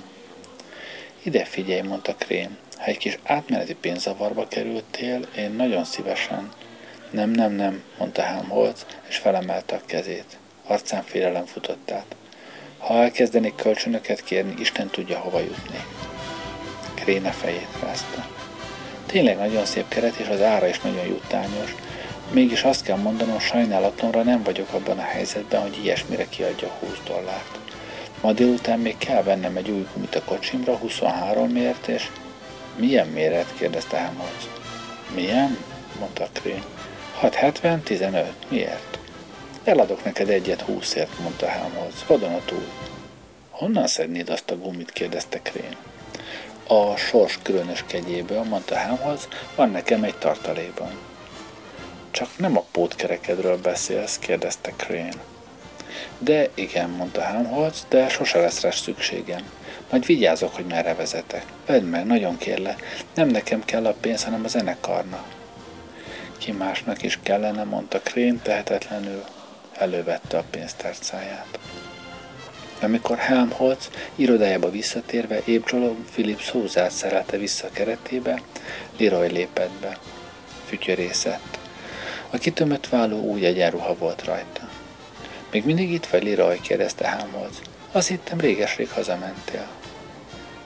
Ide 1.24 1.46
figyelj, 1.46 1.82
mondta 1.82 2.16
Crane. 2.16 2.50
Ha 2.78 2.86
egy 2.86 2.98
kis 2.98 3.18
átmeneti 3.24 3.76
pénzavarba 3.76 4.48
kerültél, 4.48 5.22
én 5.38 5.52
nagyon 5.52 5.84
szívesen. 5.84 6.52
Nem, 7.10 7.30
nem, 7.30 7.52
nem, 7.52 7.84
mondta 7.98 8.22
Helmholtz, 8.22 8.86
és 9.08 9.18
felemelte 9.18 9.76
a 9.76 9.82
kezét. 9.86 10.38
Arcán 10.68 11.04
félelem 11.04 11.46
futott 11.46 11.92
át. 11.92 12.16
Ha 12.78 12.94
elkezdenék 12.94 13.56
kölcsönöket 13.56 14.24
kérni, 14.24 14.54
Isten 14.60 14.88
tudja, 14.88 15.20
hova 15.20 15.40
jutni. 15.40 15.86
Kréne 16.94 17.32
fejét 17.32 17.68
rázta. 17.84 18.28
Tényleg 19.06 19.38
nagyon 19.38 19.66
szép 19.66 19.88
keret, 19.88 20.16
és 20.16 20.28
az 20.28 20.42
ára 20.42 20.68
is 20.68 20.80
nagyon 20.80 21.06
jutányos. 21.06 21.76
Mégis 22.32 22.64
azt 22.64 22.84
kell 22.84 22.98
mondanom, 22.98 23.40
sajnálatomra 23.40 24.24
nem 24.24 24.44
vagyok 24.44 24.74
abban 24.74 24.98
a 24.98 25.02
helyzetben, 25.02 25.62
hogy 25.62 25.80
ilyesmire 25.84 26.30
kiadja 26.30 26.68
20 26.68 26.90
dollárt. 27.06 27.60
Ma 28.22 28.32
délután 28.32 28.80
még 28.80 28.98
kell 28.98 29.24
vennem 29.24 29.58
egy 29.58 29.70
új 29.70 29.88
gumit 29.94 30.16
a 30.16 30.24
kocsimra, 30.24 30.76
23 30.76 31.50
méret, 31.50 31.88
és... 31.88 32.10
Milyen 32.76 33.08
méret? 33.08 33.54
kérdezte 33.58 33.98
Helmholtz. 33.98 34.50
Milyen? 35.14 35.58
mondta 36.00 36.28
Krén. 36.32 36.64
670, 37.14 37.82
15. 37.82 38.34
Miért? 38.48 39.00
Eladok 39.64 40.04
neked 40.04 40.30
egyet 40.30 40.62
húszért, 40.62 41.20
mondta 41.20 41.48
Helmholtz. 41.48 42.04
Vadonatúl. 42.08 42.66
Honnan 43.50 43.88
szednéd 43.88 44.30
azt 44.30 44.52
a 44.52 44.58
gumit? 44.58 44.92
kérdezte 44.92 45.42
Krén. 45.42 45.76
A 46.68 46.96
sors 46.96 47.40
különös 47.42 47.84
kegyéből, 47.88 48.44
mondta 48.44 48.76
Helmholtz, 48.76 49.28
van 49.56 49.70
nekem 49.70 50.04
egy 50.04 50.18
tartalékban. 50.18 51.11
Csak 52.12 52.38
nem 52.38 52.58
a 52.58 52.66
pótkerekedről 52.72 53.58
beszélsz, 53.58 54.18
kérdezte 54.20 54.72
Crane. 54.76 55.14
De 56.18 56.50
igen, 56.54 56.90
mondta 56.90 57.22
Helmholtz, 57.22 57.86
de 57.90 58.10
sose 58.10 58.40
lesz 58.40 58.62
rá 58.62 58.72
szükségem. 58.72 59.50
Majd 59.90 60.06
vigyázok, 60.06 60.56
hogy 60.56 60.66
merre 60.66 60.96
vezetek. 60.96 61.46
Vedd 61.66 61.84
meg, 61.84 62.06
nagyon 62.06 62.38
kérlek. 62.38 63.04
Nem 63.14 63.28
nekem 63.28 63.66
kell 63.66 63.86
a 63.86 63.96
pénz, 64.02 64.24
hanem 64.24 64.44
a 64.44 64.48
zenekarnak. 64.48 65.26
Ki 66.38 66.52
másnak 66.52 67.04
is 67.04 67.20
kellene, 67.24 67.64
mondta 67.64 68.00
Crane 68.02 68.40
tehetetlenül. 68.44 69.24
Elővette 69.78 70.38
a 70.38 70.44
pénztárcáját. 70.50 71.60
Amikor 72.82 73.18
Helmholtz 73.18 73.90
irodájába 74.16 74.70
visszatérve 74.70 75.36
Abe 75.36 75.60
Jolom 75.72 76.06
Philip 76.12 76.42
Szózát 76.42 76.92
szerelte 76.92 77.38
vissza 77.38 77.68
a 77.68 77.72
keretébe, 77.74 78.42
Leroy 78.98 79.32
lépett 79.32 79.72
be. 79.72 79.98
Fütyörészett. 80.66 81.61
A 82.32 82.38
kitömött 82.38 82.88
válló 82.88 83.22
úgy 83.22 83.44
egyenruha 83.46 83.96
volt 83.96 84.26
rajta. 84.26 84.70
Még 85.52 85.66
mindig 85.66 85.92
itt 85.92 86.06
vagy, 86.06 86.24
Leroy? 86.24 86.60
kérdezte 86.62 87.08
Helmholtz. 87.08 87.62
Azt 87.92 88.08
hittem, 88.08 88.40
réges-rég 88.40 88.90
hazamentél. 88.90 89.68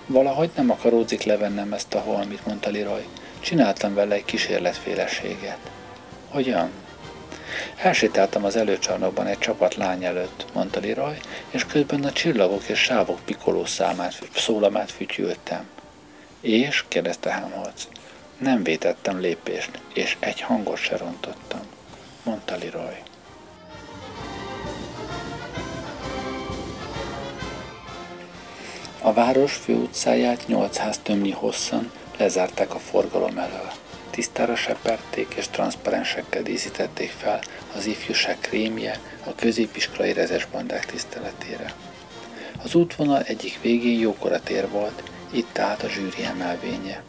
Valahogy 0.06 0.50
nem 0.56 0.70
akaródzik 0.70 1.24
levennem 1.24 1.74
ezt 1.74 1.94
a 1.94 2.00
holmit, 2.00 2.46
mondta 2.46 2.72
Leroy. 2.72 3.06
Csináltam 3.40 3.94
vele 3.94 4.16
egy 4.16 4.26
kísérletféleséget. 4.26 5.58
Hogyan? 6.30 6.70
Elsétáltam 7.76 8.44
az 8.44 8.56
előcsarnokban 8.56 9.28
egy 9.28 9.38
csapat 9.38 9.76
lány 9.76 10.04
előtt, 10.04 10.46
mondta 10.54 10.80
Leroy, 10.80 11.18
és 11.50 11.66
közben 11.66 12.04
a 12.04 12.12
csillagok 12.12 12.64
és 12.68 12.80
sávok 12.80 13.20
pikoló 13.26 13.66
számát, 13.66 14.30
szólamát 14.36 14.92
fütyültem. 14.92 15.66
És? 16.42 16.86
kérdezte 16.88 17.32
Helmholtz. 17.32 17.88
Nem 18.38 18.64
vétettem 18.64 19.20
lépést, 19.20 19.80
és 19.94 20.18
egy 20.20 20.42
hangot 20.42 20.78
se 20.78 20.98
rontottam, 20.98 21.62
mondta 22.24 22.58
Leroy. 22.58 23.02
A 29.02 29.14
város 29.14 29.54
főutcáját 29.54 30.48
800 30.48 30.98
tömnyi 30.98 31.32
hosszan 31.32 31.92
lezárták 32.18 32.74
a 32.74 32.80
forgalom 32.80 33.38
elől. 33.38 33.72
Tisztára 34.10 34.56
seperték 34.56 35.34
és 35.38 35.48
transzparensekkel 35.48 36.42
díszítették 36.42 37.10
fel 37.10 37.42
az 37.76 37.86
ifjúság 37.86 38.38
krémje 38.40 39.00
a 39.26 39.36
középiskolai 39.36 40.14
rezesbandák 40.14 40.86
tiszteletére. 40.86 41.74
Az 42.64 42.76
útvonal 42.76 43.22
egyik 43.22 43.62
végén 43.62 44.00
jókora 44.00 44.40
tér 44.40 44.70
volt, 44.70 45.04
itt 45.32 45.58
állt 45.58 45.84
a 45.84 45.90
zsűri 45.90 46.24
emelvénye. 46.24 47.04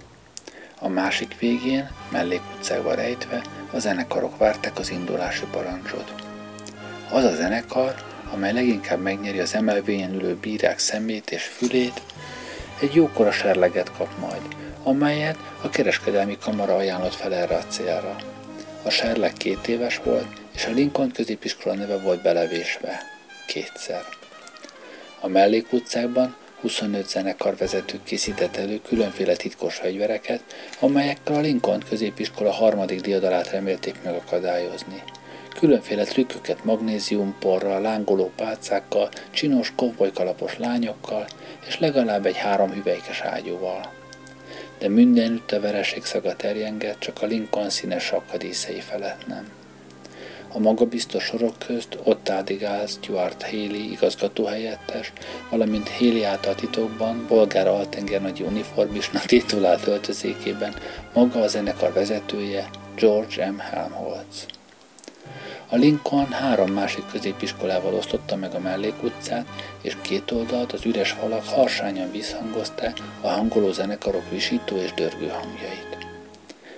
A 0.80 0.88
másik 0.88 1.38
végén, 1.38 1.90
mellékutcába 2.10 2.94
rejtve, 2.94 3.42
a 3.72 3.78
zenekarok 3.78 4.38
várták 4.38 4.78
az 4.78 4.90
indulási 4.90 5.44
parancsot. 5.50 6.14
Az 7.10 7.24
a 7.24 7.34
zenekar, 7.34 7.94
amely 8.32 8.52
leginkább 8.52 9.00
megnyeri 9.00 9.38
az 9.38 9.54
emelvényen 9.54 10.14
ülő 10.14 10.34
bírák 10.34 10.78
szemét 10.78 11.30
és 11.30 11.42
fülét, 11.42 12.02
egy 12.80 12.94
jókora 12.94 13.32
serleget 13.32 13.92
kap 13.96 14.18
majd, 14.18 14.42
amelyet 14.82 15.38
a 15.62 15.68
kereskedelmi 15.68 16.38
kamara 16.40 16.76
ajánlott 16.76 17.14
fel 17.14 17.34
erre 17.34 17.56
a 17.56 17.66
célra. 17.68 18.16
A 18.82 18.90
serleg 18.90 19.32
két 19.32 19.68
éves 19.68 20.00
volt, 20.04 20.40
és 20.54 20.64
a 20.64 20.70
Lincoln 20.70 21.10
középiskola 21.10 21.74
neve 21.74 21.98
volt 21.98 22.22
belevésve. 22.22 23.02
Kétszer. 23.46 24.04
A 25.20 25.28
mellékutcákban 25.28 26.36
25 26.60 27.08
zenekarvezető 27.08 28.00
készített 28.04 28.56
elő 28.56 28.80
különféle 28.88 29.36
titkos 29.36 29.74
fegyvereket, 29.74 30.42
amelyekkel 30.80 31.34
a 31.34 31.40
Lincoln 31.40 31.82
középiskola 31.88 32.50
harmadik 32.50 33.00
diadalát 33.00 33.50
remélték 33.50 34.02
megakadályozni. 34.02 35.02
Különféle 35.58 36.04
trükköket 36.04 36.64
magnéziumporral, 36.64 37.80
lángoló 37.80 38.30
pálcákkal, 38.36 39.08
csinos 39.30 39.72
kovbolykalapos 39.76 40.58
lányokkal, 40.58 41.26
és 41.66 41.78
legalább 41.78 42.26
egy 42.26 42.36
három 42.36 42.72
hüvelykes 42.72 43.20
ágyúval. 43.20 43.92
De 44.78 44.88
mindenütt 44.88 45.52
a 45.52 45.60
vereség 45.60 46.04
szaga 46.04 46.36
terjengett, 46.36 46.98
csak 46.98 47.22
a 47.22 47.26
Lincoln 47.26 47.70
színes 47.70 48.04
sapkadíszei 48.04 48.80
felett 48.80 49.26
nem. 49.26 49.55
A 50.56 50.58
magabiztos 50.58 51.24
sorok 51.24 51.58
közt 51.58 51.98
ott 52.04 52.28
áldigál 52.28 52.86
Stuart 52.86 53.42
Haley 53.42 53.90
igazgatóhelyettes, 53.90 55.12
valamint 55.50 55.88
Haley 55.88 56.24
által 56.24 56.54
titokban, 56.54 57.24
bolgár 57.28 57.66
altengernagy 57.66 58.40
uniformisnak 58.40 59.22
titulált 59.22 59.86
öltözékében 59.86 60.74
maga 61.14 61.40
a 61.40 61.48
zenekar 61.48 61.92
vezetője, 61.92 62.70
George 62.94 63.50
M. 63.50 63.58
Helmholtz. 63.58 64.46
A 65.68 65.76
Lincoln 65.76 66.32
három 66.32 66.70
másik 66.70 67.04
középiskolával 67.12 67.94
osztotta 67.94 68.36
meg 68.36 68.54
a 68.54 68.60
mellékutcát, 68.60 69.46
és 69.82 69.96
két 70.00 70.30
oldalt 70.30 70.72
az 70.72 70.84
üres 70.84 71.10
falak 71.10 71.44
harsányan 71.44 72.10
visszhangozták 72.10 72.98
a 73.20 73.28
hangoló 73.28 73.72
zenekarok 73.72 74.30
visító 74.30 74.76
és 74.76 74.94
dörgő 74.94 75.28
hangjait. 75.28 75.85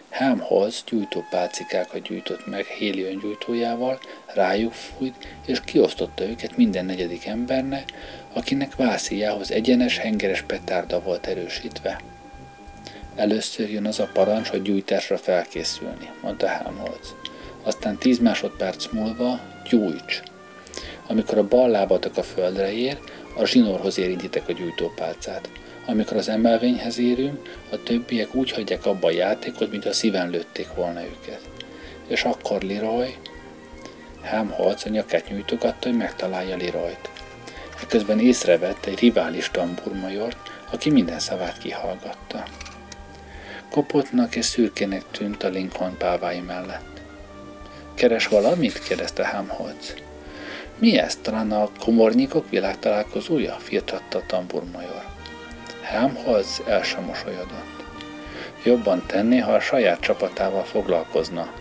Helmholtz 0.09 0.85
gyújtópálcikákat 0.91 2.03
gyújtott 2.03 2.47
meg 2.47 2.65
Hélion 2.65 3.19
gyújtójával, 3.19 3.99
rájuk 4.27 4.73
fújt, 4.73 5.37
és 5.47 5.61
kiosztotta 5.65 6.25
őket 6.25 6.57
minden 6.57 6.85
negyedik 6.85 7.27
embernek, 7.27 7.93
akinek 8.33 8.77
vászíjához 8.77 9.51
egyenes, 9.51 9.99
hengeres 9.99 10.43
petárda 10.43 11.03
volt 11.03 11.27
erősítve. 11.27 12.01
Először 13.17 13.71
jön 13.71 13.87
az 13.87 13.99
a 13.99 14.11
parancs, 14.13 14.49
hogy 14.49 14.63
gyújtásra 14.63 15.19
felkészülni, 15.19 16.11
mondta 16.23 16.47
Helmholtz. 16.47 17.15
Aztán 17.63 17.99
tíz 17.99 18.19
másodperc 18.19 18.93
múlva 18.93 19.41
gyújts. 19.71 20.23
Amikor 21.07 21.39
a 21.39 21.49
bal 21.49 21.69
lábatok 21.69 22.17
a 22.17 22.23
földre 22.23 22.73
ér, 22.73 22.99
a 23.37 23.45
zsinórhoz 23.45 23.99
érintitek 23.99 24.49
a 24.49 24.53
gyújtópálcát. 24.53 25.51
Amikor 25.89 26.17
az 26.17 26.29
emelvényhez 26.29 26.99
érünk, 26.99 27.59
a 27.71 27.83
többiek 27.83 28.35
úgy 28.35 28.51
hagyják 28.51 28.87
abba 28.87 29.07
a 29.07 29.11
játékot, 29.11 29.71
mint 29.71 29.85
a 29.85 29.93
szíven 29.93 30.31
lőtték 30.31 30.69
volna 30.75 31.03
őket. 31.03 31.41
És 32.07 32.25
akkor 32.25 32.63
Leroy, 32.63 33.15
Helmholtz 34.21 34.87
a 34.87 34.89
nyakát 34.89 35.29
nyújtogatta, 35.29 35.89
hogy 35.89 35.97
megtalálja 35.97 36.57
Leroyt. 36.57 37.11
Ekközben 37.83 38.21
észrevett 38.21 38.85
egy 38.87 38.99
rivális 38.99 39.51
tamburmajort, 39.51 40.37
aki 40.71 40.91
minden 40.91 41.19
szavát 41.19 41.59
kihallgatta. 41.59 42.43
Kopotnak 43.71 44.37
és 44.37 44.45
szürkének 44.45 45.05
tűnt 45.11 45.43
a 45.43 45.49
Lincoln 45.49 45.97
pávái 45.97 46.41
mellett. 46.41 47.01
Keres 47.95 48.27
valamit? 48.27 48.83
kérdezte 48.83 49.27
Helmholtz. 49.27 49.95
Mi 50.79 50.99
ez? 50.99 51.17
Talán 51.17 51.53
a 51.53 51.71
komornyikok 51.79 52.51
világtalálkozója? 52.51 53.55
firtatta 53.55 54.19
a 54.19 54.27
tamburmajor. 54.27 55.08
Helmholtz 55.89 56.63
el 56.67 56.83
sem 56.83 57.05
mosolyodott. 57.05 57.85
Jobban 58.63 59.07
tenné, 59.07 59.39
ha 59.39 59.53
a 59.53 59.61
saját 59.61 60.01
csapatával 60.01 60.65
foglalkozna, 60.65 61.53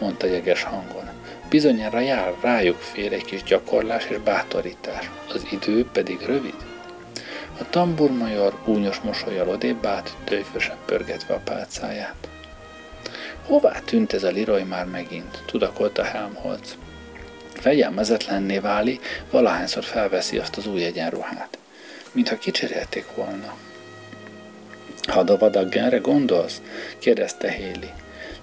mondta 0.00 0.26
jeges 0.26 0.62
hangon. 0.62 1.08
Bizonyára 1.48 2.00
jár 2.00 2.34
rájuk 2.40 2.76
fér 2.76 3.12
egy 3.12 3.24
kis 3.24 3.42
gyakorlás 3.42 4.04
és 4.04 4.18
bátorítás, 4.18 5.10
az 5.34 5.46
idő 5.50 5.86
pedig 5.92 6.20
rövid. 6.20 6.54
A 7.60 7.70
tamburmajor 7.70 8.58
gúnyos 8.64 9.00
mosolyal 9.00 9.48
odébb 9.48 9.86
állt, 9.86 10.14
tőfösen 10.24 10.76
pörgetve 10.86 11.34
a 11.34 11.40
pálcáját. 11.44 12.28
Hová 13.46 13.80
tűnt 13.84 14.12
ez 14.12 14.24
a 14.24 14.30
Liroy 14.30 14.62
már 14.62 14.86
megint? 14.86 15.42
tudakolta 15.46 16.02
Helmholtz. 16.02 16.76
Fegyelmezetlenné 17.52 18.58
váli, 18.58 19.00
valahányszor 19.30 19.84
felveszi 19.84 20.38
azt 20.38 20.56
az 20.56 20.66
új 20.66 20.84
egyenruhát. 20.84 21.58
Mintha 22.12 22.38
kicserélték 22.38 23.06
volna. 23.14 23.54
Hadavadaggenre 25.06 25.98
gondolsz? 25.98 26.60
kérdezte 26.98 27.50
Héli. 27.50 27.90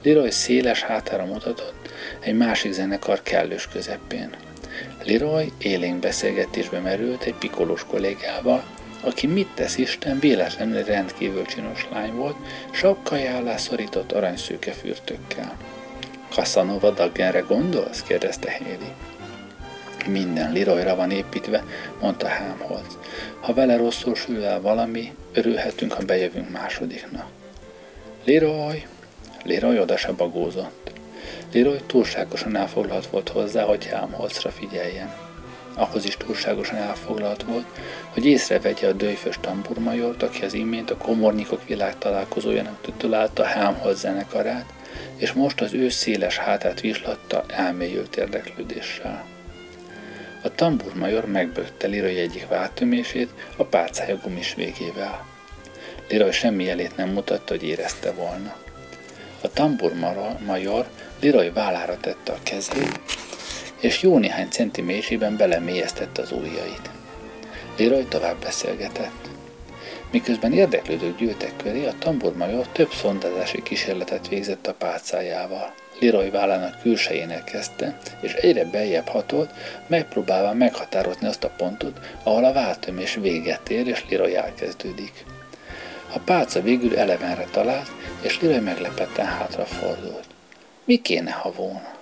Leroy 0.04 0.32
széles 0.32 0.82
hátára 0.82 1.26
mutatott, 1.26 1.90
egy 2.20 2.38
másik 2.38 2.72
zenekar 2.72 3.22
kellős 3.22 3.68
közepén. 3.68 4.30
Leroy 5.04 5.52
élénk 5.58 6.00
beszélgetésbe 6.00 6.80
merült 6.80 7.24
egy 7.24 7.34
pikolós 7.34 7.86
kollégával, 7.86 8.64
aki 9.02 9.28
mit 9.28 9.48
tesz 9.56 9.78
Isten, 9.78 10.20
véletlenül 10.20 10.84
rendkívül 10.84 11.46
csinos 11.46 11.88
lány 11.92 12.14
volt, 12.14 12.36
sapkaja 12.72 13.36
alá 13.36 13.58
szorított 13.58 14.12
aranyszőke 14.12 14.72
fürtökkel. 14.72 15.58
Casanova 16.30 16.92
Daggenre 16.92 17.40
gondolsz? 17.40 18.02
kérdezte 18.02 18.52
Héli. 18.52 18.92
Minden 20.08 20.52
Leroyra 20.54 20.96
van 20.96 21.12
építve, 21.12 21.64
mondta 22.02 22.28
Helmholtz. 22.28 22.98
Ha 23.40 23.54
vele 23.54 23.78
rosszul 23.78 24.16
sül 24.16 24.44
el 24.44 24.62
valami, 24.62 25.16
örülhetünk, 25.34 25.94
ha 25.94 26.04
bejövünk 26.04 26.50
másodiknak. 26.50 27.28
Leroy! 28.24 28.86
Leroy 29.44 29.80
oda 29.80 29.98
se 29.98 30.12
bagózott. 30.12 30.92
Leroy 31.54 31.80
túlságosan 31.86 32.56
elfoglalt 32.56 33.08
volt 33.08 33.30
hozzá, 33.30 33.64
hogy 33.64 33.86
Helmholtzra 33.86 34.50
figyeljen. 34.50 35.14
Ahhoz 35.76 36.06
is 36.06 36.18
túlságosan 36.18 36.78
elfoglalt 36.78 37.44
volt, 37.44 37.66
hogy 38.10 38.26
észrevegye 38.26 38.88
a 38.88 38.92
dőfös 38.92 39.38
tamburmajort, 39.42 40.24
aki 40.24 40.46
az 40.46 40.54
imént 40.54 40.92
a 40.92 40.98
komornyikok 40.98 41.68
világ 41.68 41.98
találkozójának 41.98 42.82
titulálta 42.82 43.44
Helmholtz 43.44 44.00
zenekarát, 44.00 44.74
és 45.16 45.34
most 45.34 45.62
az 45.62 45.74
ő 45.74 45.90
széles 45.90 46.38
hátát 46.38 46.82
vizslatta 46.82 47.44
elmélyült 47.48 48.16
érdeklődéssel. 48.16 49.33
A 50.46 50.56
tamburmajor 50.56 51.26
megbökte 51.26 51.88
Liroy 51.88 52.20
egyik 52.20 52.48
váltömését 52.48 53.30
a 53.58 53.64
pálcája 53.64 54.18
gumis 54.18 54.54
végével. 54.54 55.26
Liroy 56.10 56.32
semmi 56.32 56.64
jelét 56.64 56.98
nem 56.98 57.10
mutatta, 57.10 57.54
hogy 57.54 57.64
érezte 57.64 58.12
volna. 58.12 58.56
A 59.42 59.50
tamburmajor 59.50 60.88
Liroy 61.20 61.50
vállára 61.50 61.98
tette 61.98 62.32
a 62.32 62.40
kezét, 62.44 63.00
és 63.80 64.02
jó 64.02 64.18
néhány 64.18 64.50
centi 64.50 64.82
mélységben 64.82 65.38
belemélyeztette 65.38 66.22
az 66.22 66.32
ujjait. 66.32 66.90
Liroy 67.78 68.06
tovább 68.06 68.42
beszélgetett. 68.42 69.30
Miközben 70.12 70.54
érdeklődők 70.54 71.18
gyűltek 71.18 71.56
köré, 71.58 71.86
a 71.86 71.98
tamburmajor 72.00 72.68
több 72.68 72.92
szondázási 72.92 73.64
kísérletet 73.64 74.28
végzett 74.28 74.68
a 74.68 74.74
pálcájával. 74.74 75.74
Leroy 76.00 76.30
vállának 76.30 76.82
külsejének 76.82 77.44
kezdte, 77.44 77.98
és 78.20 78.34
egyre 78.34 78.66
beljebb 78.66 79.08
hatolt, 79.08 79.50
megpróbálva 79.88 80.54
meghatározni 80.54 81.28
azt 81.28 81.44
a 81.44 81.54
pontot, 81.58 82.00
ahol 82.24 82.46
a 82.46 82.54
váltömés 82.54 83.14
véget 83.14 83.70
ér, 83.70 83.88
és 83.88 84.06
Leroy 84.10 84.36
elkezdődik. 84.36 85.26
A 86.14 86.20
pálca 86.20 86.62
végül 86.62 86.98
elevenre 86.98 87.48
talált, 87.52 87.92
és 88.22 88.42
Leroy 88.42 88.60
meglepetten 88.60 89.26
hátrafordult. 89.26 90.26
Mi 90.84 91.02
kéne, 91.02 91.32
ha 91.32 91.52
volna? 91.52 91.94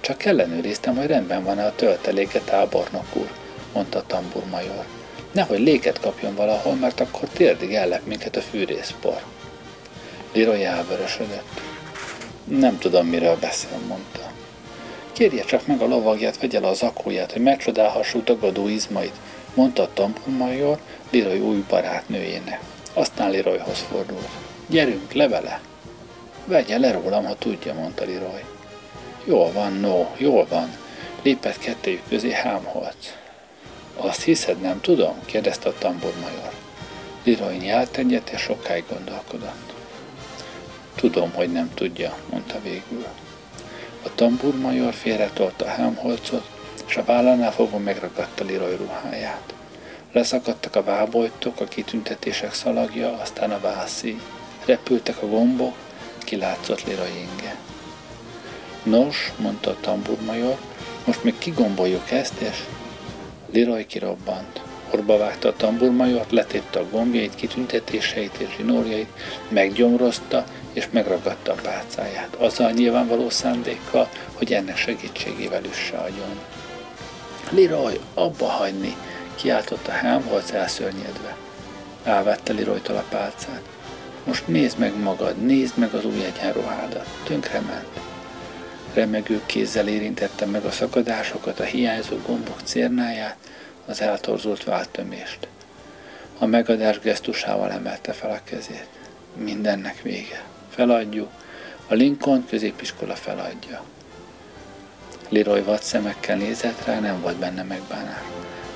Csak 0.00 0.24
ellenőriztem, 0.24 0.96
hogy 0.96 1.06
rendben 1.06 1.44
van-e 1.44 1.64
a 1.64 1.74
tölteléke, 1.74 2.40
tábornok 2.40 3.16
úr, 3.16 3.30
mondta 3.72 3.98
a 3.98 4.06
tamburmajor. 4.06 4.84
Nehogy 5.32 5.58
léket 5.58 6.00
kapjon 6.00 6.34
valahol, 6.34 6.74
mert 6.74 7.00
akkor 7.00 7.28
térdig 7.28 7.74
ellep 7.74 8.06
minket 8.06 8.36
a 8.36 8.40
fűrészpor. 8.40 9.22
Leroy 10.32 10.64
elvörösödött. 10.64 11.60
Nem 12.48 12.78
tudom, 12.78 13.06
miről 13.06 13.36
beszél, 13.40 13.78
mondta. 13.88 14.32
Kérje 15.12 15.44
csak 15.44 15.66
meg 15.66 15.80
a 15.80 15.86
lovagját, 15.86 16.38
vegye 16.40 16.60
le 16.60 16.68
az 16.68 16.78
zakóját, 16.78 17.32
hogy 17.32 17.42
megcsodálhassuk 17.42 18.24
dagadó 18.24 18.68
izmait, 18.68 19.14
mondta 19.54 19.82
a 19.82 19.92
tamponmajor 19.94 20.78
Liroy 21.10 21.38
új 21.38 21.64
barátnőjének. 21.68 22.60
Aztán 22.94 23.30
Liroyhoz 23.30 23.86
fordult. 23.90 24.28
Gyerünk, 24.66 25.12
levele! 25.12 25.60
Vegye 26.44 26.78
le 26.78 26.92
rólam, 26.92 27.24
ha 27.24 27.34
tudja, 27.34 27.74
mondta 27.74 28.04
Liroy. 28.04 28.44
Jól 29.24 29.52
van, 29.52 29.72
no, 29.72 30.06
jól 30.16 30.46
van. 30.48 30.76
Lépett 31.22 31.58
kettőjük 31.58 32.02
közé 32.08 32.32
hámholt. 32.32 33.18
Azt 33.96 34.22
hiszed, 34.22 34.60
nem 34.60 34.80
tudom? 34.80 35.14
kérdezte 35.24 35.68
a 35.68 35.74
tambormajor. 35.78 36.50
Liroy 37.24 37.56
nyelt 37.56 37.96
egyet, 37.96 38.30
és 38.30 38.40
sokáig 38.40 38.84
gondolkodott. 38.88 39.75
Tudom, 40.96 41.32
hogy 41.32 41.52
nem 41.52 41.74
tudja, 41.74 42.16
mondta 42.30 42.60
végül. 42.62 43.06
A 44.02 44.14
tamburmajor 44.14 44.94
félretolta 44.94 45.66
Helmholcot, 45.66 46.50
és 46.86 46.96
a 46.96 47.04
vállánál 47.04 47.52
fogva 47.52 47.78
megragadta 47.78 48.44
Leroy 48.44 48.76
ruháját. 48.76 49.54
Leszakadtak 50.12 50.76
a 50.76 50.82
vábojtok, 50.82 51.60
a 51.60 51.64
kitüntetések 51.64 52.54
szalagja, 52.54 53.18
aztán 53.20 53.50
a 53.50 53.60
vászi. 53.60 54.20
Repültek 54.64 55.22
a 55.22 55.26
gombok, 55.26 55.74
kilátszott 56.18 56.86
Leroy 56.86 57.08
inge. 57.08 57.56
Nos, 58.82 59.32
mondta 59.36 59.70
a 59.70 59.76
tamburmajor, 59.80 60.56
most 61.04 61.24
még 61.24 61.38
kigomboljuk 61.38 62.10
ezt, 62.10 62.40
és 62.40 62.64
Leroy 63.52 63.86
kirobbant. 63.86 64.60
Orba 64.90 65.18
vágta 65.18 65.48
a 65.48 65.56
tamburmajort, 65.56 66.30
letépte 66.30 66.78
a 66.78 66.88
gombjait, 66.90 67.34
kitüntetéseit 67.34 68.36
és 68.38 68.48
zsinórjait, 68.56 69.08
meggyomrozta, 69.48 70.44
és 70.72 70.88
megragadta 70.90 71.52
a 71.52 71.60
pálcáját, 71.62 72.34
azzal 72.34 72.70
nyilvánvaló 72.70 73.30
szándékkal, 73.30 74.08
hogy 74.32 74.52
ennek 74.52 74.76
segítségével 74.76 75.64
üsse 75.64 75.96
agyon. 75.96 76.38
Leroy, 77.50 78.00
abba 78.14 78.46
hagyni, 78.46 78.96
kiáltotta 79.34 79.92
Helmholtz 79.92 80.52
elszörnyedve. 80.52 81.36
Elvette 82.04 82.52
Leroytól 82.52 82.96
a 82.96 83.04
pálcát. 83.08 83.62
Most 84.24 84.46
nézd 84.46 84.78
meg 84.78 84.98
magad, 84.98 85.36
nézd 85.36 85.78
meg 85.78 85.94
az 85.94 86.04
új 86.04 86.24
egyenruhádat. 86.24 87.06
Tönkre 87.24 87.60
ment. 87.60 88.00
Remegő 88.94 89.40
kézzel 89.46 89.88
érintette 89.88 90.46
meg 90.46 90.64
a 90.64 90.70
szakadásokat, 90.70 91.60
a 91.60 91.64
hiányzó 91.64 92.16
gombok 92.26 92.60
cérnáját, 92.64 93.36
az 93.86 94.00
eltorzult 94.00 94.64
váltömést. 94.64 95.48
A 96.38 96.46
megadás 96.46 96.98
gesztusával 96.98 97.70
emelte 97.70 98.12
fel 98.12 98.30
a 98.30 98.40
kezét. 98.44 98.88
Mindennek 99.34 100.02
vége. 100.02 100.44
Feladjuk. 100.70 101.30
A 101.88 101.94
Lincoln 101.94 102.46
középiskola 102.48 103.14
feladja. 103.14 103.82
Leroy 105.28 105.62
vad 105.62 105.82
szemekkel 105.82 106.36
nézett 106.36 106.84
rá, 106.84 107.00
nem 107.00 107.20
volt 107.20 107.36
benne 107.36 107.62
megbánás. 107.62 108.22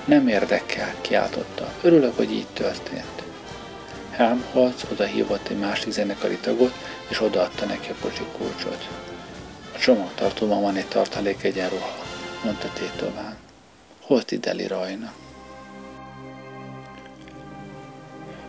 Nem 0.05 0.29
érdekel, 0.29 0.95
kiáltotta. 1.01 1.73
Örülök, 1.83 2.17
hogy 2.17 2.33
így 2.33 2.47
történt. 2.53 3.23
Helmholtz 4.11 4.85
odahívott 4.93 5.49
egy 5.49 5.59
másik 5.59 5.93
zenekari 5.93 6.37
tagot, 6.37 6.73
és 7.09 7.21
odaadta 7.21 7.65
neki 7.65 7.91
a 7.91 7.95
kocsi 8.01 8.25
kulcsot. 8.37 8.89
A 9.75 9.79
csomagtartóban 9.79 10.63
van 10.63 10.77
egy 10.77 10.89
tartalék 10.89 11.43
egyenruha, 11.43 11.97
mondta 12.45 12.69
tétován. 12.73 13.40
Hozd 14.11 14.33
ide 14.33 14.53
Leroynak. 14.53 15.15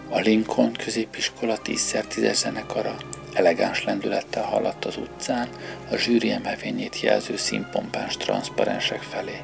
A 0.09 0.19
Lincoln 0.19 0.73
középiskola 0.73 1.57
10x10 1.63 2.33
zenekara 2.33 2.95
elegáns 3.33 3.83
lendülettel 3.83 4.43
haladt 4.43 4.85
az 4.85 4.97
utcán 4.97 5.47
a 5.91 5.95
zsűri 5.95 6.31
emelvényét 6.31 6.99
jelző 6.99 7.37
színpompás 7.37 8.17
transzparensek 8.17 9.01
felé. 9.01 9.43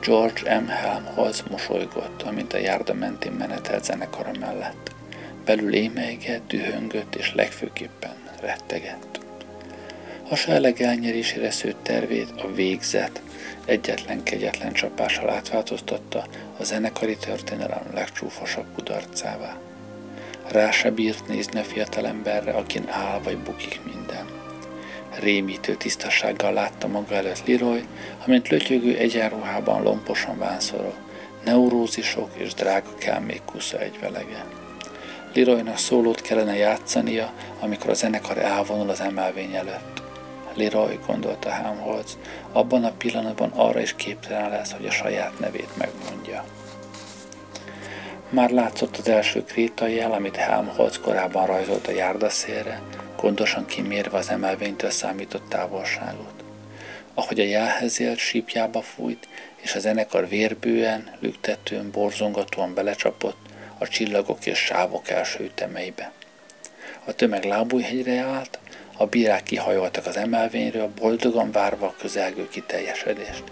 George 0.00 0.60
M. 0.60 0.66
Helmholtz 0.66 1.44
mosolygott, 1.50 2.22
amint 2.22 2.52
a 2.52 2.58
járda 2.58 2.94
mentén 2.94 3.32
menetelt 3.32 3.84
zenekara 3.84 4.30
mellett. 4.40 4.94
Belül 5.44 5.74
émeigett, 5.74 6.46
dühöngött 6.46 7.14
és 7.14 7.34
legfőképpen 7.34 8.16
rettegett. 8.40 9.27
Hasáleg 10.28 10.80
elnyerésére 10.80 11.50
szőtt 11.50 11.82
tervét 11.82 12.32
a 12.36 12.52
végzet 12.52 13.22
egyetlen 13.64 14.22
kegyetlen 14.22 14.72
csapással 14.72 15.30
átváltoztatta 15.30 16.26
a 16.58 16.64
zenekari 16.64 17.16
történelem 17.16 17.82
legcsúfosabb 17.94 18.64
kudarcává. 18.74 19.56
Rá 20.48 20.70
se 20.70 20.90
bírt 20.90 21.28
nézni 21.28 21.60
a 21.60 21.64
fiatalemberre, 21.64 22.52
akin 22.52 22.88
áll 22.88 23.20
vagy 23.20 23.38
bukik 23.38 23.80
minden. 23.84 24.26
Rémítő 25.20 25.74
tisztasággal 25.74 26.52
látta 26.52 26.86
maga 26.86 27.14
előtt 27.14 27.46
Leroy, 27.46 27.84
amint 28.26 28.48
lötyögő 28.48 28.96
egyenruhában 28.96 29.82
lomposan 29.82 30.38
vánszorol, 30.38 30.94
neurózisok 31.44 32.30
és 32.34 32.54
drága 32.54 32.94
kelmék 32.98 33.42
kusza 33.44 33.78
egyvelege. 33.78 34.44
Leroynak 35.34 35.78
szólót 35.78 36.20
kellene 36.20 36.56
játszania, 36.56 37.32
amikor 37.60 37.90
a 37.90 37.94
zenekar 37.94 38.38
elvonul 38.38 38.90
az 38.90 39.00
emelvény 39.00 39.54
előtt. 39.54 40.07
Leroy, 40.58 40.98
gondolta 41.06 41.50
Helmholtz, 41.50 42.18
abban 42.52 42.84
a 42.84 42.92
pillanatban 42.92 43.50
arra 43.50 43.80
is 43.80 43.94
képtelen 43.96 44.50
lesz, 44.50 44.72
hogy 44.72 44.86
a 44.86 44.90
saját 44.90 45.38
nevét 45.38 45.76
megmondja. 45.76 46.44
Már 48.28 48.50
látszott 48.50 48.96
az 48.96 49.08
első 49.08 49.44
krétai 49.44 49.94
jel, 49.94 50.12
amit 50.12 50.36
Helmholtz 50.36 51.00
korábban 51.00 51.46
rajzolt 51.46 51.86
a 51.86 51.90
járdaszélre, 51.90 52.80
gondosan 53.20 53.66
kimérve 53.66 54.18
az 54.18 54.28
emelvénytől 54.28 54.90
számított 54.90 55.48
távolságot. 55.48 56.44
Ahogy 57.14 57.40
a 57.40 57.44
jelhez 57.44 58.00
élt, 58.00 58.18
sípjába 58.18 58.82
fújt, 58.82 59.28
és 59.56 59.74
a 59.74 59.78
zenekar 59.78 60.28
vérbően, 60.28 61.16
lüktetően, 61.20 61.90
borzongatóan 61.90 62.74
belecsapott 62.74 63.36
a 63.78 63.88
csillagok 63.88 64.46
és 64.46 64.58
sávok 64.58 65.10
első 65.10 65.44
ütemeibe. 65.44 66.12
A 67.04 67.12
tömeg 67.12 67.44
lábújhegyre 67.44 68.20
állt, 68.20 68.58
a 69.00 69.06
bírák 69.06 69.42
kihajoltak 69.42 70.06
az 70.06 70.16
emelvényről, 70.16 70.90
boldogan 71.00 71.50
várva 71.52 71.86
a 71.86 71.94
közelgő 71.98 72.48
kiteljesedést. 72.48 73.44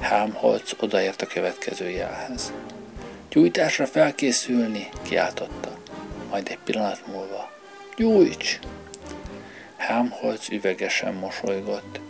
Helmholtz 0.00 0.74
odaért 0.80 1.22
a 1.22 1.26
következő 1.26 1.90
jelhez. 1.90 2.52
Gyújtásra 3.30 3.86
felkészülni, 3.86 4.88
kiáltotta. 5.02 5.78
Majd 6.30 6.48
egy 6.50 6.58
pillanat 6.64 7.06
múlva. 7.06 7.50
Gyújts! 7.96 8.58
Helmholtz 9.76 10.50
üvegesen 10.50 11.14
mosolygott. 11.14 12.00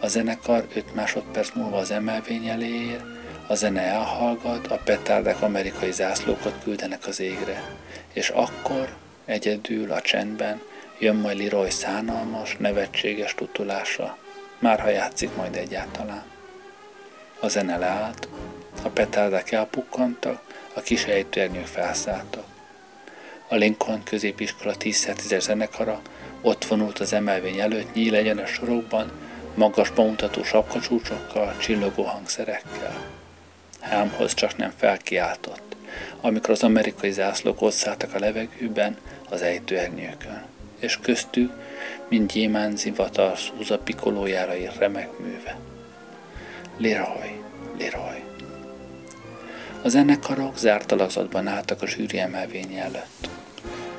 A 0.00 0.06
zenekar 0.06 0.66
5 0.74 0.94
másodperc 0.94 1.50
múlva 1.54 1.76
az 1.76 1.90
emelvény 1.90 2.46
elé 2.46 2.68
ér, 2.68 3.00
a 3.46 3.54
zene 3.54 3.80
elhallgat, 3.80 4.66
a 4.66 4.80
petárdák 4.84 5.42
amerikai 5.42 5.92
zászlókat 5.92 6.54
küldenek 6.62 7.06
az 7.06 7.20
égre. 7.20 7.62
És 8.12 8.28
akkor, 8.28 8.88
egyedül, 9.24 9.92
a 9.92 10.00
csendben, 10.00 10.60
jön 11.00 11.16
majd 11.16 11.38
Leroy 11.38 11.70
szánalmas, 11.70 12.56
nevetséges 12.58 13.34
tutulása, 13.34 14.16
már 14.58 14.80
ha 14.80 14.88
játszik 14.88 15.36
majd 15.36 15.56
egyáltalán. 15.56 16.24
A 17.40 17.48
zene 17.48 17.76
leállt, 17.76 18.28
a 18.82 18.88
petárdák 18.88 19.52
elpukkantak, 19.52 20.42
a 20.74 20.80
kis 20.80 21.04
ejtőernyők 21.04 21.66
felszálltak. 21.66 22.44
A 23.48 23.54
Lincoln 23.54 24.02
középiskola 24.02 24.74
10x10 24.78 25.40
zenekara 25.40 26.00
ott 26.40 26.64
vonult 26.64 26.98
az 26.98 27.12
emelvény 27.12 27.58
előtt 27.58 27.94
nyíl 27.94 28.14
egyenes 28.14 28.50
sorokban, 28.50 29.10
magasba 29.54 30.02
mutató 30.02 30.42
sapkacsúcsokkal, 30.42 31.56
csillogó 31.56 32.02
hangszerekkel. 32.02 33.04
Hámhoz 33.80 34.34
csak 34.34 34.56
nem 34.56 34.72
felkiáltott, 34.76 35.76
amikor 36.20 36.50
az 36.50 36.62
amerikai 36.62 37.10
zászlók 37.10 37.62
ott 37.62 37.86
a 38.14 38.18
levegőben, 38.18 38.96
az 39.28 39.42
ejtőernyőkön, 39.42 40.44
és 40.80 40.98
köztük, 41.02 41.52
mint 42.08 42.32
gyémán 42.32 42.76
zivatar 42.76 43.38
szúza 43.38 43.78
pikolójára 43.78 44.56
ír 44.56 44.72
remek 44.78 45.18
műve. 45.18 45.58
Leroy, 46.76 47.42
Leroy. 47.78 48.22
A 49.82 49.88
zenekarok 49.88 50.58
zárt 50.58 50.92
alakzatban 50.92 51.46
álltak 51.46 51.82
a 51.82 51.86
zsűri 51.86 52.18
emelvény 52.18 52.74
előtt. 52.74 53.28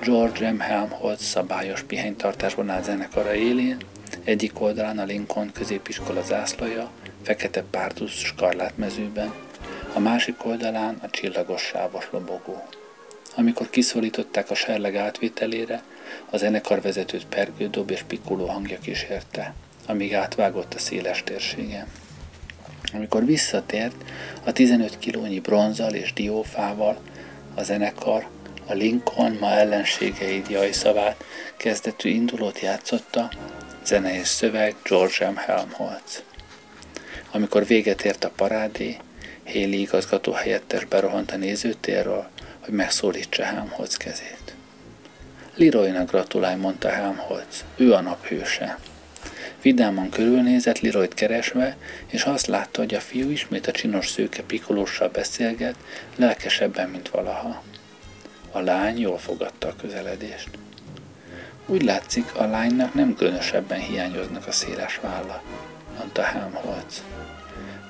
George 0.01 0.51
M. 0.51 0.59
Helmholtz 0.59 1.23
szabályos 1.23 1.83
pihenytartásban 1.83 2.69
áll 2.69 2.81
zenekara 2.81 3.33
élén, 3.33 3.77
egyik 4.23 4.61
oldalán 4.61 4.99
a 4.99 5.03
Lincoln 5.03 5.51
középiskola 5.51 6.21
zászlaja, 6.21 6.91
fekete 7.21 7.63
párdusz 7.71 8.17
skarlát 8.17 8.73
a 9.93 9.99
másik 9.99 10.45
oldalán 10.45 10.97
a 11.01 11.09
csillagos 11.09 11.61
sávos 11.61 12.07
lobogó. 12.11 12.63
Amikor 13.35 13.69
kiszólították 13.69 14.49
a 14.49 14.55
serleg 14.55 14.95
átvételére, 14.95 15.83
a 16.29 16.37
zenekar 16.37 16.81
vezetőt 16.81 17.25
pergődob 17.25 17.91
és 17.91 18.03
pikuló 18.07 18.45
hangja 18.45 18.79
kísérte, 18.79 19.53
amíg 19.87 20.13
átvágott 20.13 20.73
a 20.73 20.79
széles 20.79 21.23
térségen. 21.23 21.87
Amikor 22.93 23.25
visszatért, 23.25 23.95
a 24.43 24.51
15 24.51 24.99
kilónyi 24.99 25.39
bronzal 25.39 25.93
és 25.93 26.13
diófával 26.13 26.97
a 27.55 27.63
zenekar 27.63 28.27
a 28.65 28.73
Lincoln 28.73 29.37
ma 29.39 29.51
ellenségeid 29.51 30.49
jajszavát 30.49 31.23
kezdetű 31.57 32.09
indulót 32.09 32.59
játszotta, 32.59 33.31
zene 33.85 34.19
és 34.19 34.27
szöveg 34.27 34.75
George 34.83 35.29
M. 35.29 35.35
Helmholtz. 35.35 36.23
Amikor 37.31 37.65
véget 37.65 38.01
ért 38.01 38.23
a 38.23 38.31
parádé, 38.35 38.97
Haley 39.45 39.79
igazgató 39.79 40.31
helyettes 40.31 40.85
berohant 40.85 41.31
a 41.31 41.37
nézőtérről, 41.37 42.29
hogy 42.59 42.73
megszólítsa 42.73 43.43
Helmholtz 43.43 43.97
kezét. 43.97 44.50
Leroynak 45.55 46.09
gratulálj, 46.09 46.55
mondta 46.55 46.89
Helmholtz, 46.89 47.65
ő 47.75 47.93
a 47.93 48.01
nap 48.01 48.25
hőse. 48.25 48.77
Vidáman 49.61 50.09
körülnézett 50.09 50.79
Liroyt 50.79 51.13
keresve, 51.13 51.77
és 52.07 52.23
azt 52.23 52.47
látta, 52.47 52.79
hogy 52.79 52.93
a 52.93 52.99
fiú 52.99 53.29
ismét 53.29 53.67
a 53.67 53.71
csinos 53.71 54.09
szőke 54.09 54.43
pikolóssal 54.43 55.09
beszélget, 55.09 55.75
lelkesebben, 56.15 56.89
mint 56.89 57.09
valaha. 57.09 57.63
A 58.51 58.59
lány 58.59 58.99
jól 58.99 59.17
fogadta 59.17 59.67
a 59.67 59.75
közeledést. 59.81 60.49
Úgy 61.65 61.83
látszik, 61.83 62.35
a 62.35 62.45
lánynak 62.45 62.93
nem 62.93 63.15
különösebben 63.15 63.79
hiányoznak 63.79 64.47
a 64.47 64.51
széles 64.51 64.99
válla, 65.01 65.43
mondta 65.97 66.21
Helmholtz. 66.21 67.03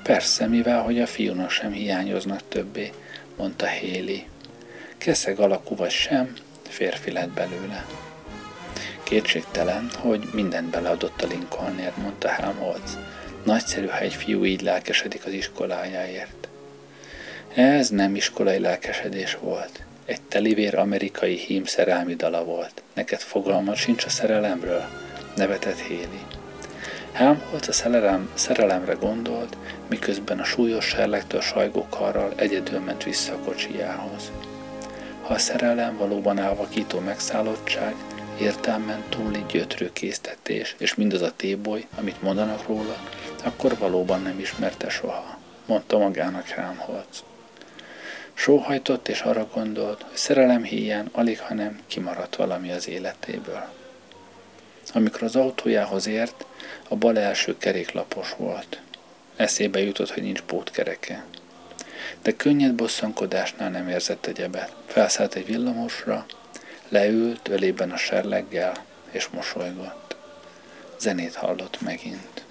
Persze, 0.02 0.46
mivel 0.46 0.82
hogy 0.82 1.00
a 1.00 1.06
fiúnak 1.06 1.50
sem 1.50 1.72
hiányoznak 1.72 2.40
többé, 2.48 2.92
mondta 3.36 3.66
Héli. 3.66 4.26
Keszeg 4.98 5.38
alakú 5.38 5.76
vagy 5.76 5.90
sem, 5.90 6.34
férfi 6.72 7.12
lett 7.12 7.28
belőle. 7.28 7.86
Kétségtelen, 9.02 9.90
hogy 9.98 10.28
mindent 10.32 10.70
beleadott 10.70 11.22
a 11.22 11.26
Lincolnért, 11.26 11.96
mondta 11.96 12.28
Helmholtz. 12.28 12.98
Nagyszerű, 13.44 13.86
ha 13.86 13.98
egy 13.98 14.14
fiú 14.14 14.44
így 14.44 14.60
lelkesedik 14.60 15.26
az 15.26 15.32
iskolájáért. 15.32 16.48
Ez 17.54 17.88
nem 17.88 18.14
iskolai 18.14 18.58
lelkesedés 18.58 19.36
volt. 19.40 19.82
Egy 20.04 20.20
telivér 20.20 20.78
amerikai 20.78 21.36
hím 21.36 21.64
szerelmi 21.64 22.14
dala 22.14 22.44
volt. 22.44 22.82
Neked 22.94 23.20
fogalmad 23.20 23.76
sincs 23.76 24.04
a 24.04 24.08
szerelemről? 24.08 24.84
Nevetett 25.36 25.78
Héli. 25.78 26.20
Helmholtz 27.12 27.68
a 27.68 27.72
szerelem, 27.72 28.30
szerelemre 28.34 28.92
gondolt, 28.92 29.56
miközben 29.88 30.38
a 30.38 30.44
súlyos 30.44 30.84
serlegtől 30.84 31.40
sajgó 31.40 31.86
karral 31.90 32.32
egyedül 32.36 32.80
ment 32.80 33.04
vissza 33.04 33.32
a 33.32 33.38
kocsijához. 33.38 34.30
Ha 35.22 35.34
a 35.34 35.38
szerelem 35.38 35.96
valóban 35.96 36.38
elvakító 36.38 36.98
megszállottság, 36.98 37.94
értelmen 38.40 39.04
túli 39.08 39.44
gyötrőkésztetés, 39.48 40.74
és 40.78 40.94
mindaz 40.94 41.22
a 41.22 41.32
téboly, 41.36 41.86
amit 41.98 42.22
mondanak 42.22 42.66
róla, 42.66 42.96
akkor 43.44 43.78
valóban 43.78 44.22
nem 44.22 44.38
ismerte 44.38 44.88
soha, 44.88 45.38
mondta 45.66 45.98
magának 45.98 46.48
Helmholtz. 46.48 47.24
Sóhajtott 48.34 49.08
és 49.08 49.20
arra 49.20 49.48
gondolt, 49.54 50.02
hogy 50.02 50.16
szerelem 50.16 50.62
híján 50.62 51.08
alig, 51.12 51.40
hanem 51.40 51.80
kimaradt 51.86 52.36
valami 52.36 52.72
az 52.72 52.88
életéből. 52.88 53.68
Amikor 54.92 55.22
az 55.22 55.36
autójához 55.36 56.06
ért, 56.06 56.44
a 56.88 56.96
bal 56.96 57.18
első 57.18 57.58
keréklapos 57.58 58.34
volt. 58.36 58.80
Eszébe 59.36 59.80
jutott, 59.80 60.10
hogy 60.10 60.22
nincs 60.22 60.40
pótkereke. 60.40 61.24
De 62.22 62.32
könnyed 62.36 62.74
bosszankodásnál 62.74 63.70
nem 63.70 63.88
érzett 63.88 64.26
egyebet. 64.26 64.74
Felszállt 64.86 65.34
egy 65.34 65.46
villamosra, 65.46 66.26
leült 66.88 67.48
ölében 67.48 67.90
a 67.90 67.96
serleggel, 67.96 68.84
és 69.10 69.28
mosolygott. 69.28 70.16
Zenét 70.98 71.34
hallott 71.34 71.80
megint. 71.80 72.44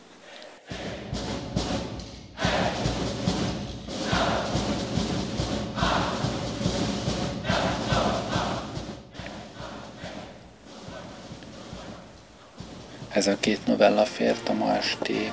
Ez 13.09 13.27
a 13.27 13.37
két 13.39 13.65
novella 13.65 14.05
fért 14.05 14.49
a 14.49 14.53
ma 14.53 14.75
esti 14.75 15.31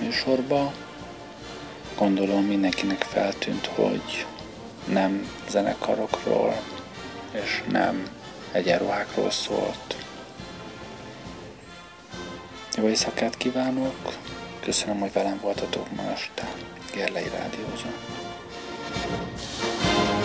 műsorba 0.00 0.72
gondolom 1.98 2.44
mindenkinek 2.44 3.02
feltűnt, 3.02 3.66
hogy 3.66 4.26
nem 4.86 5.30
zenekarokról 5.48 6.62
és 7.30 7.62
nem 7.70 8.08
egyenruhákról 8.52 9.30
szólt. 9.30 9.96
Jó 12.76 12.88
éjszakát 12.88 13.36
kívánok, 13.36 14.16
köszönöm, 14.60 15.00
hogy 15.00 15.12
velem 15.12 15.38
voltatok 15.42 15.96
ma 15.96 16.10
este. 16.12 16.52
Gerlei 16.92 17.28
Rádiózó. 17.28 17.88
thank 19.76 20.10
you 20.10 20.15